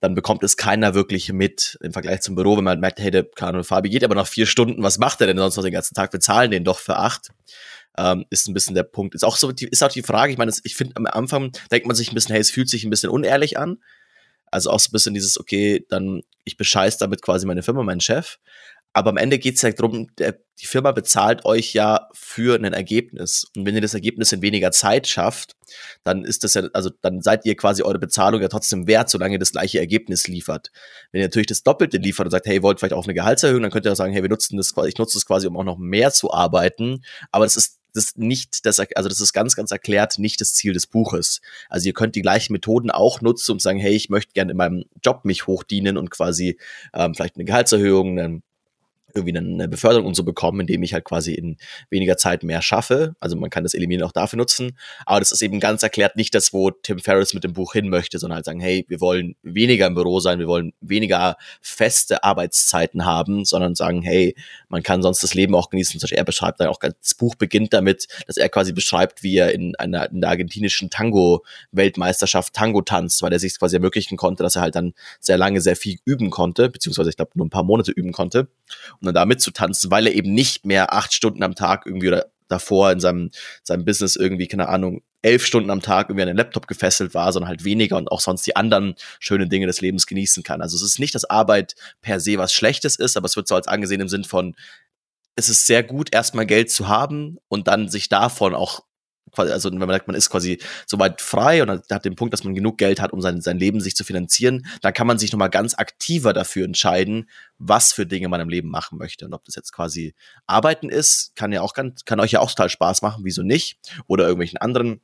dann 0.00 0.16
bekommt 0.16 0.42
es 0.42 0.56
keiner 0.56 0.94
wirklich 0.94 1.32
mit 1.32 1.78
im 1.80 1.92
Vergleich 1.92 2.22
zum 2.22 2.34
Büro, 2.34 2.56
wenn 2.56 2.64
man 2.64 2.80
merkt, 2.80 2.98
hey, 2.98 3.12
der 3.12 3.26
Ahnung, 3.38 3.62
Fabi 3.62 3.88
geht 3.88 4.02
aber 4.02 4.16
nach 4.16 4.26
vier 4.26 4.46
Stunden, 4.46 4.82
was 4.82 4.98
macht 4.98 5.20
er 5.20 5.28
denn 5.28 5.38
sonst 5.38 5.56
noch 5.56 5.62
den 5.62 5.72
ganzen 5.72 5.94
Tag? 5.94 6.12
Wir 6.12 6.18
zahlen 6.18 6.50
den 6.50 6.64
doch 6.64 6.80
für 6.80 6.96
acht. 6.96 7.28
Ähm, 7.96 8.24
ist 8.30 8.48
ein 8.48 8.54
bisschen 8.54 8.74
der 8.74 8.82
Punkt. 8.82 9.14
Ist 9.14 9.22
auch 9.22 9.36
so, 9.36 9.52
die, 9.52 9.68
ist 9.68 9.84
auch 9.84 9.92
die 9.92 10.02
Frage, 10.02 10.32
ich 10.32 10.38
meine, 10.38 10.52
ich 10.64 10.74
finde 10.74 10.96
am 10.96 11.06
Anfang 11.06 11.52
denkt 11.70 11.86
man 11.86 11.94
sich 11.94 12.10
ein 12.10 12.14
bisschen, 12.14 12.32
hey, 12.32 12.40
es 12.40 12.50
fühlt 12.50 12.68
sich 12.68 12.84
ein 12.84 12.90
bisschen 12.90 13.10
unehrlich 13.10 13.58
an. 13.58 13.78
Also 14.50 14.70
auch 14.70 14.80
so 14.80 14.88
ein 14.88 14.92
bisschen 14.92 15.14
dieses, 15.14 15.38
okay, 15.38 15.86
dann 15.88 16.22
ich 16.44 16.56
bescheiß 16.56 16.98
damit 16.98 17.22
quasi 17.22 17.46
meine 17.46 17.62
Firma, 17.62 17.82
meinen 17.84 18.00
Chef. 18.00 18.38
Aber 18.92 19.10
am 19.10 19.16
Ende 19.16 19.38
geht 19.38 19.56
es 19.56 19.62
ja 19.62 19.70
darum, 19.70 20.08
der, 20.18 20.38
die 20.60 20.66
Firma 20.66 20.92
bezahlt 20.92 21.44
euch 21.44 21.72
ja 21.72 22.08
für 22.12 22.56
ein 22.56 22.72
Ergebnis. 22.72 23.46
Und 23.56 23.64
wenn 23.64 23.74
ihr 23.74 23.80
das 23.80 23.94
Ergebnis 23.94 24.32
in 24.32 24.42
weniger 24.42 24.70
Zeit 24.70 25.06
schafft, 25.06 25.56
dann 26.04 26.24
ist 26.24 26.44
das 26.44 26.54
ja, 26.54 26.68
also 26.74 26.90
dann 27.00 27.22
seid 27.22 27.46
ihr 27.46 27.56
quasi 27.56 27.82
eure 27.82 27.98
Bezahlung 27.98 28.42
ja 28.42 28.48
trotzdem 28.48 28.86
wert, 28.86 29.08
solange 29.08 29.34
ihr 29.34 29.38
das 29.38 29.52
gleiche 29.52 29.78
Ergebnis 29.78 30.28
liefert. 30.28 30.70
Wenn 31.10 31.20
ihr 31.22 31.26
natürlich 31.26 31.46
das 31.46 31.62
Doppelte 31.62 31.96
liefert 31.96 32.26
und 32.26 32.30
sagt, 32.30 32.46
hey, 32.46 32.56
ihr 32.56 32.62
wollt 32.62 32.80
vielleicht 32.80 32.92
auch 32.92 33.04
eine 33.04 33.14
Gehaltserhöhung, 33.14 33.62
dann 33.62 33.70
könnt 33.70 33.86
ihr 33.86 33.92
auch 33.92 33.96
sagen, 33.96 34.12
hey, 34.12 34.22
wir 34.22 34.28
nutzen 34.28 34.56
das 34.56 34.74
quasi, 34.74 34.90
ich 34.90 34.98
nutze 34.98 35.16
das 35.16 35.26
quasi, 35.26 35.46
um 35.46 35.56
auch 35.56 35.64
noch 35.64 35.78
mehr 35.78 36.12
zu 36.12 36.32
arbeiten. 36.32 37.02
Aber 37.30 37.44
das 37.44 37.56
ist 37.56 37.78
das 37.94 38.16
nicht 38.16 38.64
das, 38.64 38.78
also 38.78 39.08
das 39.08 39.20
ist 39.20 39.32
ganz, 39.32 39.54
ganz 39.54 39.70
erklärt 39.70 40.18
nicht 40.18 40.40
das 40.40 40.54
Ziel 40.54 40.72
des 40.72 40.86
Buches. 40.86 41.40
Also 41.68 41.86
ihr 41.86 41.92
könnt 41.92 42.14
die 42.14 42.22
gleichen 42.22 42.52
Methoden 42.52 42.90
auch 42.90 43.20
nutzen, 43.20 43.58
zu 43.58 43.62
sagen, 43.62 43.78
hey, 43.78 43.94
ich 43.94 44.08
möchte 44.08 44.32
gerne 44.32 44.52
in 44.52 44.56
meinem 44.56 44.84
Job 45.04 45.24
mich 45.24 45.46
hochdienen 45.46 45.96
und 45.98 46.10
quasi 46.10 46.58
ähm, 46.94 47.14
vielleicht 47.14 47.36
eine 47.36 47.44
Gehaltserhöhung, 47.44 48.18
einen 48.18 48.42
irgendwie 49.14 49.36
eine 49.36 49.68
Beförderung 49.68 50.06
und 50.06 50.14
so 50.14 50.24
bekommen, 50.24 50.60
indem 50.60 50.82
ich 50.82 50.94
halt 50.94 51.04
quasi 51.04 51.34
in 51.34 51.56
weniger 51.90 52.16
Zeit 52.16 52.42
mehr 52.42 52.62
schaffe. 52.62 53.14
Also 53.20 53.36
man 53.36 53.50
kann 53.50 53.62
das 53.62 53.74
Eliminieren 53.74 54.08
auch 54.08 54.12
dafür 54.12 54.36
nutzen. 54.36 54.78
Aber 55.06 55.20
das 55.20 55.32
ist 55.32 55.42
eben 55.42 55.60
ganz 55.60 55.82
erklärt 55.82 56.16
nicht 56.16 56.34
das, 56.34 56.52
wo 56.52 56.70
Tim 56.70 56.98
Ferriss 56.98 57.34
mit 57.34 57.44
dem 57.44 57.52
Buch 57.52 57.72
hin 57.72 57.88
möchte, 57.88 58.18
sondern 58.18 58.36
halt 58.36 58.44
sagen, 58.44 58.60
hey, 58.60 58.84
wir 58.88 59.00
wollen 59.00 59.36
weniger 59.42 59.86
im 59.86 59.94
Büro 59.94 60.20
sein, 60.20 60.38
wir 60.38 60.46
wollen 60.46 60.72
weniger 60.80 61.36
feste 61.60 62.24
Arbeitszeiten 62.24 63.04
haben, 63.04 63.44
sondern 63.44 63.74
sagen, 63.74 64.02
hey, 64.02 64.34
man 64.68 64.82
kann 64.82 65.02
sonst 65.02 65.22
das 65.22 65.34
Leben 65.34 65.54
auch 65.54 65.70
genießen. 65.70 65.92
Zum 65.98 66.04
Beispiel 66.04 66.18
er 66.18 66.24
beschreibt 66.24 66.60
dann 66.60 66.68
auch, 66.68 66.78
das 66.78 67.14
Buch 67.14 67.34
beginnt 67.34 67.72
damit, 67.72 68.06
dass 68.26 68.36
er 68.36 68.48
quasi 68.48 68.72
beschreibt, 68.72 69.22
wie 69.22 69.36
er 69.36 69.52
in 69.52 69.74
einer, 69.76 70.10
in 70.10 70.20
der 70.20 70.30
argentinischen 70.30 70.90
Tango-Weltmeisterschaft 70.90 72.54
Tango 72.54 72.82
tanzt, 72.82 73.22
weil 73.22 73.32
er 73.32 73.38
sich 73.38 73.58
quasi 73.58 73.76
ermöglichen 73.76 74.16
konnte, 74.16 74.42
dass 74.42 74.56
er 74.56 74.62
halt 74.62 74.74
dann 74.74 74.94
sehr 75.20 75.38
lange 75.38 75.60
sehr 75.60 75.76
viel 75.76 75.98
üben 76.04 76.30
konnte, 76.30 76.68
beziehungsweise 76.68 77.10
ich 77.10 77.16
glaube 77.16 77.32
nur 77.34 77.46
ein 77.46 77.50
paar 77.50 77.64
Monate 77.64 77.92
üben 77.92 78.12
konnte 78.12 78.48
dann 79.06 79.14
da 79.14 79.24
mitzutanzen, 79.24 79.90
weil 79.90 80.06
er 80.06 80.14
eben 80.14 80.32
nicht 80.32 80.64
mehr 80.64 80.92
acht 80.92 81.12
Stunden 81.12 81.42
am 81.42 81.54
Tag 81.54 81.86
irgendwie 81.86 82.08
oder 82.08 82.26
davor 82.48 82.92
in 82.92 83.00
seinem, 83.00 83.30
seinem 83.62 83.84
Business 83.84 84.16
irgendwie, 84.16 84.46
keine 84.46 84.68
Ahnung, 84.68 85.02
elf 85.22 85.46
Stunden 85.46 85.70
am 85.70 85.80
Tag 85.80 86.08
irgendwie 86.08 86.22
an 86.22 86.28
den 86.28 86.36
Laptop 86.36 86.66
gefesselt 86.66 87.14
war, 87.14 87.32
sondern 87.32 87.48
halt 87.48 87.64
weniger 87.64 87.96
und 87.96 88.10
auch 88.10 88.20
sonst 88.20 88.46
die 88.46 88.56
anderen 88.56 88.94
schönen 89.20 89.48
Dinge 89.48 89.66
des 89.66 89.80
Lebens 89.80 90.06
genießen 90.06 90.42
kann. 90.42 90.60
Also 90.60 90.76
es 90.76 90.82
ist 90.82 90.98
nicht, 90.98 91.14
dass 91.14 91.24
Arbeit 91.24 91.74
per 92.02 92.20
se 92.20 92.38
was 92.38 92.52
Schlechtes 92.52 92.96
ist, 92.96 93.16
aber 93.16 93.26
es 93.26 93.36
wird 93.36 93.48
so 93.48 93.54
als 93.54 93.68
angesehen 93.68 94.00
im 94.00 94.08
Sinn 94.08 94.24
von, 94.24 94.54
es 95.36 95.48
ist 95.48 95.66
sehr 95.66 95.82
gut, 95.82 96.12
erstmal 96.12 96.44
Geld 96.44 96.70
zu 96.70 96.88
haben 96.88 97.38
und 97.48 97.68
dann 97.68 97.88
sich 97.88 98.08
davon 98.08 98.54
auch 98.54 98.82
also 99.36 99.70
wenn 99.70 99.78
man 99.78 99.88
sagt, 99.90 100.06
man 100.06 100.16
ist 100.16 100.30
quasi 100.30 100.58
soweit 100.86 101.20
frei 101.20 101.62
und 101.62 101.70
hat 101.70 102.04
den 102.04 102.16
Punkt, 102.16 102.32
dass 102.32 102.44
man 102.44 102.54
genug 102.54 102.78
Geld 102.78 103.00
hat, 103.00 103.12
um 103.12 103.20
sein, 103.20 103.40
sein 103.40 103.58
Leben 103.58 103.80
sich 103.80 103.96
zu 103.96 104.04
finanzieren, 104.04 104.66
dann 104.80 104.92
kann 104.92 105.06
man 105.06 105.18
sich 105.18 105.32
nochmal 105.32 105.50
ganz 105.50 105.74
aktiver 105.74 106.32
dafür 106.32 106.64
entscheiden, 106.64 107.28
was 107.58 107.92
für 107.92 108.06
Dinge 108.06 108.28
man 108.28 108.40
im 108.40 108.48
Leben 108.48 108.68
machen 108.68 108.98
möchte. 108.98 109.24
Und 109.24 109.34
ob 109.34 109.44
das 109.44 109.54
jetzt 109.54 109.72
quasi 109.72 110.14
Arbeiten 110.46 110.88
ist, 110.88 111.34
kann 111.34 111.52
ja 111.52 111.62
auch 111.62 111.74
ganz, 111.74 112.04
kann 112.04 112.20
euch 112.20 112.32
ja 112.32 112.40
auch 112.40 112.50
total 112.50 112.68
Spaß 112.68 113.02
machen, 113.02 113.24
wieso 113.24 113.42
nicht? 113.42 113.78
Oder 114.06 114.24
irgendwelchen 114.24 114.58
anderen 114.58 115.00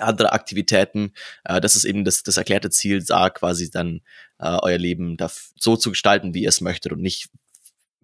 andere 0.00 0.32
Aktivitäten. 0.32 1.12
Äh, 1.44 1.60
das 1.60 1.76
ist 1.76 1.84
eben 1.84 2.04
das, 2.04 2.22
das 2.22 2.36
erklärte 2.36 2.70
Ziel, 2.70 3.04
da 3.04 3.30
quasi 3.30 3.70
dann 3.70 4.00
äh, 4.38 4.56
euer 4.62 4.78
Leben 4.78 5.16
so 5.58 5.76
zu 5.76 5.90
gestalten, 5.90 6.34
wie 6.34 6.42
ihr 6.42 6.48
es 6.48 6.60
möchtet 6.60 6.92
und 6.92 7.00
nicht 7.00 7.30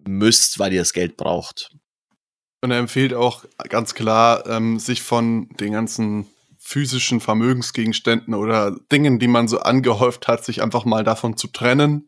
müsst, 0.05 0.59
weil 0.59 0.73
ihr 0.73 0.81
das 0.81 0.93
Geld 0.93 1.17
braucht. 1.17 1.71
Und 2.65 2.71
er 2.71 2.79
empfiehlt 2.79 3.13
auch 3.13 3.45
ganz 3.69 3.93
klar, 3.93 4.47
ähm, 4.47 4.79
sich 4.79 5.03
von 5.03 5.49
den 5.59 5.73
ganzen 5.73 6.25
physischen 6.57 7.19
Vermögensgegenständen 7.19 8.33
oder 8.33 8.75
Dingen, 8.91 9.19
die 9.19 9.27
man 9.27 9.47
so 9.47 9.59
angehäuft 9.59 10.27
hat, 10.27 10.43
sich 10.43 10.63
einfach 10.63 10.83
mal 10.83 11.03
davon 11.03 11.37
zu 11.37 11.47
trennen, 11.47 12.07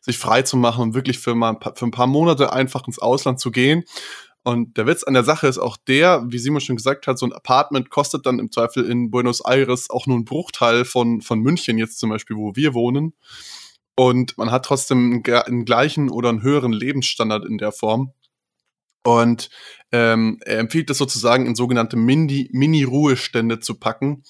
sich 0.00 0.18
frei 0.18 0.42
zu 0.42 0.56
machen 0.56 0.82
und 0.82 0.94
wirklich 0.94 1.20
für, 1.20 1.36
mal, 1.36 1.56
für 1.76 1.86
ein 1.86 1.92
paar 1.92 2.08
Monate 2.08 2.52
einfach 2.52 2.84
ins 2.88 2.98
Ausland 2.98 3.38
zu 3.38 3.52
gehen. 3.52 3.84
Und 4.42 4.76
der 4.76 4.88
Witz 4.88 5.04
an 5.04 5.14
der 5.14 5.22
Sache 5.22 5.46
ist 5.46 5.58
auch 5.58 5.76
der, 5.76 6.24
wie 6.26 6.38
Simon 6.38 6.60
schon 6.60 6.74
gesagt 6.74 7.06
hat, 7.06 7.16
so 7.16 7.26
ein 7.26 7.32
Apartment 7.32 7.88
kostet 7.88 8.26
dann 8.26 8.40
im 8.40 8.50
Zweifel 8.50 8.84
in 8.84 9.12
Buenos 9.12 9.40
Aires 9.46 9.88
auch 9.88 10.08
nur 10.08 10.16
einen 10.16 10.24
Bruchteil 10.24 10.84
von, 10.84 11.20
von 11.20 11.38
München 11.38 11.78
jetzt 11.78 12.00
zum 12.00 12.10
Beispiel, 12.10 12.36
wo 12.36 12.56
wir 12.56 12.74
wohnen. 12.74 13.14
Und 13.94 14.36
man 14.36 14.50
hat 14.50 14.64
trotzdem 14.64 15.22
einen, 15.24 15.36
einen 15.44 15.64
gleichen 15.64 16.10
oder 16.10 16.30
einen 16.30 16.42
höheren 16.42 16.72
Lebensstandard 16.72 17.44
in 17.44 17.56
der 17.56 17.70
Form. 17.70 18.14
Und 19.04 19.50
ähm, 19.90 20.38
er 20.44 20.58
empfiehlt 20.58 20.88
es 20.90 20.98
sozusagen 20.98 21.44
in 21.46 21.54
sogenannte 21.54 21.96
Mini-Ruhestände 21.96 23.60
zu 23.60 23.78
packen, 23.78 24.22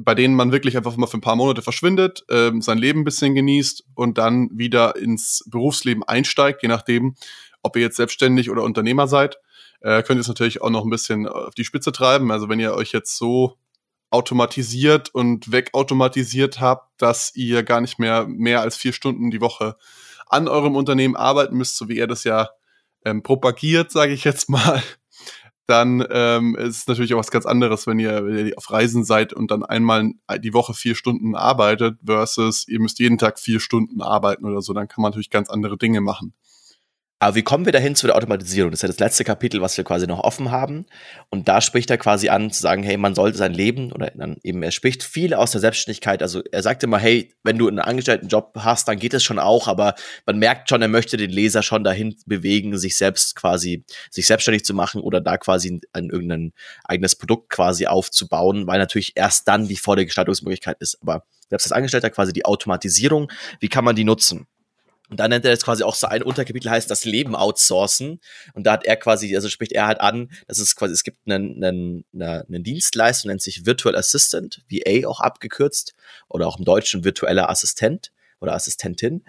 bei 0.00 0.14
denen 0.14 0.34
man 0.34 0.52
wirklich 0.52 0.76
einfach 0.76 0.96
mal 0.96 1.06
für 1.06 1.18
ein 1.18 1.22
paar 1.22 1.36
Monate 1.36 1.62
verschwindet, 1.62 2.24
ähm, 2.28 2.60
sein 2.60 2.78
Leben 2.78 3.00
ein 3.00 3.04
bisschen 3.04 3.34
genießt 3.34 3.84
und 3.94 4.18
dann 4.18 4.50
wieder 4.52 4.96
ins 4.96 5.44
Berufsleben 5.48 6.02
einsteigt, 6.02 6.62
je 6.62 6.68
nachdem, 6.68 7.14
ob 7.62 7.76
ihr 7.76 7.82
jetzt 7.82 7.96
selbstständig 7.96 8.50
oder 8.50 8.62
Unternehmer 8.62 9.06
seid. 9.06 9.38
Äh, 9.80 10.02
könnt 10.02 10.18
ihr 10.18 10.22
es 10.22 10.28
natürlich 10.28 10.62
auch 10.62 10.70
noch 10.70 10.84
ein 10.84 10.90
bisschen 10.90 11.26
auf 11.26 11.54
die 11.54 11.64
Spitze 11.64 11.92
treiben. 11.92 12.30
Also 12.30 12.48
wenn 12.48 12.60
ihr 12.60 12.74
euch 12.74 12.92
jetzt 12.92 13.16
so 13.16 13.56
automatisiert 14.10 15.14
und 15.14 15.50
wegautomatisiert 15.50 16.60
habt, 16.60 17.00
dass 17.00 17.34
ihr 17.34 17.62
gar 17.62 17.80
nicht 17.80 17.98
mehr 17.98 18.26
mehr 18.28 18.60
als 18.60 18.76
vier 18.76 18.92
Stunden 18.92 19.30
die 19.30 19.40
Woche 19.40 19.76
an 20.26 20.48
eurem 20.48 20.76
Unternehmen 20.76 21.16
arbeiten 21.16 21.56
müsst, 21.56 21.76
so 21.76 21.88
wie 21.88 21.98
er 21.98 22.06
das 22.06 22.24
ja 22.24 22.50
ähm, 23.06 23.22
propagiert, 23.22 23.90
sage 23.92 24.12
ich 24.12 24.24
jetzt 24.24 24.50
mal, 24.50 24.82
dann 25.66 26.04
ähm, 26.10 26.56
ist 26.56 26.78
es 26.78 26.86
natürlich 26.86 27.14
auch 27.14 27.18
was 27.18 27.30
ganz 27.30 27.46
anderes, 27.46 27.86
wenn 27.86 27.98
ihr, 27.98 28.26
wenn 28.26 28.46
ihr 28.46 28.58
auf 28.58 28.70
Reisen 28.70 29.04
seid 29.04 29.32
und 29.32 29.50
dann 29.50 29.64
einmal 29.64 30.12
die 30.38 30.52
Woche 30.52 30.74
vier 30.74 30.94
Stunden 30.94 31.34
arbeitet 31.34 31.98
versus 32.04 32.68
ihr 32.68 32.80
müsst 32.80 32.98
jeden 32.98 33.18
Tag 33.18 33.38
vier 33.38 33.60
Stunden 33.60 34.02
arbeiten 34.02 34.44
oder 34.44 34.60
so. 34.60 34.72
Dann 34.72 34.88
kann 34.88 35.02
man 35.02 35.10
natürlich 35.10 35.30
ganz 35.30 35.48
andere 35.48 35.78
Dinge 35.78 36.00
machen. 36.00 36.34
Aber 37.18 37.34
wie 37.34 37.42
kommen 37.42 37.64
wir 37.64 37.72
dahin 37.72 37.96
zu 37.96 38.06
der 38.06 38.14
Automatisierung? 38.14 38.70
Das 38.70 38.78
ist 38.78 38.82
ja 38.82 38.88
das 38.88 38.98
letzte 38.98 39.24
Kapitel, 39.24 39.62
was 39.62 39.74
wir 39.78 39.84
quasi 39.84 40.06
noch 40.06 40.20
offen 40.20 40.50
haben. 40.50 40.84
Und 41.30 41.48
da 41.48 41.62
spricht 41.62 41.88
er 41.88 41.96
quasi 41.96 42.28
an, 42.28 42.50
zu 42.50 42.60
sagen, 42.60 42.82
hey, 42.82 42.98
man 42.98 43.14
sollte 43.14 43.38
sein 43.38 43.54
Leben 43.54 43.90
oder 43.90 44.10
dann 44.14 44.36
eben, 44.42 44.62
er 44.62 44.70
spricht 44.70 45.02
viel 45.02 45.32
aus 45.32 45.52
der 45.52 45.62
Selbstständigkeit. 45.62 46.20
Also 46.20 46.42
er 46.52 46.62
sagt 46.62 46.82
immer, 46.82 46.98
hey, 46.98 47.34
wenn 47.42 47.56
du 47.56 47.68
einen 47.68 47.78
Angestelltenjob 47.78 48.52
hast, 48.58 48.86
dann 48.88 48.98
geht 48.98 49.14
es 49.14 49.24
schon 49.24 49.38
auch, 49.38 49.66
aber 49.66 49.94
man 50.26 50.38
merkt 50.38 50.68
schon, 50.68 50.82
er 50.82 50.88
möchte 50.88 51.16
den 51.16 51.30
Leser 51.30 51.62
schon 51.62 51.84
dahin 51.84 52.16
bewegen, 52.26 52.76
sich 52.76 52.98
selbst 52.98 53.34
quasi, 53.34 53.86
sich 54.10 54.26
selbstständig 54.26 54.66
zu 54.66 54.74
machen 54.74 55.00
oder 55.00 55.22
da 55.22 55.38
quasi 55.38 55.80
ein, 55.94 56.10
irgendein 56.10 56.52
eigenes 56.84 57.16
Produkt 57.16 57.48
quasi 57.48 57.86
aufzubauen, 57.86 58.66
weil 58.66 58.78
natürlich 58.78 59.12
erst 59.14 59.48
dann 59.48 59.68
die 59.68 59.76
volle 59.76 60.04
Gestaltungsmöglichkeit 60.04 60.76
ist. 60.80 60.98
Aber 61.00 61.24
selbst 61.48 61.64
als 61.64 61.72
Angestellter 61.72 62.10
quasi 62.10 62.34
die 62.34 62.44
Automatisierung, 62.44 63.32
wie 63.60 63.68
kann 63.68 63.84
man 63.84 63.96
die 63.96 64.04
nutzen? 64.04 64.46
Und 65.08 65.20
dann 65.20 65.30
nennt 65.30 65.44
er 65.44 65.52
jetzt 65.52 65.64
quasi 65.64 65.82
auch 65.82 65.94
so 65.94 66.06
ein 66.06 66.22
Unterkapitel 66.22 66.70
heißt 66.70 66.90
das 66.90 67.04
Leben 67.04 67.36
outsourcen. 67.36 68.20
Und 68.54 68.64
da 68.64 68.72
hat 68.72 68.84
er 68.84 68.96
quasi, 68.96 69.34
also 69.34 69.48
spricht 69.48 69.72
er 69.72 69.86
halt 69.86 70.00
an, 70.00 70.30
dass 70.48 70.58
es 70.58 70.74
quasi, 70.74 70.92
es 70.92 71.04
gibt 71.04 71.18
einen, 71.26 71.62
einen, 71.62 72.04
einen 72.12 72.64
Dienstleister, 72.64 73.28
nennt 73.28 73.42
sich 73.42 73.66
Virtual 73.66 73.94
Assistant, 73.94 74.64
VA 74.68 75.06
auch 75.08 75.20
abgekürzt, 75.20 75.94
oder 76.28 76.46
auch 76.46 76.58
im 76.58 76.64
Deutschen 76.64 77.04
virtueller 77.04 77.50
Assistent 77.50 78.12
oder 78.40 78.54
Assistentin. 78.54 79.24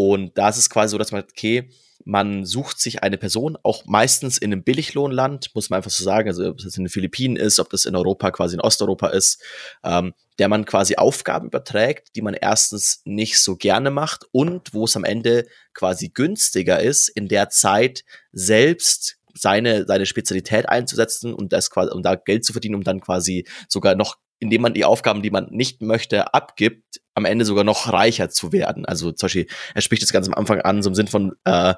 Und 0.00 0.38
da 0.38 0.48
ist 0.48 0.56
es 0.56 0.70
quasi 0.70 0.92
so, 0.92 0.96
dass 0.96 1.12
man, 1.12 1.24
okay, 1.24 1.68
man 2.06 2.46
sucht 2.46 2.80
sich 2.80 3.02
eine 3.02 3.18
Person, 3.18 3.58
auch 3.62 3.84
meistens 3.84 4.38
in 4.38 4.50
einem 4.50 4.64
Billiglohnland, 4.64 5.54
muss 5.54 5.68
man 5.68 5.76
einfach 5.76 5.90
so 5.90 6.02
sagen, 6.02 6.26
also 6.26 6.48
ob 6.48 6.56
das 6.56 6.74
in 6.78 6.84
den 6.84 6.88
Philippinen 6.88 7.36
ist, 7.36 7.60
ob 7.60 7.68
das 7.68 7.84
in 7.84 7.94
Europa, 7.94 8.30
quasi 8.30 8.54
in 8.54 8.62
Osteuropa 8.62 9.08
ist, 9.08 9.42
ähm, 9.84 10.14
der 10.38 10.48
man 10.48 10.64
quasi 10.64 10.96
Aufgaben 10.96 11.48
überträgt, 11.48 12.16
die 12.16 12.22
man 12.22 12.32
erstens 12.32 13.02
nicht 13.04 13.38
so 13.40 13.56
gerne 13.56 13.90
macht 13.90 14.24
und 14.32 14.72
wo 14.72 14.86
es 14.86 14.96
am 14.96 15.04
Ende 15.04 15.46
quasi 15.74 16.08
günstiger 16.08 16.80
ist, 16.80 17.10
in 17.10 17.28
der 17.28 17.50
Zeit 17.50 18.06
selbst 18.32 19.18
seine, 19.34 19.84
seine 19.84 20.06
Spezialität 20.06 20.66
einzusetzen 20.66 21.34
und 21.34 21.52
das 21.52 21.68
quasi, 21.68 21.90
um 21.92 22.02
da 22.02 22.14
Geld 22.14 22.46
zu 22.46 22.52
verdienen, 22.52 22.76
um 22.76 22.84
dann 22.84 23.02
quasi 23.02 23.46
sogar 23.68 23.96
noch 23.96 24.16
indem 24.40 24.62
man 24.62 24.74
die 24.74 24.84
Aufgaben, 24.84 25.22
die 25.22 25.30
man 25.30 25.48
nicht 25.50 25.82
möchte, 25.82 26.34
abgibt, 26.34 27.00
am 27.14 27.24
Ende 27.24 27.44
sogar 27.44 27.64
noch 27.64 27.92
reicher 27.92 28.30
zu 28.30 28.52
werden. 28.52 28.86
Also 28.86 29.12
zum 29.12 29.26
Beispiel, 29.26 29.46
er 29.74 29.82
spricht 29.82 30.02
das 30.02 30.12
ganz 30.12 30.26
am 30.26 30.34
Anfang 30.34 30.60
an, 30.62 30.82
so 30.82 30.88
im 30.88 30.94
Sinn 30.94 31.06
von, 31.06 31.32
äh, 31.44 31.74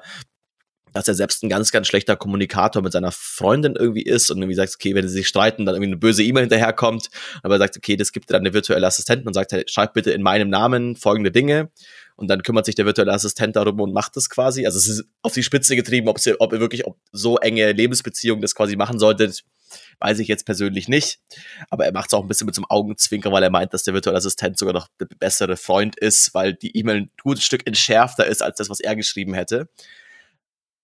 dass 0.93 1.07
er 1.07 1.15
selbst 1.15 1.43
ein 1.43 1.49
ganz, 1.49 1.71
ganz 1.71 1.87
schlechter 1.87 2.15
Kommunikator 2.15 2.81
mit 2.81 2.93
seiner 2.93 3.11
Freundin 3.11 3.75
irgendwie 3.75 4.03
ist 4.03 4.31
und 4.31 4.37
irgendwie 4.37 4.55
sagt, 4.55 4.73
okay, 4.75 4.95
wenn 4.95 5.07
sie 5.07 5.13
sich 5.13 5.27
streiten, 5.27 5.65
dann 5.65 5.75
irgendwie 5.75 5.89
eine 5.89 5.97
böse 5.97 6.23
E-Mail 6.23 6.43
hinterherkommt, 6.43 7.09
aber 7.41 7.55
er 7.55 7.59
sagt, 7.59 7.77
okay, 7.77 7.97
das 7.97 8.11
gibt 8.11 8.31
dann 8.31 8.41
eine 8.41 8.53
virtuelle 8.53 8.87
Assistentin 8.87 9.27
und 9.27 9.33
sagt, 9.33 9.51
hey, 9.51 9.63
schreib 9.67 9.93
bitte 9.93 10.11
in 10.11 10.21
meinem 10.21 10.49
Namen 10.49 10.95
folgende 10.95 11.31
Dinge 11.31 11.71
und 12.15 12.27
dann 12.27 12.43
kümmert 12.43 12.65
sich 12.65 12.75
der 12.75 12.85
virtuelle 12.85 13.13
Assistent 13.13 13.55
darum 13.55 13.79
und 13.79 13.93
macht 13.93 14.15
das 14.15 14.29
quasi. 14.29 14.65
Also 14.65 14.77
es 14.77 14.87
ist 14.87 15.05
auf 15.21 15.33
die 15.33 15.43
Spitze 15.43 15.75
getrieben, 15.75 16.07
ob, 16.07 16.19
sie, 16.19 16.39
ob 16.39 16.53
er 16.53 16.59
wirklich 16.59 16.85
ob 16.85 16.97
so 17.11 17.37
enge 17.37 17.71
Lebensbeziehungen 17.71 18.41
das 18.41 18.55
quasi 18.55 18.75
machen 18.75 18.99
sollte, 18.99 19.31
weiß 19.99 20.19
ich 20.19 20.27
jetzt 20.27 20.45
persönlich 20.45 20.87
nicht. 20.87 21.19
Aber 21.69 21.85
er 21.85 21.93
macht 21.93 22.07
es 22.07 22.13
auch 22.13 22.21
ein 22.21 22.27
bisschen 22.27 22.45
mit 22.45 22.55
so 22.55 22.61
einem 22.61 22.69
Augenzwinker, 22.69 23.31
weil 23.31 23.43
er 23.43 23.49
meint, 23.49 23.73
dass 23.73 23.83
der 23.83 23.93
virtuelle 23.93 24.17
Assistent 24.17 24.57
sogar 24.57 24.73
noch 24.73 24.87
der 24.99 25.07
bessere 25.17 25.57
Freund 25.57 25.95
ist, 25.97 26.33
weil 26.33 26.53
die 26.53 26.77
E-Mail 26.77 26.97
ein 26.97 27.11
gutes 27.21 27.43
Stück 27.43 27.65
entschärfter 27.65 28.25
ist 28.25 28.43
als 28.43 28.57
das, 28.57 28.69
was 28.69 28.79
er 28.79 28.95
geschrieben 28.95 29.33
hätte. 29.33 29.69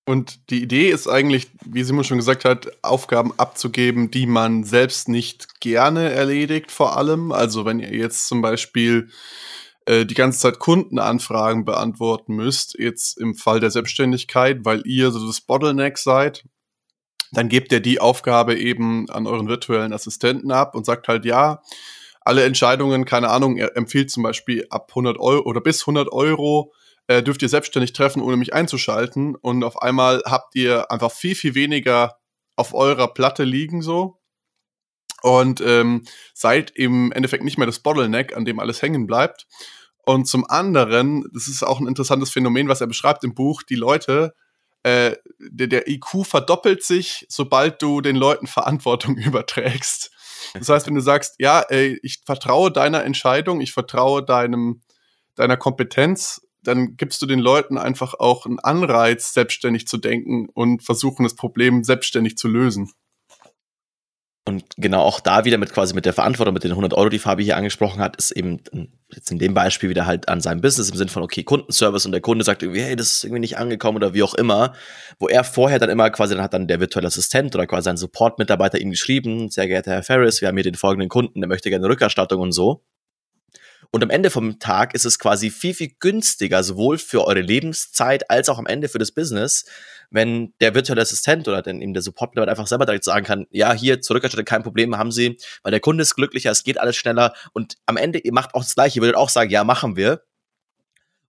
Und 0.06 0.50
die 0.50 0.64
Idee 0.64 0.90
ist 0.90 1.08
eigentlich, 1.08 1.50
wie 1.64 1.84
Simon 1.84 2.04
schon 2.04 2.18
gesagt 2.18 2.44
hat, 2.44 2.68
Aufgaben 2.82 3.32
abzugeben, 3.38 4.10
die 4.10 4.26
man 4.26 4.64
selbst 4.64 5.08
nicht 5.08 5.60
gerne 5.60 6.10
erledigt, 6.10 6.72
vor 6.72 6.98
allem. 6.98 7.32
Also 7.32 7.64
wenn 7.64 7.80
ihr 7.80 7.94
jetzt 7.94 8.28
zum 8.28 8.42
Beispiel 8.42 9.10
äh, 9.90 10.06
die 10.06 10.14
ganze 10.14 10.38
Zeit 10.38 10.60
Kundenanfragen 10.60 11.66
beantworten 11.66 12.36
müsst, 12.36 12.78
jetzt 12.78 13.18
im 13.18 13.34
Fall 13.34 13.60
der 13.60 13.72
Selbstständigkeit, 13.72 14.60
weil 14.64 14.84
ihr 14.86 15.10
so 15.10 15.26
das 15.26 15.42
Bottleneck 15.42 15.98
seid, 15.98 16.46
dann 17.32 17.50
gebt 17.50 17.72
ihr 17.72 17.80
die 17.80 18.00
Aufgabe 18.00 18.56
eben 18.56 19.10
an 19.10 19.26
euren 19.26 19.48
virtuellen 19.48 19.92
Assistenten 19.92 20.52
ab 20.52 20.76
und 20.76 20.86
sagt 20.86 21.08
halt, 21.08 21.26
ja, 21.26 21.64
alle 22.22 22.44
Entscheidungen, 22.44 23.06
keine 23.06 23.30
Ahnung, 23.30 23.58
er 23.58 23.76
empfiehlt 23.76 24.12
zum 24.12 24.22
Beispiel 24.22 24.68
ab 24.70 24.92
100 24.92 25.18
Euro 25.18 25.50
oder 25.50 25.60
bis 25.60 25.82
100 25.82 26.12
Euro 26.12 26.72
äh, 27.08 27.24
dürft 27.24 27.42
ihr 27.42 27.50
selbstständig 27.50 27.94
treffen, 27.94 28.22
ohne 28.22 28.38
mich 28.38 28.54
einzuschalten. 28.54 29.34
Und 29.36 29.64
auf 29.64 29.82
einmal 29.82 30.22
habt 30.24 30.54
ihr 30.56 30.92
einfach 30.92 31.12
viel, 31.12 31.34
viel 31.34 31.56
weniger 31.56 32.20
auf 32.56 32.76
eurer 32.76 33.08
Platte 33.08 33.44
liegen 33.44 33.82
so. 33.82 34.20
Und 35.24 35.62
ähm, 35.62 36.04
seid 36.36 36.70
im 36.76 37.12
Endeffekt 37.12 37.44
nicht 37.44 37.58
mehr 37.58 37.66
das 37.66 37.80
Bottleneck, 37.80 38.38
an 38.38 38.46
dem 38.46 38.60
alles 38.60 38.84
hängen 38.84 39.08
bleibt. 39.08 39.48
Und 40.10 40.26
zum 40.26 40.50
anderen, 40.50 41.30
das 41.36 41.48
ist 41.48 41.62
auch 41.62 41.80
ein 41.80 41.86
interessantes 41.86 42.32
Phänomen, 42.32 42.68
was 42.68 42.82
er 42.82 42.88
beschreibt 42.88 43.24
im 43.24 43.36
Buch, 43.36 43.62
die 43.62 43.76
Leute 43.76 44.34
äh, 44.82 45.16
der, 45.38 45.68
der 45.68 45.88
IQ 45.88 46.26
verdoppelt 46.26 46.84
sich, 46.84 47.28
sobald 47.30 47.80
du 47.84 48.02
den 48.02 48.16
Leuten 48.16 48.48
Verantwortung 48.48 49.18
überträgst. 49.24 50.10
Das 50.56 50.68
heißt, 50.68 50.88
wenn 50.88 50.96
du 50.96 51.02
sagst, 51.02 51.36
ja, 51.38 51.62
ey, 51.62 52.00
ich 52.02 52.22
vertraue 52.26 52.72
deiner 52.72 53.04
Entscheidung, 53.04 53.62
ich 53.62 53.72
vertraue 53.72 54.26
deinem, 54.26 54.82
deiner 55.36 55.58
Kompetenz, 55.58 56.42
dann 56.64 56.98
gibst 56.98 57.22
du 57.22 57.28
den 57.28 57.38
Leuten 57.38 57.78
einfach 57.78 58.16
auch 58.16 58.48
einen 58.48 58.58
Anreiz, 58.58 59.36
selbstständig 59.36 59.88
zu 59.88 60.00
denken 60.00 60.50
und 60.52 60.82
versuchen, 60.82 61.22
das 61.22 61.36
Problem 61.36 61.84
selbstständig 61.84 62.36
zu 62.36 62.48
lösen. 62.48 62.92
Und 64.50 64.64
genau 64.78 65.04
auch 65.04 65.20
da 65.20 65.46
wieder 65.46 65.60
mit 65.60 65.72
quasi 65.72 65.94
mit 65.94 66.08
der 66.08 66.14
Verantwortung, 66.14 66.56
mit 66.56 66.64
den 66.64 66.72
100 66.72 66.96
Euro, 66.96 67.10
die 67.10 67.20
Fabi 67.20 67.44
hier 67.44 67.56
angesprochen 67.56 68.02
hat, 68.02 68.16
ist 68.16 68.32
eben 68.32 68.60
jetzt 69.14 69.30
in 69.30 69.38
dem 69.38 69.54
Beispiel 69.54 69.92
wieder 69.92 70.08
halt 70.08 70.28
an 70.28 70.42
seinem 70.42 70.60
Business 70.60 70.90
im 70.90 70.98
Sinne 70.98 71.12
von, 71.12 71.22
okay, 71.22 71.44
Kundenservice 71.44 72.08
und 72.08 72.14
der 72.14 72.22
Kunde 72.22 72.44
sagt 72.44 72.64
irgendwie, 72.64 72.82
hey, 72.82 72.96
das 72.96 73.12
ist 73.12 73.24
irgendwie 73.26 73.42
nicht 73.42 73.60
angekommen 73.60 73.98
oder 73.98 74.16
wie 74.16 74.24
auch 74.24 74.34
immer, 74.34 74.74
wo 75.20 75.28
er 75.28 75.44
vorher 75.44 75.78
dann 75.78 75.92
immer 75.92 76.10
quasi, 76.10 76.34
dann 76.34 76.44
hat 76.44 76.56
dann 76.56 76.68
der 76.68 76.80
virtuelle 76.80 77.06
Assistent 77.06 77.54
oder 77.54 77.68
quasi 77.68 77.92
ein 77.92 77.98
Support-Mitarbeiter 77.98 78.82
ihm 78.82 78.90
geschrieben, 78.90 79.52
sehr 79.52 79.68
geehrter 79.68 79.92
Herr 79.92 80.02
Ferris, 80.02 80.42
wir 80.42 80.48
haben 80.48 80.58
hier 80.58 80.64
den 80.64 80.74
folgenden 80.74 81.10
Kunden, 81.10 81.42
der 81.42 81.48
möchte 81.48 81.70
gerne 81.70 81.88
Rückerstattung 81.88 82.42
und 82.42 82.52
so. 82.52 82.82
Und 83.92 84.04
am 84.04 84.10
Ende 84.10 84.32
vom 84.32 84.58
Tag 84.58 84.96
ist 84.96 85.06
es 85.06 85.20
quasi 85.20 85.52
viel, 85.52 85.76
viel 85.76 85.92
günstiger, 86.00 86.64
sowohl 86.64 86.98
für 86.98 87.26
eure 87.26 87.42
Lebenszeit 87.42 88.32
als 88.32 88.50
auch 88.50 88.58
am 88.58 88.66
Ende 88.66 88.90
für 88.90 89.00
das 89.00 89.12
Business, 89.12 89.66
wenn 90.12 90.54
der 90.60 90.74
virtuelle 90.74 91.02
Assistent 91.02 91.48
oder 91.48 91.62
dann 91.62 91.82
eben 91.82 91.94
der 91.94 92.02
Support 92.02 92.38
einfach 92.38 92.68
selber 92.68 92.86
direkt 92.86 93.04
sagen 93.04 93.26
kann, 93.26 93.48
ja, 93.52 93.74
hier 93.74 94.02
zurückerstattet, 94.02 94.48
kein 94.48 94.64
Problem, 94.64 94.98
haben 94.98 95.12
Sie, 95.12 95.38
weil 95.64 95.72
der 95.72 95.80
Kunde 95.80 96.02
ist 96.02 96.16
glücklicher, 96.16 96.52
es 96.52 96.64
geht 96.64 96.80
alles 96.80 96.96
schneller. 96.96 97.34
Und 97.54 97.76
am 97.86 97.98
Ende, 97.98 98.20
ihr 98.20 98.34
macht 98.34 98.56
auch 98.56 98.64
das 98.64 98.76
Gleiche, 98.76 99.00
ihr 99.00 99.02
würdet 99.04 99.16
auch 99.16 99.30
sagen, 99.30 99.52
ja, 99.52 99.64
machen 99.64 99.96
wir. 99.96 100.24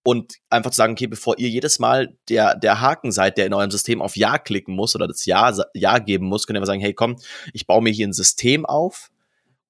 Und 0.02 0.36
einfach 0.48 0.70
zu 0.70 0.78
sagen, 0.78 0.94
okay, 0.94 1.06
bevor 1.06 1.38
ihr 1.38 1.48
jedes 1.50 1.78
Mal 1.78 2.16
der, 2.30 2.56
der 2.56 2.80
Haken 2.80 3.12
seid, 3.12 3.36
der 3.36 3.44
in 3.44 3.52
eurem 3.52 3.70
System 3.70 4.00
auf 4.00 4.16
Ja 4.16 4.38
klicken 4.38 4.74
muss 4.74 4.94
oder 4.94 5.06
das 5.06 5.26
Ja, 5.26 5.54
ja 5.74 5.98
geben 5.98 6.26
muss, 6.26 6.46
könnt 6.46 6.56
ihr 6.56 6.60
einfach 6.60 6.72
sagen, 6.72 6.80
hey, 6.80 6.94
komm, 6.94 7.16
ich 7.52 7.66
baue 7.66 7.82
mir 7.82 7.92
hier 7.92 8.08
ein 8.08 8.14
System 8.14 8.64
auf, 8.64 9.10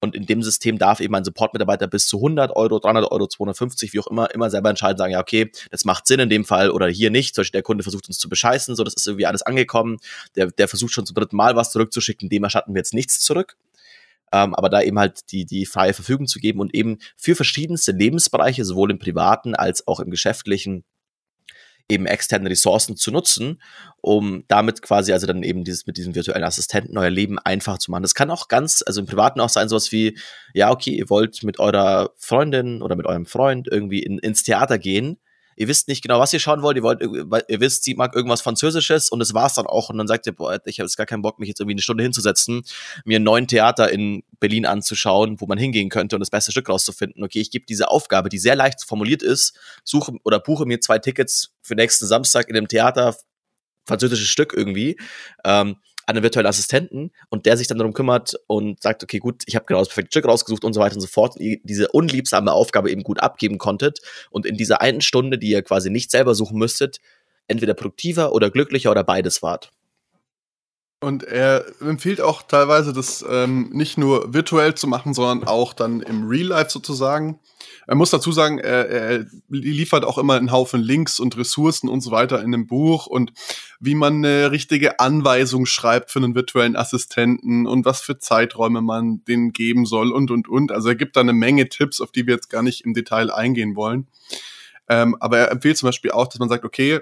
und 0.01 0.15
in 0.15 0.25
dem 0.25 0.41
System 0.41 0.79
darf 0.79 0.99
eben 0.99 1.13
ein 1.13 1.23
Support-Mitarbeiter 1.23 1.87
bis 1.87 2.07
zu 2.07 2.17
100 2.17 2.55
Euro, 2.55 2.79
300 2.79 3.11
Euro, 3.11 3.27
250, 3.27 3.93
wie 3.93 3.99
auch 3.99 4.07
immer, 4.07 4.33
immer 4.33 4.49
selber 4.49 4.69
entscheiden, 4.69 4.97
sagen, 4.97 5.13
ja, 5.13 5.19
okay, 5.19 5.51
das 5.69 5.85
macht 5.85 6.07
Sinn 6.07 6.19
in 6.19 6.29
dem 6.29 6.43
Fall 6.43 6.71
oder 6.71 6.87
hier 6.87 7.11
nicht. 7.11 7.35
Zum 7.35 7.43
Beispiel 7.43 7.59
der 7.59 7.63
Kunde 7.63 7.83
versucht 7.83 8.07
uns 8.07 8.17
zu 8.17 8.27
bescheißen, 8.27 8.75
so, 8.75 8.83
das 8.83 8.95
ist 8.95 9.05
irgendwie 9.05 9.27
alles 9.27 9.43
angekommen. 9.43 9.99
Der, 10.35 10.47
der 10.47 10.67
versucht 10.67 10.91
schon 10.91 11.05
zum 11.05 11.13
dritten 11.13 11.35
Mal 11.35 11.55
was 11.55 11.71
zurückzuschicken, 11.71 12.29
dem 12.29 12.43
erstatten 12.43 12.73
wir 12.73 12.79
jetzt 12.79 12.95
nichts 12.95 13.19
zurück. 13.19 13.57
Ähm, 14.33 14.55
aber 14.55 14.69
da 14.69 14.81
eben 14.81 14.97
halt 14.97 15.31
die, 15.31 15.45
die 15.45 15.67
freie 15.67 15.93
Verfügung 15.93 16.25
zu 16.25 16.39
geben 16.39 16.61
und 16.61 16.73
eben 16.73 16.97
für 17.15 17.35
verschiedenste 17.35 17.91
Lebensbereiche, 17.91 18.65
sowohl 18.65 18.89
im 18.89 18.97
privaten 18.97 19.53
als 19.53 19.87
auch 19.87 19.99
im 19.99 20.09
geschäftlichen, 20.09 20.83
eben 21.91 22.05
externe 22.05 22.49
Ressourcen 22.49 22.97
zu 22.97 23.11
nutzen, 23.11 23.61
um 24.01 24.43
damit 24.47 24.81
quasi 24.81 25.13
also 25.13 25.27
dann 25.27 25.43
eben 25.43 25.63
dieses 25.63 25.85
mit 25.85 25.97
diesem 25.97 26.15
virtuellen 26.15 26.43
Assistenten 26.43 26.97
euer 26.97 27.09
Leben 27.09 27.37
einfach 27.39 27.77
zu 27.77 27.91
machen. 27.91 28.03
Das 28.03 28.15
kann 28.15 28.31
auch 28.31 28.47
ganz, 28.47 28.83
also 28.85 29.01
im 29.01 29.07
Privaten 29.07 29.39
auch 29.39 29.49
sein, 29.49 29.69
sowas 29.69 29.91
wie, 29.91 30.17
ja, 30.53 30.71
okay, 30.71 30.91
ihr 30.91 31.09
wollt 31.09 31.43
mit 31.43 31.59
eurer 31.59 32.11
Freundin 32.17 32.81
oder 32.81 32.95
mit 32.95 33.05
eurem 33.05 33.25
Freund 33.25 33.67
irgendwie 33.69 34.01
in, 34.01 34.17
ins 34.19 34.43
Theater 34.43 34.79
gehen 34.79 35.19
ihr 35.55 35.67
wisst 35.67 35.87
nicht 35.87 36.01
genau, 36.01 36.19
was 36.19 36.33
ihr 36.33 36.39
schauen 36.39 36.61
wollt, 36.61 36.77
ihr 36.77 36.83
wollt, 36.83 37.01
ihr 37.01 37.59
wisst, 37.59 37.83
sie 37.83 37.95
mag 37.95 38.15
irgendwas 38.15 38.41
Französisches 38.41 39.09
und 39.09 39.19
das 39.19 39.33
war's 39.33 39.55
dann 39.55 39.67
auch. 39.67 39.89
Und 39.89 39.97
dann 39.97 40.07
sagt 40.07 40.25
ihr, 40.27 40.33
boah, 40.33 40.59
ich 40.65 40.79
habe 40.79 40.87
jetzt 40.87 40.97
gar 40.97 41.05
keinen 41.05 41.21
Bock, 41.21 41.39
mich 41.39 41.49
jetzt 41.49 41.59
irgendwie 41.59 41.75
eine 41.75 41.81
Stunde 41.81 42.03
hinzusetzen, 42.03 42.63
mir 43.05 43.17
einen 43.17 43.25
neuen 43.25 43.47
Theater 43.47 43.91
in 43.91 44.23
Berlin 44.39 44.65
anzuschauen, 44.65 45.39
wo 45.39 45.45
man 45.45 45.57
hingehen 45.57 45.89
könnte 45.89 46.15
und 46.15 46.19
das 46.19 46.29
beste 46.29 46.51
Stück 46.51 46.69
rauszufinden. 46.69 47.23
Okay, 47.23 47.39
ich 47.39 47.51
gebe 47.51 47.65
diese 47.65 47.89
Aufgabe, 47.89 48.29
die 48.29 48.39
sehr 48.39 48.55
leicht 48.55 48.83
formuliert 48.83 49.23
ist, 49.23 49.57
suche 49.83 50.13
oder 50.23 50.39
buche 50.39 50.65
mir 50.65 50.79
zwei 50.79 50.99
Tickets 50.99 51.53
für 51.61 51.75
nächsten 51.75 52.05
Samstag 52.05 52.47
in 52.47 52.55
dem 52.55 52.67
Theater, 52.67 53.15
französisches 53.85 54.29
Stück 54.29 54.53
irgendwie. 54.55 54.99
Ähm, 55.43 55.77
einen 56.07 56.23
virtuellen 56.23 56.47
Assistenten 56.47 57.11
und 57.29 57.45
der 57.45 57.57
sich 57.57 57.67
dann 57.67 57.77
darum 57.77 57.93
kümmert 57.93 58.35
und 58.47 58.81
sagt, 58.81 59.03
okay, 59.03 59.19
gut, 59.19 59.43
ich 59.45 59.55
habe 59.55 59.65
genau 59.65 59.79
das 59.79 59.89
perfekte 59.89 60.11
Stück 60.11 60.27
rausgesucht 60.27 60.63
und 60.63 60.73
so 60.73 60.79
weiter 60.79 60.95
und 60.95 61.01
so 61.01 61.07
fort, 61.07 61.35
und 61.35 61.41
ihr 61.41 61.59
diese 61.63 61.89
unliebsame 61.89 62.51
Aufgabe 62.51 62.91
eben 62.91 63.03
gut 63.03 63.21
abgeben 63.21 63.57
konntet 63.57 63.99
und 64.29 64.45
in 64.45 64.57
dieser 64.57 64.81
einen 64.81 65.01
Stunde, 65.01 65.37
die 65.37 65.49
ihr 65.49 65.61
quasi 65.61 65.89
nicht 65.89 66.11
selber 66.11 66.35
suchen 66.35 66.57
müsstet, 66.57 66.99
entweder 67.47 67.73
produktiver 67.73 68.33
oder 68.33 68.49
glücklicher 68.49 68.91
oder 68.91 69.03
beides 69.03 69.41
wart. 69.41 69.71
Und 71.03 71.23
er 71.23 71.65
empfiehlt 71.81 72.21
auch 72.21 72.43
teilweise, 72.43 72.93
das 72.93 73.25
ähm, 73.27 73.69
nicht 73.73 73.97
nur 73.97 74.35
virtuell 74.35 74.75
zu 74.75 74.85
machen, 74.85 75.15
sondern 75.15 75.47
auch 75.47 75.73
dann 75.73 76.01
im 76.01 76.27
Real 76.27 76.49
Life 76.49 76.69
sozusagen. 76.69 77.39
Er 77.87 77.95
muss 77.95 78.11
dazu 78.11 78.31
sagen, 78.31 78.59
er, 78.59 78.87
er 78.87 79.25
liefert 79.49 80.05
auch 80.05 80.19
immer 80.19 80.35
einen 80.35 80.51
Haufen 80.51 80.79
Links 80.79 81.19
und 81.19 81.35
Ressourcen 81.37 81.89
und 81.89 82.01
so 82.01 82.11
weiter 82.11 82.43
in 82.43 82.51
dem 82.51 82.67
Buch 82.67 83.07
und 83.07 83.33
wie 83.79 83.95
man 83.95 84.17
eine 84.17 84.51
richtige 84.51 84.99
Anweisung 84.99 85.65
schreibt 85.65 86.11
für 86.11 86.19
einen 86.19 86.35
virtuellen 86.35 86.75
Assistenten 86.75 87.65
und 87.65 87.83
was 87.83 88.01
für 88.01 88.19
Zeiträume 88.19 88.81
man 88.81 89.23
den 89.25 89.53
geben 89.53 89.87
soll 89.87 90.11
und 90.11 90.29
und 90.29 90.47
und. 90.47 90.71
Also 90.71 90.89
er 90.89 90.95
gibt 90.95 91.15
da 91.15 91.21
eine 91.21 91.33
Menge 91.33 91.67
Tipps, 91.67 91.99
auf 91.99 92.11
die 92.11 92.27
wir 92.27 92.35
jetzt 92.35 92.51
gar 92.51 92.61
nicht 92.61 92.85
im 92.85 92.93
Detail 92.93 93.31
eingehen 93.31 93.75
wollen. 93.75 94.07
Ähm, 94.87 95.15
aber 95.19 95.39
er 95.39 95.51
empfiehlt 95.51 95.77
zum 95.77 95.87
Beispiel 95.87 96.11
auch, 96.11 96.27
dass 96.27 96.37
man 96.37 96.49
sagt, 96.49 96.63
okay, 96.63 96.99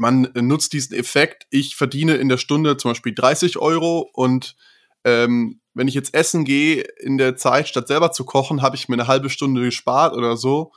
man 0.00 0.30
nutzt 0.34 0.72
diesen 0.72 0.96
Effekt, 0.96 1.46
ich 1.50 1.76
verdiene 1.76 2.14
in 2.14 2.30
der 2.30 2.38
Stunde 2.38 2.78
zum 2.78 2.92
Beispiel 2.92 3.14
30 3.14 3.58
Euro 3.58 4.08
und 4.14 4.56
ähm, 5.04 5.60
wenn 5.74 5.88
ich 5.88 5.94
jetzt 5.94 6.14
essen 6.14 6.44
gehe 6.44 6.82
in 6.98 7.18
der 7.18 7.36
Zeit, 7.36 7.68
statt 7.68 7.86
selber 7.86 8.10
zu 8.10 8.24
kochen, 8.24 8.62
habe 8.62 8.76
ich 8.76 8.88
mir 8.88 8.94
eine 8.94 9.06
halbe 9.06 9.28
Stunde 9.28 9.62
gespart 9.62 10.14
oder 10.14 10.38
so 10.38 10.72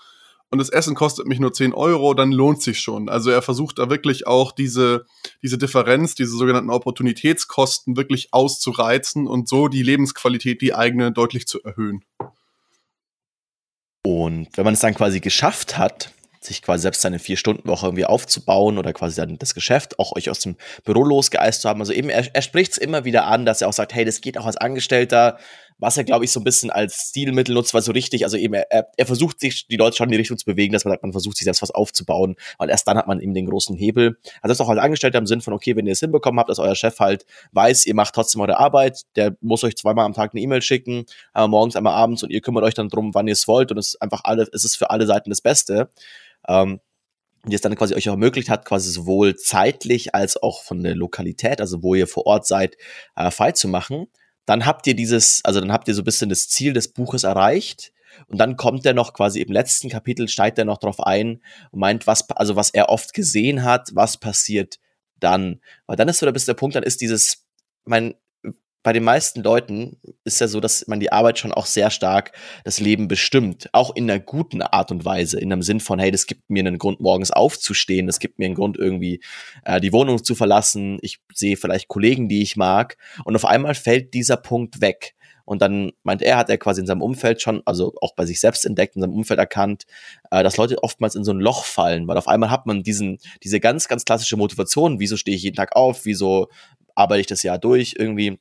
und 0.51 0.59
das 0.59 0.69
Essen 0.69 0.93
kostet 0.93 1.25
mich 1.25 1.39
nur 1.39 1.53
10 1.53 1.73
Euro, 1.73 2.13
dann 2.13 2.33
lohnt 2.33 2.61
sich 2.61 2.79
schon. 2.79 3.07
Also 3.07 3.31
er 3.31 3.41
versucht 3.41 3.79
da 3.79 3.89
wirklich 3.89 4.27
auch 4.27 4.51
diese, 4.51 5.05
diese 5.41 5.57
Differenz, 5.57 6.15
diese 6.15 6.37
sogenannten 6.37 6.69
Opportunitätskosten 6.69 7.95
wirklich 7.95 8.27
auszureizen 8.33 9.25
und 9.25 9.47
so 9.47 9.69
die 9.69 9.83
Lebensqualität, 9.83 10.61
die 10.61 10.75
eigene, 10.75 11.13
deutlich 11.13 11.47
zu 11.47 11.63
erhöhen. 11.63 12.03
Und 14.05 14.49
wenn 14.55 14.65
man 14.65 14.73
es 14.73 14.81
dann 14.81 14.93
quasi 14.93 15.21
geschafft 15.21 15.77
hat, 15.77 16.11
sich 16.45 16.61
quasi 16.61 16.83
selbst 16.83 17.01
seine 17.01 17.19
Vier-Stunden-Woche 17.19 17.87
irgendwie 17.87 18.05
aufzubauen 18.05 18.77
oder 18.77 18.93
quasi 18.93 19.15
dann 19.15 19.37
das 19.37 19.53
Geschäft 19.53 19.99
auch 19.99 20.15
euch 20.15 20.29
aus 20.29 20.39
dem 20.39 20.55
Büro 20.83 21.03
losgeeist 21.03 21.61
zu 21.61 21.69
haben. 21.69 21.79
Also 21.79 21.93
eben, 21.93 22.09
er, 22.09 22.27
er 22.33 22.41
spricht 22.41 22.73
es 22.73 22.77
immer 22.77 23.05
wieder 23.05 23.25
an, 23.25 23.45
dass 23.45 23.61
er 23.61 23.69
auch 23.69 23.73
sagt, 23.73 23.93
hey, 23.93 24.05
das 24.05 24.21
geht 24.21 24.37
auch 24.37 24.45
als 24.45 24.57
Angestellter, 24.57 25.37
was 25.79 25.97
er, 25.97 26.03
glaube 26.03 26.25
ich, 26.25 26.31
so 26.31 26.39
ein 26.39 26.43
bisschen 26.43 26.69
als 26.69 27.09
Stilmittel 27.09 27.53
nutzt, 27.53 27.73
weil 27.73 27.81
so 27.81 27.91
richtig, 27.91 28.23
also 28.23 28.37
eben, 28.37 28.53
er, 28.53 28.87
er 28.95 29.05
versucht 29.05 29.39
sich, 29.39 29.67
die 29.67 29.75
Leute 29.75 29.97
schon 29.97 30.07
in 30.07 30.11
die 30.11 30.17
Richtung 30.17 30.37
zu 30.37 30.45
bewegen, 30.45 30.73
dass 30.73 30.85
man 30.85 30.93
sagt, 30.93 31.03
man 31.03 31.11
versucht 31.11 31.37
sich 31.37 31.45
selbst 31.45 31.61
was 31.61 31.71
aufzubauen, 31.71 32.35
weil 32.57 32.69
erst 32.69 32.87
dann 32.87 32.97
hat 32.97 33.07
man 33.07 33.19
eben 33.19 33.33
den 33.33 33.47
großen 33.47 33.75
Hebel. 33.75 34.17
Also 34.41 34.49
das 34.49 34.57
ist 34.57 34.61
auch 34.61 34.69
als 34.69 34.79
Angestellter 34.79 35.17
im 35.17 35.27
Sinn 35.27 35.41
von, 35.41 35.53
okay, 35.53 35.75
wenn 35.75 35.85
ihr 35.85 35.93
es 35.93 35.99
hinbekommen 35.99 36.39
habt, 36.39 36.49
dass 36.49 36.59
euer 36.59 36.75
Chef 36.75 36.99
halt 36.99 37.25
weiß, 37.51 37.85
ihr 37.85 37.95
macht 37.95 38.15
trotzdem 38.15 38.41
eure 38.41 38.57
Arbeit, 38.59 39.01
der 39.15 39.35
muss 39.41 39.63
euch 39.63 39.75
zweimal 39.75 40.05
am 40.05 40.13
Tag 40.13 40.31
eine 40.33 40.41
E-Mail 40.41 40.61
schicken, 40.61 41.05
einmal 41.33 41.49
morgens, 41.49 41.75
einmal 41.75 41.95
abends 41.95 42.23
und 42.23 42.29
ihr 42.29 42.41
kümmert 42.41 42.63
euch 42.63 42.73
dann 42.73 42.89
drum, 42.89 43.13
wann 43.13 43.27
ihr 43.27 43.33
es 43.33 43.47
wollt 43.47 43.71
und 43.71 43.77
es 43.77 43.89
ist 43.89 44.01
einfach 44.01 44.21
alle, 44.23 44.47
es 44.53 44.63
ist 44.63 44.77
für 44.77 44.89
alle 44.89 45.05
Seiten 45.05 45.29
das 45.29 45.41
Beste 45.41 45.89
ähm, 46.47 46.79
die 47.45 47.55
es 47.55 47.61
dann 47.61 47.75
quasi 47.75 47.93
euch 47.93 48.07
auch 48.07 48.13
ermöglicht 48.13 48.49
hat, 48.49 48.65
quasi 48.65 48.89
sowohl 48.89 49.35
zeitlich 49.35 50.15
als 50.15 50.41
auch 50.41 50.63
von 50.63 50.81
der 50.81 50.95
Lokalität, 50.95 51.59
also 51.59 51.83
wo 51.83 51.93
ihr 51.93 52.07
vor 52.07 52.25
Ort 52.25 52.47
seid, 52.47 52.77
äh, 53.15 53.31
frei 53.31 53.51
zu 53.51 53.67
machen. 53.67 54.07
Dann 54.45 54.65
habt 54.65 54.87
ihr 54.87 54.95
dieses, 54.95 55.43
also 55.43 55.59
dann 55.59 55.71
habt 55.71 55.87
ihr 55.87 55.93
so 55.93 56.01
ein 56.01 56.05
bisschen 56.05 56.29
das 56.29 56.47
Ziel 56.47 56.73
des 56.73 56.93
Buches 56.93 57.23
erreicht. 57.23 57.91
Und 58.27 58.37
dann 58.37 58.57
kommt 58.57 58.85
er 58.85 58.93
noch 58.93 59.13
quasi 59.13 59.41
im 59.41 59.51
letzten 59.51 59.89
Kapitel, 59.89 60.27
steigt 60.27 60.57
er 60.57 60.65
noch 60.65 60.77
drauf 60.77 60.99
ein 60.99 61.41
und 61.71 61.79
meint, 61.79 62.05
was, 62.07 62.29
also 62.31 62.55
was 62.55 62.69
er 62.69 62.89
oft 62.89 63.13
gesehen 63.13 63.63
hat, 63.63 63.89
was 63.93 64.17
passiert 64.17 64.79
dann. 65.19 65.61
Weil 65.87 65.95
dann 65.95 66.07
ist 66.07 66.19
so 66.19 66.31
bis 66.31 66.45
der 66.45 66.53
Punkt, 66.53 66.75
dann 66.75 66.83
ist 66.83 67.01
dieses, 67.01 67.45
mein, 67.85 68.13
bei 68.83 68.91
den 68.91 69.03
meisten 69.03 69.41
Leuten 69.41 69.97
ist 70.25 70.41
ja 70.41 70.47
so, 70.47 70.59
dass 70.59 70.87
man 70.87 70.99
die 70.99 71.11
Arbeit 71.11 71.39
schon 71.39 71.53
auch 71.53 71.65
sehr 71.65 71.89
stark 71.89 72.33
das 72.65 72.81
Leben 72.81 73.07
bestimmt. 73.07 73.69
Auch 73.71 73.95
in 73.95 74.09
einer 74.09 74.19
guten 74.19 74.61
Art 74.61 74.91
und 74.91 75.05
Weise. 75.05 75.39
In 75.39 75.51
einem 75.51 75.63
Sinn 75.63 75.79
von, 75.79 75.99
hey, 75.99 76.11
das 76.11 76.27
gibt 76.27 76.49
mir 76.49 76.59
einen 76.59 76.77
Grund, 76.77 76.99
morgens 76.99 77.31
aufzustehen. 77.31 78.07
Das 78.07 78.19
gibt 78.19 78.39
mir 78.39 78.45
einen 78.45 78.55
Grund, 78.55 78.77
irgendwie 78.77 79.21
äh, 79.63 79.79
die 79.79 79.93
Wohnung 79.93 80.21
zu 80.23 80.35
verlassen. 80.35 80.99
Ich 81.01 81.19
sehe 81.33 81.55
vielleicht 81.55 81.87
Kollegen, 81.87 82.27
die 82.27 82.41
ich 82.41 82.57
mag. 82.57 82.97
Und 83.23 83.35
auf 83.37 83.45
einmal 83.45 83.73
fällt 83.73 84.13
dieser 84.13 84.37
Punkt 84.37 84.81
weg. 84.81 85.15
Und 85.45 85.61
dann 85.61 85.91
meint 86.03 86.21
er, 86.21 86.37
hat 86.37 86.49
er 86.49 86.57
quasi 86.57 86.81
in 86.81 86.87
seinem 86.87 87.01
Umfeld 87.01 87.41
schon, 87.41 87.61
also 87.65 87.93
auch 88.01 88.15
bei 88.15 88.25
sich 88.25 88.39
selbst 88.39 88.65
entdeckt, 88.65 88.95
in 88.95 89.01
seinem 89.01 89.13
Umfeld 89.13 89.39
erkannt, 89.39 89.83
äh, 90.31 90.43
dass 90.43 90.57
Leute 90.57 90.81
oftmals 90.83 91.15
in 91.15 91.23
so 91.23 91.31
ein 91.31 91.39
Loch 91.39 91.65
fallen, 91.65 92.07
weil 92.07 92.17
auf 92.17 92.27
einmal 92.27 92.49
hat 92.51 92.65
man 92.65 92.83
diesen, 92.83 93.17
diese 93.43 93.59
ganz, 93.59 93.87
ganz 93.87 94.05
klassische 94.05 94.37
Motivation, 94.37 94.99
wieso 94.99 95.17
stehe 95.17 95.35
ich 95.35 95.43
jeden 95.43 95.55
Tag 95.55 95.75
auf, 95.75 96.05
wieso 96.05 96.47
arbeite 96.95 97.21
ich 97.21 97.27
das 97.27 97.43
Jahr 97.43 97.59
durch, 97.59 97.95
irgendwie 97.97 98.39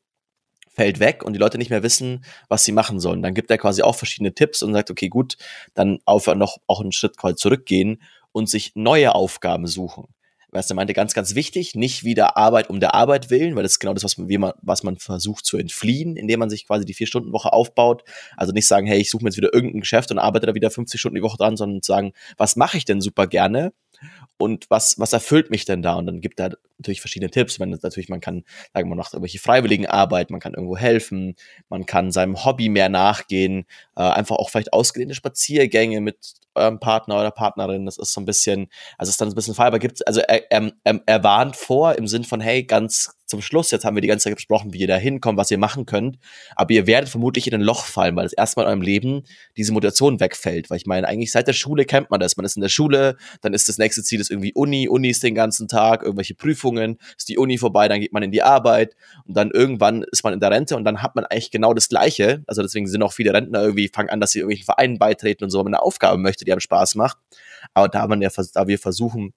fällt 0.72 1.00
weg 1.00 1.22
und 1.22 1.35
die 1.35 1.38
Leute 1.38 1.58
nicht 1.58 1.70
mehr 1.70 1.82
wissen, 1.82 2.24
was 2.48 2.64
sie 2.64 2.72
machen 2.72 3.00
sollen. 3.00 3.22
Dann 3.22 3.35
gibt 3.35 3.50
er 3.50 3.58
quasi 3.58 3.82
auch 3.82 3.94
verschiedene 3.94 4.35
Tipps 4.35 4.62
und 4.62 4.72
sagt, 4.72 4.90
okay, 4.90 5.08
gut, 5.08 5.37
dann 5.74 5.98
auf 6.04 6.26
noch 6.26 6.58
auch 6.66 6.80
einen 6.80 6.92
Schritt 6.92 7.16
quasi 7.16 7.37
zurückgehen 7.37 8.02
und 8.32 8.48
sich 8.48 8.72
neue 8.74 9.14
Aufgaben 9.14 9.66
suchen. 9.66 10.06
Was 10.54 10.70
er 10.70 10.76
meinte, 10.76 10.92
ganz, 10.92 11.14
ganz 11.14 11.35
wichtig, 11.35 11.74
nicht 11.74 12.04
wieder 12.04 12.37
Arbeit 12.37 12.68
um 12.68 12.78
der 12.78 12.94
Arbeit 12.94 13.30
willen, 13.30 13.56
weil 13.56 13.62
das 13.62 13.72
ist 13.72 13.78
genau 13.78 13.94
das, 13.94 14.04
was 14.04 14.18
man, 14.18 14.52
was 14.61 14.82
man 14.82 14.98
versucht 14.98 15.46
zu 15.46 15.56
entfliehen, 15.56 16.14
indem 16.14 16.40
man 16.40 16.50
sich 16.50 16.66
quasi 16.66 16.85
die 16.85 16.92
Vier-Stunden-Woche 16.92 17.54
aufbaut. 17.54 18.04
Also 18.37 18.52
nicht 18.52 18.66
sagen, 18.66 18.87
hey, 18.87 18.98
ich 18.98 19.11
suche 19.11 19.24
mir 19.24 19.30
jetzt 19.30 19.38
wieder 19.38 19.54
irgendein 19.54 19.80
Geschäft 19.80 20.11
und 20.11 20.18
arbeite 20.18 20.46
da 20.46 20.54
wieder 20.54 20.70
50 20.70 21.00
Stunden 21.00 21.16
die 21.16 21.22
Woche 21.22 21.38
dran, 21.38 21.56
sondern 21.56 21.80
sagen, 21.80 22.12
was 22.37 22.56
mache 22.56 22.76
ich 22.76 22.85
denn 22.85 23.00
super 23.00 23.26
gerne? 23.26 23.72
und 24.42 24.68
was, 24.70 24.98
was 24.98 25.12
erfüllt 25.12 25.50
mich 25.50 25.64
denn 25.64 25.82
da? 25.82 25.94
Und 25.94 26.06
dann 26.06 26.20
gibt 26.20 26.40
er 26.40 26.56
natürlich 26.82 27.00
verschiedene 27.00 27.30
Tipps. 27.30 27.58
Man, 27.58 27.70
natürlich, 27.70 28.08
man 28.08 28.20
kann 28.20 28.44
sagen, 28.74 28.88
man 28.88 28.98
macht 28.98 29.14
irgendwelche 29.14 29.38
freiwilligen 29.38 29.86
Arbeit, 29.86 30.30
man 30.30 30.40
kann 30.40 30.54
irgendwo 30.54 30.76
helfen, 30.76 31.34
man 31.68 31.86
kann 31.86 32.12
seinem 32.12 32.44
Hobby 32.44 32.68
mehr 32.68 32.88
nachgehen, 32.88 33.64
äh, 33.96 34.02
einfach 34.02 34.36
auch 34.36 34.50
vielleicht 34.50 34.72
ausgedehnte 34.72 35.14
Spaziergänge 35.14 36.00
mit 36.00 36.34
eurem 36.54 36.80
Partner 36.80 37.18
oder 37.18 37.30
Partnerin. 37.30 37.86
Das 37.86 37.98
ist 37.98 38.12
so 38.12 38.20
ein 38.20 38.24
bisschen, 38.24 38.68
also 38.98 39.10
ist 39.10 39.20
dann 39.20 39.28
ein 39.28 39.34
bisschen 39.34 39.54
frei, 39.54 39.66
aber 39.66 39.78
gibt 39.78 40.06
also 40.06 40.20
er, 40.20 40.50
er, 40.50 40.72
er 40.84 41.24
warnt 41.24 41.56
vor 41.56 41.96
im 41.96 42.06
Sinn 42.06 42.24
von, 42.24 42.40
hey, 42.40 42.64
ganz 42.64 43.16
zum 43.32 43.40
Schluss, 43.40 43.70
jetzt 43.70 43.86
haben 43.86 43.96
wir 43.96 44.02
die 44.02 44.08
ganze 44.08 44.24
Zeit 44.24 44.34
besprochen, 44.34 44.74
wie 44.74 44.80
ihr 44.80 44.86
da 44.86 44.96
hinkommt, 44.96 45.38
was 45.38 45.50
ihr 45.50 45.56
machen 45.56 45.86
könnt, 45.86 46.18
aber 46.54 46.74
ihr 46.74 46.86
werdet 46.86 47.08
vermutlich 47.08 47.46
in 47.46 47.54
ein 47.54 47.62
Loch 47.62 47.86
fallen, 47.86 48.14
weil 48.14 48.24
das 48.24 48.34
erste 48.34 48.60
Mal 48.60 48.64
in 48.64 48.68
eurem 48.68 48.82
Leben 48.82 49.22
diese 49.56 49.72
Motivation 49.72 50.20
wegfällt, 50.20 50.68
weil 50.68 50.76
ich 50.76 50.84
meine, 50.84 51.08
eigentlich 51.08 51.32
seit 51.32 51.48
der 51.48 51.54
Schule 51.54 51.86
kennt 51.86 52.10
man 52.10 52.20
das, 52.20 52.36
man 52.36 52.44
ist 52.44 52.56
in 52.56 52.62
der 52.62 52.68
Schule, 52.68 53.16
dann 53.40 53.54
ist 53.54 53.70
das 53.70 53.78
nächste 53.78 54.02
Ziel 54.02 54.20
ist 54.20 54.30
irgendwie 54.30 54.52
Uni, 54.52 54.86
Uni 54.86 55.08
ist 55.08 55.22
den 55.22 55.34
ganzen 55.34 55.66
Tag, 55.66 56.02
irgendwelche 56.02 56.34
Prüfungen, 56.34 56.71
ist 56.76 57.28
die 57.28 57.38
Uni 57.38 57.58
vorbei, 57.58 57.88
dann 57.88 58.00
geht 58.00 58.12
man 58.12 58.22
in 58.22 58.32
die 58.32 58.42
Arbeit 58.42 58.96
und 59.26 59.37
dann 59.37 59.50
irgendwann 59.50 60.04
ist 60.11 60.24
man 60.24 60.32
in 60.32 60.40
der 60.40 60.50
Rente 60.50 60.76
und 60.76 60.85
dann 60.85 61.02
hat 61.02 61.14
man 61.14 61.24
eigentlich 61.24 61.50
genau 61.50 61.74
das 61.74 61.88
Gleiche, 61.88 62.42
also 62.46 62.62
deswegen 62.62 62.87
sind 62.87 63.02
auch 63.02 63.12
viele 63.12 63.32
Rentner 63.32 63.62
irgendwie, 63.62 63.88
fangen 63.88 64.11
an, 64.11 64.20
dass 64.20 64.32
sie 64.32 64.40
irgendwelchen 64.40 64.66
Vereinen 64.66 64.98
beitreten 64.98 65.44
und 65.44 65.50
so, 65.50 65.58
wenn 65.58 65.64
man 65.64 65.74
eine 65.74 65.82
Aufgabe 65.82 66.18
möchte, 66.18 66.44
die 66.44 66.52
einem 66.52 66.61
Spaß 66.61 66.94
macht, 66.94 67.18
aber 67.74 67.88
da 67.88 68.06
man 68.06 68.22
ja, 68.22 68.30
da 68.54 68.66
wir 68.66 68.78
versuchen, 68.78 69.32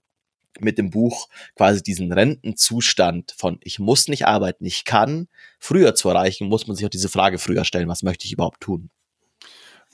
mit 0.59 0.77
dem 0.77 0.89
Buch 0.89 1.27
quasi 1.55 1.83
diesen 1.83 2.11
Rentenzustand 2.11 3.33
von 3.37 3.57
ich 3.61 3.79
muss 3.79 4.07
nicht 4.07 4.25
arbeiten, 4.25 4.65
ich 4.65 4.85
kann 4.85 5.27
früher 5.59 5.95
zu 5.95 6.09
erreichen, 6.09 6.47
muss 6.47 6.67
man 6.67 6.75
sich 6.75 6.85
auch 6.85 6.89
diese 6.89 7.09
Frage 7.09 7.39
früher 7.39 7.65
stellen, 7.65 7.89
was 7.89 8.03
möchte 8.03 8.25
ich 8.25 8.33
überhaupt 8.33 8.61
tun? 8.61 8.89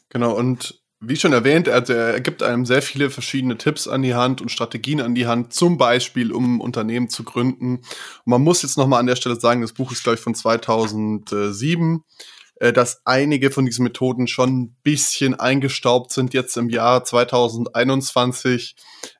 Genau, 0.10 0.36
und 0.36 0.81
wie 1.02 1.16
schon 1.16 1.34
erwähnt, 1.34 1.68
er, 1.68 1.88
er 1.90 2.22
gibt 2.22 2.44
einem 2.44 2.66
sehr 2.66 2.82
viele 2.82 3.10
verschiedene 3.10 3.58
Tipps 3.58 3.88
an 3.88 4.04
die 4.04 4.14
Hand 4.14 4.40
und 4.40 4.50
Strategien 4.50 5.02
an 5.02 5.16
die 5.16 5.26
Hand, 5.26 5.52
zum 5.52 5.78
Beispiel, 5.78 6.32
um 6.32 6.58
ein 6.58 6.62
Unternehmen 6.62 7.10
zu 7.10 7.24
gründen. 7.24 7.78
Und 7.78 7.86
man 8.26 8.42
muss 8.42 8.62
jetzt 8.62 8.78
nochmal 8.78 9.00
an 9.00 9.08
der 9.08 9.16
Stelle 9.16 9.40
sagen, 9.40 9.62
das 9.62 9.74
Buch 9.74 9.92
ist, 9.92 10.04
glaube 10.04 10.16
ich, 10.16 10.22
von 10.22 10.36
2007 10.36 12.04
äh, 12.62 12.72
dass 12.72 13.02
einige 13.06 13.50
von 13.50 13.66
diesen 13.66 13.84
Methoden 13.84 14.28
schon 14.28 14.62
ein 14.62 14.76
bisschen 14.84 15.34
eingestaubt 15.34 16.14
sind 16.14 16.36
jetzt 16.36 16.56
im 16.58 16.70
Jahr 16.70 17.04
2021. 17.04 18.76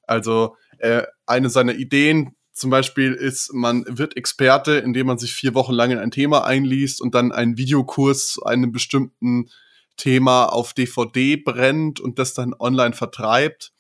Also 0.06 0.56
äh, 0.78 1.04
eine 1.26 1.50
seiner 1.50 1.74
Ideen 1.74 2.36
zum 2.54 2.70
Beispiel 2.70 3.14
ist, 3.14 3.52
man 3.52 3.84
wird 3.88 4.16
Experte, 4.16 4.74
indem 4.74 5.08
man 5.08 5.18
sich 5.18 5.34
vier 5.34 5.56
Wochen 5.56 5.74
lang 5.74 5.90
in 5.90 5.98
ein 5.98 6.12
Thema 6.12 6.46
einliest 6.46 7.02
und 7.02 7.16
dann 7.16 7.32
einen 7.32 7.58
Videokurs 7.58 8.34
zu 8.34 8.44
einem 8.44 8.72
bestimmten 8.72 9.50
Thema 9.98 10.46
auf 10.46 10.74
DVD 10.74 11.36
brennt 11.36 12.00
und 12.00 12.20
das 12.20 12.34
dann 12.34 12.54
online 12.58 12.94
vertreibt. 12.94 13.72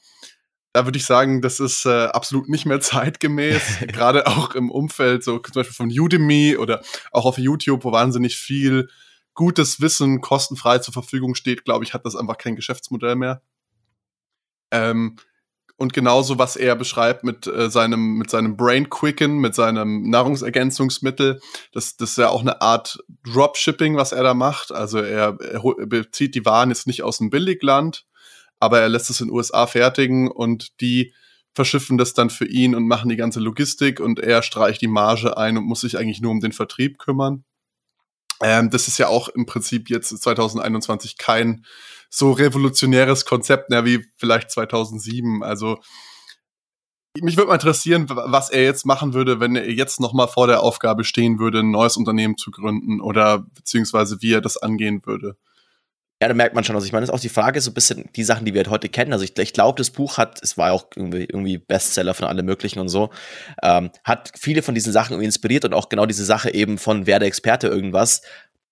Da 0.74 0.86
würde 0.86 0.97
ich 0.97 1.06
sagen, 1.06 1.41
das 1.41 1.60
ist 1.60 1.86
äh, 1.86 2.06
absolut 2.06 2.47
nicht 2.47 2.65
mehr 2.65 2.80
zeitgemäß. 2.82 3.80
Gerade 3.88 4.28
auch 4.28 4.56
im 4.56 4.71
Umfeld, 4.71 5.24
so 5.24 5.39
zum 5.39 5.54
Beispiel 5.54 5.76
von 5.76 5.89
Udemy 5.89 6.58
oder 6.58 6.82
auch 7.12 7.26
auf 7.26 7.38
YouTube, 7.38 7.84
wo 7.84 7.91
wahnsinnig 7.91 8.38
viel 8.38 8.89
gutes 9.34 9.82
Wissen 9.82 10.21
kostenfrei 10.21 10.80
zur 10.80 10.93
Verfügung 10.93 11.36
steht, 11.36 11.65
glaube 11.65 11.86
ich, 11.86 11.93
hat 11.93 12.06
das 12.06 12.15
einfach 12.15 12.38
kein 12.38 12.56
Geschäftsmodell 12.56 13.15
mehr. 13.15 13.41
Ähm, 14.71 15.17
und 15.82 15.94
genauso, 15.94 16.38
was 16.38 16.58
er 16.58 16.76
beschreibt 16.76 17.24
mit 17.24 17.48
äh, 17.48 17.72
seinem, 17.72 18.13
mit 18.13 18.30
seinem 18.30 18.56
Brain 18.56 18.88
Quicken, 18.91 19.39
mit 19.39 19.56
seinem 19.56 20.08
Nahrungsergänzungsmittel, 20.12 21.41
das, 21.74 21.98
das 21.98 22.12
ist 22.12 22.17
ja 22.20 22.30
auch 22.30 22.41
eine 22.41 22.62
Art 22.62 23.00
Dropshipping, 23.24 23.98
was 23.98 24.12
er 24.12 24.22
da 24.22 24.36
macht. 24.36 24.72
Also 24.72 25.00
er, 25.00 25.39
er 25.41 25.88
bezieht 25.88 26.36
die 26.36 26.46
Waren 26.46 26.70
jetzt 26.70 26.86
nicht 26.86 27.02
aus 27.02 27.17
dem 27.17 27.32
Billigland, 27.32 28.06
aber 28.60 28.80
er 28.80 28.89
lässt 28.89 29.10
es 29.10 29.22
in 29.22 29.30
den 29.30 29.36
USA 29.36 29.65
fertigen 29.65 30.30
und 30.30 30.80
die 30.82 31.15
verschiffen 31.56 31.98
das 31.98 32.13
dann 32.13 32.30
für 32.30 32.46
ihn 32.46 32.76
und 32.76 32.88
machen 32.88 33.10
die 33.10 33.17
ganze 33.17 33.39
Logistik 33.39 34.00
und 34.00 34.20
er 34.20 34.44
streicht 34.44 34.82
die 34.82 34.88
Marge 34.88 35.36
ein 35.36 35.58
und 35.58 35.65
muss 35.65 35.82
sich 35.82 35.98
eigentlich 35.98 36.22
nur 36.22 36.32
um 36.32 36.41
den 36.41 36.52
Vertrieb 36.52 37.00
kümmern. 37.00 37.44
Ähm, 38.44 38.70
das 38.70 38.88
ist 38.88 39.00
ja 39.00 39.08
auch 39.08 39.30
im 39.30 39.48
Prinzip 39.48 39.89
jetzt 39.89 40.10
2021 40.10 41.17
kein 41.17 41.65
so 42.12 42.34
revolutionäres 42.34 43.26
Konzept 43.26 43.69
mehr 43.69 43.86
wie 43.86 44.06
vielleicht 44.17 44.52
2007. 44.52 45.43
Also 45.43 45.80
mich 47.19 47.38
würde 47.38 47.47
mal 47.47 47.56
interessieren, 47.56 48.06
was 48.10 48.50
er 48.50 48.63
jetzt 48.63 48.86
machen 48.86 49.13
würde, 49.13 49.39
wenn 49.39 49.56
er 49.56 49.69
jetzt 49.69 50.00
noch 50.00 50.13
mal 50.13 50.28
vor 50.28 50.47
der 50.47 50.62
Aufgabe 50.62 51.04
stehen 51.04 51.39
würde, 51.39 51.60
ein 51.60 51.71
neues 51.71 51.97
Unternehmen 51.97 52.38
zu 52.38 52.52
gründen 52.52 53.02
oder 53.02 53.39
beziehungsweise 53.56 54.21
wie 54.21 54.34
er 54.34 54.41
das 54.41 54.58
angehen 54.58 55.02
würde. 55.06 55.38
Ja, 56.21 56.28
da 56.28 56.36
merkt 56.36 56.54
man 56.54 56.63
schon. 56.63 56.76
Also 56.76 56.86
ich 56.86 56.93
meine, 56.93 57.02
das 57.02 57.10
ist 57.10 57.15
auch 57.15 57.21
die 57.21 57.30
Frage, 57.30 57.60
so 57.62 57.71
ein 57.71 57.74
bisschen 57.74 58.08
die 58.15 58.24
Sachen, 58.24 58.45
die 58.45 58.54
wir 58.54 58.60
halt 58.60 58.69
heute 58.69 58.89
kennen. 58.89 59.12
Also 59.12 59.26
ich, 59.26 59.36
ich 59.39 59.54
glaube, 59.54 59.78
das 59.78 59.89
Buch 59.89 60.19
hat, 60.19 60.39
es 60.43 60.56
war 60.56 60.71
auch 60.71 60.86
irgendwie, 60.95 61.24
irgendwie 61.24 61.58
Bestseller 61.58 62.13
von 62.13 62.28
alle 62.28 62.43
möglichen 62.43 62.80
und 62.80 62.89
so, 62.89 63.10
ähm, 63.63 63.89
hat 64.04 64.32
viele 64.38 64.62
von 64.62 64.76
diesen 64.76 64.93
Sachen 64.93 65.13
irgendwie 65.13 65.26
inspiriert 65.26 65.65
und 65.65 65.74
auch 65.74 65.89
genau 65.89 66.06
diese 66.06 66.24
Sache 66.24 66.54
eben 66.54 66.78
von 66.78 67.08
werde 67.08 67.26
Experte 67.26 67.67
irgendwas 67.67 68.21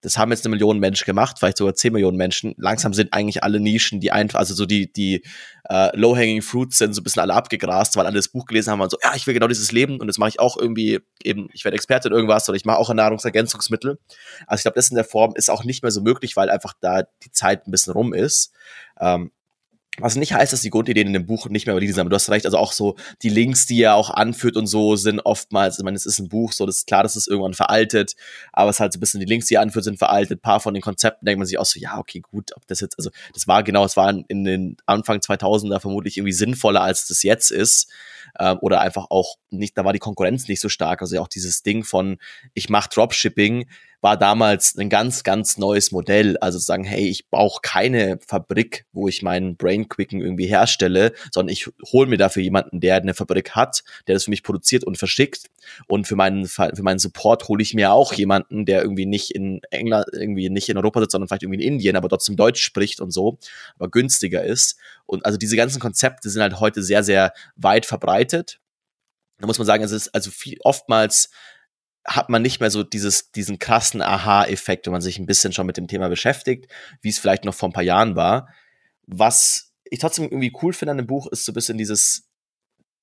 das 0.01 0.17
haben 0.17 0.31
jetzt 0.31 0.45
eine 0.45 0.51
Million 0.51 0.79
Menschen 0.79 1.05
gemacht, 1.05 1.39
vielleicht 1.39 1.57
sogar 1.57 1.75
zehn 1.75 1.91
Millionen 1.93 2.17
Menschen. 2.17 2.53
Langsam 2.57 2.93
sind 2.93 3.13
eigentlich 3.13 3.43
alle 3.43 3.59
Nischen, 3.59 3.99
die 3.99 4.11
einfach, 4.11 4.39
also 4.39 4.53
so 4.53 4.65
die, 4.65 4.91
die 4.91 5.23
äh, 5.69 5.95
Low-Hanging 5.97 6.41
Fruits 6.41 6.77
sind 6.77 6.93
so 6.93 7.01
ein 7.01 7.03
bisschen 7.03 7.21
alle 7.21 7.33
abgegrast, 7.33 7.97
weil 7.97 8.05
alle 8.05 8.15
das 8.15 8.29
Buch 8.29 8.45
gelesen 8.45 8.71
haben 8.71 8.81
und 8.81 8.91
so, 8.91 8.97
ja, 9.03 9.13
ich 9.15 9.27
will 9.27 9.33
genau 9.33 9.47
dieses 9.47 9.71
Leben 9.71 9.99
und 9.99 10.07
das 10.07 10.17
mache 10.17 10.29
ich 10.29 10.39
auch 10.39 10.57
irgendwie 10.57 10.99
eben, 11.23 11.49
ich 11.53 11.65
werde 11.65 11.75
Experte 11.75 12.07
in 12.07 12.13
irgendwas 12.13 12.47
oder 12.47 12.55
ich 12.55 12.65
mache 12.65 12.77
auch 12.77 12.89
ein 12.89 12.95
Nahrungsergänzungsmittel. 12.95 13.99
Also 14.47 14.59
ich 14.59 14.63
glaube, 14.63 14.75
das 14.75 14.89
in 14.89 14.95
der 14.95 15.05
Form 15.05 15.33
ist 15.35 15.49
auch 15.49 15.63
nicht 15.63 15.83
mehr 15.83 15.91
so 15.91 16.01
möglich, 16.01 16.35
weil 16.35 16.49
einfach 16.49 16.73
da 16.79 17.03
die 17.23 17.31
Zeit 17.31 17.67
ein 17.67 17.71
bisschen 17.71 17.93
rum 17.93 18.13
ist. 18.13 18.53
Ähm, 18.99 19.31
was 19.99 20.15
nicht 20.15 20.33
heißt, 20.33 20.53
dass 20.53 20.61
die 20.61 20.69
Grundideen 20.69 21.07
in 21.07 21.13
dem 21.13 21.25
Buch 21.25 21.49
nicht 21.49 21.65
mehr 21.65 21.75
valide 21.75 21.93
sind, 21.93 22.01
aber 22.01 22.09
du 22.09 22.15
hast 22.15 22.29
recht, 22.29 22.45
also 22.45 22.57
auch 22.57 22.71
so 22.71 22.95
die 23.21 23.29
Links, 23.29 23.65
die 23.65 23.81
er 23.81 23.95
auch 23.95 24.09
anführt 24.09 24.55
und 24.55 24.67
so, 24.67 24.95
sind 24.95 25.19
oftmals, 25.21 25.77
ich 25.77 25.83
meine, 25.83 25.97
es 25.97 26.05
ist 26.05 26.19
ein 26.19 26.29
Buch, 26.29 26.51
so, 26.51 26.65
das 26.65 26.77
ist 26.77 26.87
klar, 26.87 27.03
dass 27.03 27.15
es 27.15 27.27
irgendwann 27.27 27.53
veraltet, 27.53 28.15
aber 28.53 28.69
es 28.69 28.77
ist 28.77 28.79
halt 28.79 28.93
so 28.93 28.97
ein 28.97 29.01
bisschen, 29.01 29.19
die 29.19 29.25
Links, 29.25 29.47
die 29.47 29.55
er 29.55 29.61
anführt, 29.61 29.85
sind 29.85 29.97
veraltet. 29.97 30.39
Ein 30.39 30.41
paar 30.41 30.59
von 30.59 30.73
den 30.73 30.81
Konzepten 30.81 31.25
denkt 31.25 31.39
man 31.39 31.47
sich 31.47 31.57
auch 31.57 31.65
so, 31.65 31.79
ja, 31.79 31.97
okay, 31.97 32.21
gut, 32.21 32.55
ob 32.55 32.65
das 32.67 32.79
jetzt, 32.79 32.97
also 32.97 33.09
das 33.33 33.47
war 33.47 33.63
genau, 33.63 33.85
es 33.85 33.97
war 33.97 34.13
in 34.27 34.43
den 34.43 34.77
Anfang 34.85 35.19
2000er 35.19 35.79
vermutlich 35.79 36.17
irgendwie 36.17 36.33
sinnvoller, 36.33 36.81
als 36.81 37.07
das 37.07 37.23
jetzt 37.23 37.51
ist. 37.51 37.89
Ähm, 38.39 38.57
oder 38.61 38.81
einfach 38.81 39.07
auch 39.09 39.35
nicht, 39.49 39.77
da 39.77 39.85
war 39.85 39.93
die 39.93 39.99
Konkurrenz 39.99 40.47
nicht 40.47 40.59
so 40.59 40.69
stark. 40.69 41.01
Also 41.01 41.19
auch 41.19 41.27
dieses 41.27 41.63
Ding 41.63 41.83
von, 41.83 42.17
ich 42.53 42.69
mache 42.69 42.89
Dropshipping, 42.89 43.65
war 44.01 44.17
damals 44.17 44.75
ein 44.77 44.89
ganz, 44.89 45.23
ganz 45.23 45.57
neues 45.57 45.91
Modell. 45.91 46.37
Also 46.37 46.57
sagen, 46.57 46.83
hey, 46.83 47.07
ich 47.07 47.29
brauche 47.29 47.59
keine 47.61 48.19
Fabrik, 48.25 48.85
wo 48.93 49.07
ich 49.07 49.21
meinen 49.21 49.57
Brain 49.57 49.89
Quicken 49.89 50.21
irgendwie 50.21 50.47
herstelle, 50.47 51.13
sondern 51.31 51.51
ich 51.51 51.69
hole 51.91 52.07
mir 52.07 52.17
dafür 52.17 52.41
jemanden, 52.41 52.79
der 52.79 52.95
eine 52.95 53.13
Fabrik 53.13 53.51
hat, 53.51 53.83
der 54.07 54.15
das 54.15 54.25
für 54.25 54.29
mich 54.29 54.43
produziert 54.43 54.83
und 54.83 54.97
verschickt. 54.97 55.49
Und 55.87 56.07
für 56.07 56.15
meinen, 56.15 56.45
für 56.47 56.71
meinen 56.81 56.99
Support 56.99 57.47
hole 57.47 57.61
ich 57.61 57.73
mir 57.73 57.91
auch 57.91 58.13
jemanden, 58.13 58.65
der 58.65 58.81
irgendwie 58.81 59.05
nicht 59.05 59.31
in 59.31 59.61
England, 59.69 60.07
irgendwie 60.13 60.49
nicht 60.49 60.69
in 60.69 60.77
Europa 60.77 61.01
sitzt, 61.01 61.11
sondern 61.11 61.27
vielleicht 61.27 61.43
irgendwie 61.43 61.63
in 61.63 61.73
Indien, 61.73 61.95
aber 61.95 62.09
trotzdem 62.09 62.37
Deutsch 62.37 62.61
spricht 62.61 63.01
und 63.01 63.11
so, 63.11 63.37
aber 63.75 63.89
günstiger 63.89 64.43
ist. 64.43 64.77
Und 65.05 65.25
also 65.25 65.37
diese 65.37 65.57
ganzen 65.57 65.79
Konzepte 65.79 66.29
sind 66.29 66.41
halt 66.41 66.59
heute 66.59 66.83
sehr, 66.83 67.03
sehr 67.03 67.33
weit 67.55 67.85
verbreitet. 67.85 68.59
Da 69.39 69.47
muss 69.47 69.57
man 69.57 69.65
sagen, 69.65 69.83
es 69.83 69.91
ist 69.91 70.09
also 70.09 70.31
viel, 70.31 70.57
oftmals 70.61 71.29
hat 72.09 72.29
man 72.29 72.41
nicht 72.41 72.59
mehr 72.59 72.71
so 72.71 72.81
dieses, 72.83 73.31
diesen 73.31 73.59
krassen 73.59 74.01
Aha-Effekt, 74.01 74.87
wenn 74.87 74.93
man 74.93 75.01
sich 75.01 75.19
ein 75.19 75.27
bisschen 75.27 75.53
schon 75.53 75.67
mit 75.67 75.77
dem 75.77 75.87
Thema 75.87 76.09
beschäftigt, 76.09 76.69
wie 77.01 77.09
es 77.09 77.19
vielleicht 77.19 77.45
noch 77.45 77.53
vor 77.53 77.69
ein 77.69 77.73
paar 77.73 77.83
Jahren 77.83 78.15
war. 78.15 78.49
Was 79.05 79.73
ich 79.85 79.99
trotzdem 79.99 80.25
irgendwie 80.25 80.51
cool 80.61 80.73
finde 80.73 80.91
an 80.91 80.97
dem 80.97 81.07
Buch, 81.07 81.27
ist 81.27 81.45
so 81.45 81.51
ein 81.51 81.55
bisschen 81.55 81.77
dieses, 81.77 82.27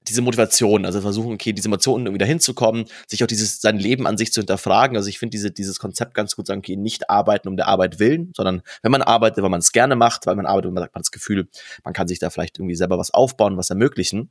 diese 0.02 0.22
Motivation, 0.22 0.84
also 0.84 1.00
versuchen, 1.00 1.32
okay, 1.32 1.52
diese 1.52 1.68
Emotionen 1.68 2.06
irgendwie 2.06 2.18
dahin 2.18 2.40
zu 2.40 2.52
kommen, 2.52 2.86
sich 3.06 3.22
auch 3.22 3.28
dieses, 3.28 3.60
sein 3.60 3.78
Leben 3.78 4.08
an 4.08 4.18
sich 4.18 4.32
zu 4.32 4.40
hinterfragen. 4.40 4.96
Also 4.96 5.08
ich 5.08 5.20
finde 5.20 5.30
diese, 5.30 5.52
dieses 5.52 5.78
Konzept 5.78 6.14
ganz 6.14 6.34
gut 6.34 6.48
sagen, 6.48 6.58
okay, 6.58 6.76
nicht 6.76 7.08
arbeiten 7.08 7.48
um 7.48 7.56
der 7.56 7.68
Arbeit 7.68 8.00
willen, 8.00 8.32
sondern 8.36 8.62
wenn 8.82 8.92
man 8.92 9.02
arbeitet, 9.02 9.42
weil 9.42 9.50
man 9.50 9.60
es 9.60 9.70
gerne 9.70 9.94
macht, 9.94 10.26
weil 10.26 10.34
man 10.34 10.46
arbeitet, 10.46 10.72
man 10.72 10.82
hat 10.82 10.94
man 10.94 11.02
das 11.02 11.12
Gefühl, 11.12 11.48
man 11.84 11.94
kann 11.94 12.08
sich 12.08 12.18
da 12.18 12.30
vielleicht 12.30 12.58
irgendwie 12.58 12.76
selber 12.76 12.98
was 12.98 13.12
aufbauen, 13.12 13.56
was 13.56 13.70
ermöglichen. 13.70 14.30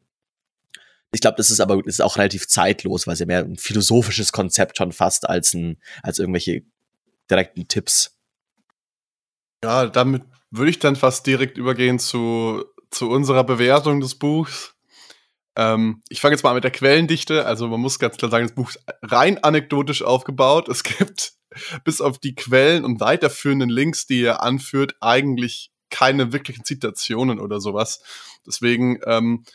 Ich 1.16 1.22
glaube, 1.22 1.38
das 1.38 1.50
ist 1.50 1.62
aber 1.62 1.82
ist 1.86 2.02
auch 2.02 2.18
relativ 2.18 2.46
zeitlos, 2.46 3.08
weil 3.08 3.14
es 3.14 3.22
ja 3.22 3.26
mehr 3.26 3.40
ein 3.40 3.56
philosophisches 3.56 4.34
Konzept 4.34 4.78
schon 4.78 4.92
fast 4.92 5.30
als 5.30 5.54
ein, 5.54 5.78
als 6.04 6.20
irgendwelche 6.20 6.64
direkten 7.32 7.70
Tipps. 7.70 8.18
Ja, 9.64 9.88
damit 9.88 10.24
würde 10.52 10.72
ich 10.72 10.80
dann 10.80 10.98
fast 10.98 11.26
direkt 11.26 11.58
übergehen 11.58 12.00
zu, 12.00 12.66
zu 12.92 13.10
unserer 13.10 13.46
Bewertung 13.46 14.02
des 14.02 14.16
Buchs. 14.16 14.76
Ähm, 15.56 16.02
ich 16.10 16.20
fange 16.20 16.36
jetzt 16.36 16.44
mal 16.44 16.54
mit 16.54 16.66
der 16.66 16.72
Quellendichte. 16.72 17.46
Also 17.46 17.70
man 17.70 17.80
muss 17.80 17.98
ganz 17.98 18.18
klar 18.18 18.30
sagen, 18.30 18.48
das 18.48 18.56
Buch 18.56 18.72
ist 18.72 18.84
rein 19.02 19.42
anekdotisch 19.42 20.02
aufgebaut. 20.02 20.68
Es 20.68 20.84
gibt 20.84 21.32
bis 21.86 22.02
auf 22.02 22.20
die 22.20 22.36
Quellen 22.36 22.84
und 22.84 23.00
weiterführenden 23.00 23.70
Links, 23.70 24.06
die 24.06 24.22
er 24.22 24.44
anführt, 24.44 24.96
eigentlich 25.00 25.72
keine 25.90 26.34
wirklichen 26.34 26.66
Zitationen 26.66 27.40
oder 27.40 27.62
sowas. 27.62 28.02
Deswegen 28.46 29.00
ähm, 29.06 29.46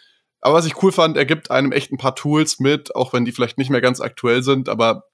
aber 0.41 0.55
was 0.55 0.67
ich 0.67 0.83
cool 0.83 0.93
fand, 0.93 1.17
er 1.17 1.27
gibt 1.27 1.51
einem 1.51 1.73
echt 1.73 1.93
ein 1.93 1.99
paar 1.99 2.15
Tools 2.15 2.61
mit, 2.61 2.95
auch 2.95 3.13
wenn 3.13 3.25
die 3.25 3.33
vielleicht 3.33 3.59
nicht 3.59 3.71
mehr 3.71 3.81
ganz 3.81 4.01
aktuell 4.01 4.43
sind, 4.43 4.69
aber 4.69 5.05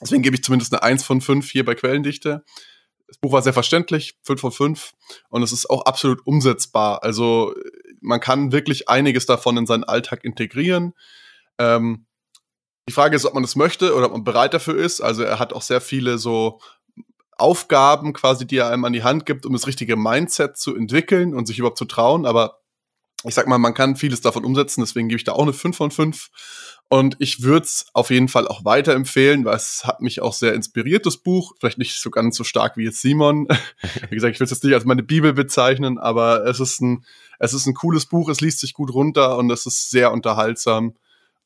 deswegen 0.00 0.22
gebe 0.22 0.36
ich 0.36 0.42
zumindest 0.42 0.72
eine 0.72 0.82
1 0.82 1.04
von 1.04 1.20
5 1.20 1.50
hier 1.50 1.64
bei 1.64 1.74
Quellendichte. 1.74 2.44
Das 3.06 3.18
Buch 3.18 3.32
war 3.32 3.42
sehr 3.42 3.54
verständlich, 3.54 4.18
5 4.24 4.40
von 4.40 4.52
5 4.52 4.92
und 5.30 5.42
es 5.42 5.52
ist 5.52 5.70
auch 5.70 5.86
absolut 5.86 6.26
umsetzbar. 6.26 7.02
Also 7.02 7.54
man 8.00 8.20
kann 8.20 8.52
wirklich 8.52 8.88
einiges 8.88 9.26
davon 9.26 9.56
in 9.56 9.66
seinen 9.66 9.84
Alltag 9.84 10.24
integrieren. 10.24 10.92
Ähm, 11.58 12.06
Die 12.88 12.92
Frage 12.94 13.16
ist, 13.16 13.26
ob 13.26 13.34
man 13.34 13.42
das 13.42 13.56
möchte 13.56 13.94
oder 13.94 14.06
ob 14.06 14.12
man 14.12 14.24
bereit 14.24 14.54
dafür 14.54 14.76
ist. 14.76 15.00
Also 15.00 15.22
er 15.22 15.38
hat 15.38 15.52
auch 15.52 15.62
sehr 15.62 15.80
viele 15.80 16.18
so 16.18 16.60
Aufgaben 17.36 18.12
quasi, 18.14 18.46
die 18.46 18.56
er 18.56 18.70
einem 18.70 18.84
an 18.84 18.92
die 18.92 19.02
Hand 19.04 19.26
gibt, 19.26 19.46
um 19.46 19.52
das 19.52 19.66
richtige 19.66 19.96
Mindset 19.96 20.56
zu 20.56 20.74
entwickeln 20.74 21.34
und 21.34 21.46
sich 21.46 21.58
überhaupt 21.58 21.78
zu 21.78 21.84
trauen. 21.84 22.26
Aber 22.26 22.60
ich 23.24 23.34
sag 23.34 23.48
mal, 23.48 23.58
man 23.58 23.74
kann 23.74 23.96
vieles 23.96 24.20
davon 24.20 24.44
umsetzen, 24.44 24.80
deswegen 24.80 25.08
gebe 25.08 25.16
ich 25.16 25.24
da 25.24 25.32
auch 25.32 25.42
eine 25.42 25.52
5 25.52 25.76
von 25.76 25.90
5. 25.90 26.28
Und 26.90 27.16
ich 27.18 27.42
würde 27.42 27.66
es 27.66 27.86
auf 27.92 28.10
jeden 28.10 28.28
Fall 28.28 28.48
auch 28.48 28.64
weiterempfehlen, 28.64 29.44
weil 29.44 29.56
es 29.56 29.84
hat 29.84 30.00
mich 30.00 30.22
auch 30.22 30.32
sehr 30.32 30.54
inspiriert, 30.54 31.04
das 31.04 31.18
Buch. 31.18 31.52
Vielleicht 31.58 31.78
nicht 31.78 32.00
so 32.00 32.10
ganz 32.10 32.36
so 32.36 32.44
stark 32.44 32.76
wie 32.76 32.84
jetzt 32.84 33.02
Simon. 33.02 33.46
wie 34.08 34.14
gesagt, 34.14 34.34
ich 34.34 34.40
will 34.40 34.44
es 34.44 34.50
jetzt 34.50 34.64
nicht 34.64 34.72
als 34.72 34.86
meine 34.86 35.02
Bibel 35.02 35.34
bezeichnen, 35.34 35.98
aber 35.98 36.46
es 36.46 36.60
ist 36.60 36.80
ein, 36.80 37.04
es 37.38 37.52
ist 37.52 37.66
ein 37.66 37.74
cooles 37.74 38.06
Buch, 38.06 38.30
es 38.30 38.40
liest 38.40 38.60
sich 38.60 38.72
gut 38.72 38.94
runter 38.94 39.36
und 39.36 39.50
es 39.50 39.66
ist 39.66 39.90
sehr 39.90 40.12
unterhaltsam 40.12 40.94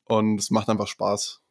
und 0.05 0.39
es 0.39 0.49
macht 0.49 0.69
einfach 0.69 0.87
Spaß. 0.87 1.42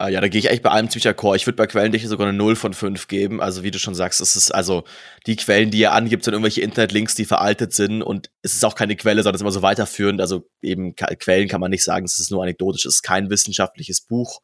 Uh, 0.00 0.06
ja, 0.06 0.20
da 0.20 0.28
gehe 0.28 0.38
ich 0.38 0.48
echt 0.48 0.62
bei 0.62 0.70
allem 0.70 0.88
ziemlich 0.88 1.06
d'accord. 1.06 1.34
Ich 1.34 1.46
würde 1.46 1.56
bei 1.56 1.66
Quellendichte 1.66 2.06
sogar 2.06 2.28
eine 2.28 2.36
0 2.36 2.54
von 2.54 2.72
5 2.72 3.08
geben. 3.08 3.40
Also, 3.40 3.64
wie 3.64 3.72
du 3.72 3.78
schon 3.78 3.94
sagst, 3.94 4.20
es 4.20 4.36
ist 4.36 4.54
also 4.54 4.84
die 5.26 5.34
Quellen, 5.34 5.70
die 5.70 5.82
er 5.82 5.92
angibt, 5.92 6.24
sind 6.24 6.34
irgendwelche 6.34 6.60
Internetlinks, 6.60 7.16
die 7.16 7.24
veraltet 7.24 7.72
sind 7.72 8.02
und 8.02 8.30
es 8.42 8.54
ist 8.54 8.64
auch 8.64 8.76
keine 8.76 8.94
Quelle, 8.94 9.22
sondern 9.22 9.34
es 9.34 9.40
ist 9.40 9.42
immer 9.42 9.50
so 9.50 9.62
weiterführend. 9.62 10.20
Also, 10.20 10.48
eben 10.62 10.94
Quellen 10.94 11.48
kann 11.48 11.60
man 11.60 11.70
nicht 11.70 11.82
sagen, 11.82 12.04
es 12.04 12.20
ist 12.20 12.30
nur 12.30 12.42
anekdotisch, 12.42 12.86
es 12.86 12.96
ist 12.96 13.02
kein 13.02 13.28
wissenschaftliches 13.28 14.00
Buch. 14.02 14.40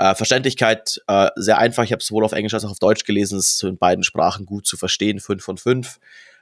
Uh, 0.00 0.14
Verständlichkeit 0.14 1.00
uh, 1.10 1.28
sehr 1.36 1.58
einfach. 1.58 1.84
Ich 1.84 1.92
habe 1.92 2.02
sowohl 2.02 2.24
auf 2.24 2.32
Englisch 2.32 2.54
als 2.54 2.64
auch 2.64 2.70
auf 2.70 2.78
Deutsch 2.78 3.04
gelesen. 3.04 3.38
Es 3.38 3.54
ist 3.54 3.62
in 3.64 3.78
beiden 3.78 4.04
Sprachen 4.04 4.46
gut 4.46 4.66
zu 4.66 4.76
verstehen. 4.76 5.18
5 5.18 5.42
von 5.42 5.56
5. 5.56 5.98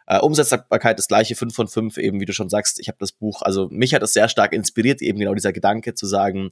Äh, 0.07 0.19
Umsetzbarkeit 0.19 0.99
das 0.99 1.09
gleiche, 1.09 1.35
5 1.35 1.55
von 1.55 1.69
5, 1.69 1.99
eben 1.99 2.21
wie 2.21 2.25
du 2.25 2.33
schon 2.33 2.49
sagst. 2.49 2.81
Ich 2.81 2.89
habe 2.89 2.99
das 3.01 3.13
Buch, 3.13 3.43
also 3.43 3.69
mich 3.71 3.95
hat 3.95 4.03
das 4.03 4.13
sehr 4.13 4.29
stark 4.29 4.53
inspiriert, 4.53 5.03
eben 5.03 5.19
genau 5.19 5.35
dieser 5.35 5.53
Gedanke 5.53 5.95
zu 5.95 6.07
sagen, 6.07 6.51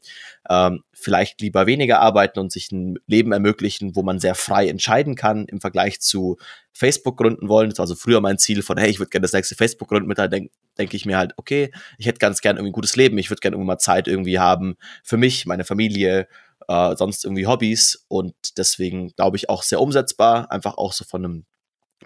ähm, 0.48 0.82
vielleicht 0.92 1.40
lieber 1.40 1.66
weniger 1.66 2.00
arbeiten 2.00 2.38
und 2.38 2.52
sich 2.52 2.70
ein 2.72 2.98
Leben 3.06 3.32
ermöglichen, 3.32 3.96
wo 3.96 4.02
man 4.02 4.18
sehr 4.18 4.34
frei 4.34 4.68
entscheiden 4.68 5.14
kann 5.14 5.46
im 5.46 5.60
Vergleich 5.60 6.00
zu 6.00 6.38
Facebook 6.72 7.16
gründen 7.16 7.48
wollen. 7.48 7.70
Das 7.70 7.78
war 7.78 7.84
also 7.84 7.94
früher 7.94 8.20
mein 8.20 8.38
Ziel 8.38 8.62
von, 8.62 8.78
hey, 8.78 8.90
ich 8.90 8.98
würde 8.98 9.10
gerne 9.10 9.22
das 9.22 9.32
nächste 9.32 9.54
Facebook 9.54 9.88
gründen. 9.88 10.08
Mit 10.08 10.18
da 10.18 10.28
denke 10.28 10.50
denk 10.78 10.94
ich 10.94 11.04
mir 11.04 11.18
halt, 11.18 11.34
okay, 11.36 11.70
ich 11.98 12.06
hätte 12.06 12.18
ganz 12.18 12.40
gern 12.40 12.56
irgendwie 12.56 12.70
ein 12.70 12.72
gutes 12.72 12.96
Leben. 12.96 13.18
Ich 13.18 13.30
würde 13.30 13.40
gerne 13.40 13.54
irgendwie 13.56 13.66
mal 13.66 13.78
Zeit 13.78 14.08
irgendwie 14.08 14.38
haben 14.38 14.76
für 15.04 15.16
mich, 15.16 15.46
meine 15.46 15.64
Familie, 15.64 16.26
äh, 16.68 16.96
sonst 16.96 17.24
irgendwie 17.24 17.46
Hobbys. 17.46 18.04
Und 18.08 18.34
deswegen 18.56 19.10
glaube 19.14 19.36
ich 19.36 19.48
auch 19.48 19.62
sehr 19.62 19.80
umsetzbar, 19.80 20.50
einfach 20.50 20.78
auch 20.78 20.92
so 20.92 21.04
von 21.04 21.24
einem 21.24 21.44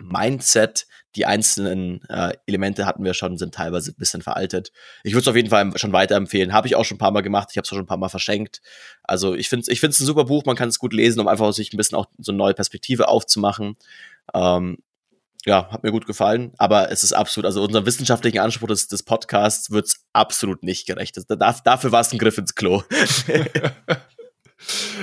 Mindset, 0.01 0.87
die 1.17 1.27
einzelnen 1.27 2.03
äh, 2.09 2.33
Elemente 2.47 2.87
hatten 2.87 3.05
wir 3.05 3.15
schon, 3.15 3.39
sind 3.39 3.55
teilweise 3.55 3.93
ein 3.93 3.97
bisschen 3.97 4.23
veraltet. 4.23 4.73
Ich 5.05 5.13
würde 5.13 5.23
es 5.23 5.29
auf 5.29 5.37
jeden 5.37 5.51
Fall 5.51 5.77
schon 5.79 5.93
weiterempfehlen. 5.93 6.53
Habe 6.53 6.67
ich 6.67 6.75
auch 6.75 6.85
schon 6.85 6.97
ein 6.97 6.99
paar 6.99 7.13
Mal 7.13 7.21
gemacht. 7.21 7.49
Ich 7.53 7.57
habe 7.57 7.65
es 7.65 7.71
auch 7.71 7.77
schon 7.77 7.85
ein 7.85 7.89
paar 7.89 7.99
Mal 7.99 8.09
verschenkt. 8.09 8.61
Also 9.05 9.35
ich 9.35 9.49
finde 9.49 9.63
es 9.63 9.69
ich 9.69 9.81
find's 9.81 10.01
ein 10.01 10.07
super 10.07 10.25
Buch. 10.25 10.45
Man 10.45 10.57
kann 10.57 10.69
es 10.69 10.79
gut 10.79 10.93
lesen, 10.93 11.21
um 11.21 11.29
einfach 11.29 11.53
sich 11.53 11.73
ein 11.73 11.77
bisschen 11.77 11.97
auch 11.97 12.07
so 12.19 12.33
eine 12.33 12.39
neue 12.39 12.55
Perspektive 12.55 13.09
aufzumachen. 13.09 13.77
Ähm, 14.35 14.79
ja, 15.47 15.71
hat 15.71 15.85
mir 15.85 15.93
gut 15.93 16.07
gefallen. 16.07 16.53
Aber 16.59 16.91
es 16.91 17.05
ist 17.05 17.13
absolut, 17.13 17.47
also 17.47 17.63
unserem 17.63 17.87
wissenschaftlichen 17.87 18.41
Anspruch 18.41 18.69
des, 18.69 18.89
des 18.89 19.03
Podcasts 19.03 19.71
wird 19.71 19.87
es 19.87 20.05
absolut 20.13 20.63
nicht 20.63 20.87
gerecht. 20.87 21.17
Das, 21.17 21.63
dafür 21.63 21.93
war 21.93 22.01
es 22.01 22.13
ein 22.13 22.19
Griff 22.19 22.39
ins 22.39 22.55
Klo. 22.55 22.83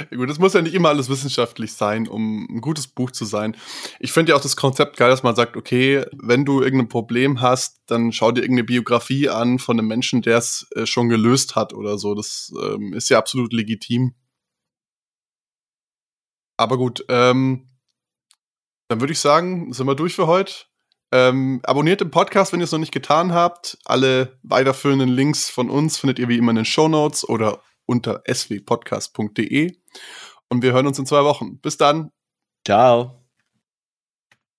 Gut, 0.09 0.29
es 0.29 0.39
muss 0.39 0.53
ja 0.53 0.61
nicht 0.61 0.73
immer 0.73 0.89
alles 0.89 1.09
wissenschaftlich 1.09 1.73
sein, 1.73 2.07
um 2.07 2.47
ein 2.49 2.61
gutes 2.61 2.87
Buch 2.87 3.11
zu 3.11 3.25
sein. 3.25 3.55
Ich 3.99 4.11
finde 4.11 4.31
ja 4.31 4.35
auch 4.35 4.41
das 4.41 4.55
Konzept 4.55 4.97
geil, 4.97 5.09
dass 5.09 5.23
man 5.23 5.35
sagt, 5.35 5.57
okay, 5.57 6.05
wenn 6.13 6.45
du 6.45 6.61
irgendein 6.61 6.89
Problem 6.89 7.41
hast, 7.41 7.81
dann 7.87 8.11
schau 8.11 8.31
dir 8.31 8.41
irgendeine 8.41 8.65
Biografie 8.65 9.29
an 9.29 9.59
von 9.59 9.77
einem 9.77 9.87
Menschen, 9.87 10.21
der 10.21 10.37
es 10.37 10.67
äh, 10.75 10.85
schon 10.85 11.09
gelöst 11.09 11.55
hat 11.55 11.73
oder 11.73 11.97
so. 11.97 12.15
Das 12.15 12.51
ähm, 12.61 12.93
ist 12.93 13.09
ja 13.09 13.17
absolut 13.17 13.53
legitim. 13.53 14.15
Aber 16.57 16.77
gut, 16.77 17.03
ähm, 17.09 17.69
dann 18.87 18.99
würde 18.99 19.13
ich 19.13 19.19
sagen, 19.19 19.73
sind 19.73 19.87
wir 19.87 19.95
durch 19.95 20.15
für 20.15 20.27
heute. 20.27 20.53
Ähm, 21.13 21.59
abonniert 21.63 21.99
den 22.01 22.11
Podcast, 22.11 22.53
wenn 22.53 22.61
ihr 22.61 22.65
es 22.65 22.71
noch 22.71 22.79
nicht 22.79 22.93
getan 22.93 23.33
habt. 23.33 23.77
Alle 23.83 24.39
weiterführenden 24.43 25.09
Links 25.09 25.49
von 25.49 25.69
uns 25.69 25.97
findet 25.97 26.19
ihr 26.19 26.29
wie 26.29 26.37
immer 26.37 26.51
in 26.51 26.57
den 26.57 26.65
Show 26.65 26.87
Notes 26.87 27.27
oder 27.27 27.61
unter 27.85 28.23
swpodcast.de. 28.31 29.77
Und 30.49 30.63
wir 30.63 30.73
hören 30.73 30.87
uns 30.87 30.99
in 30.99 31.05
zwei 31.05 31.23
Wochen. 31.23 31.59
Bis 31.59 31.77
dann. 31.77 32.11
Ciao. 32.65 33.20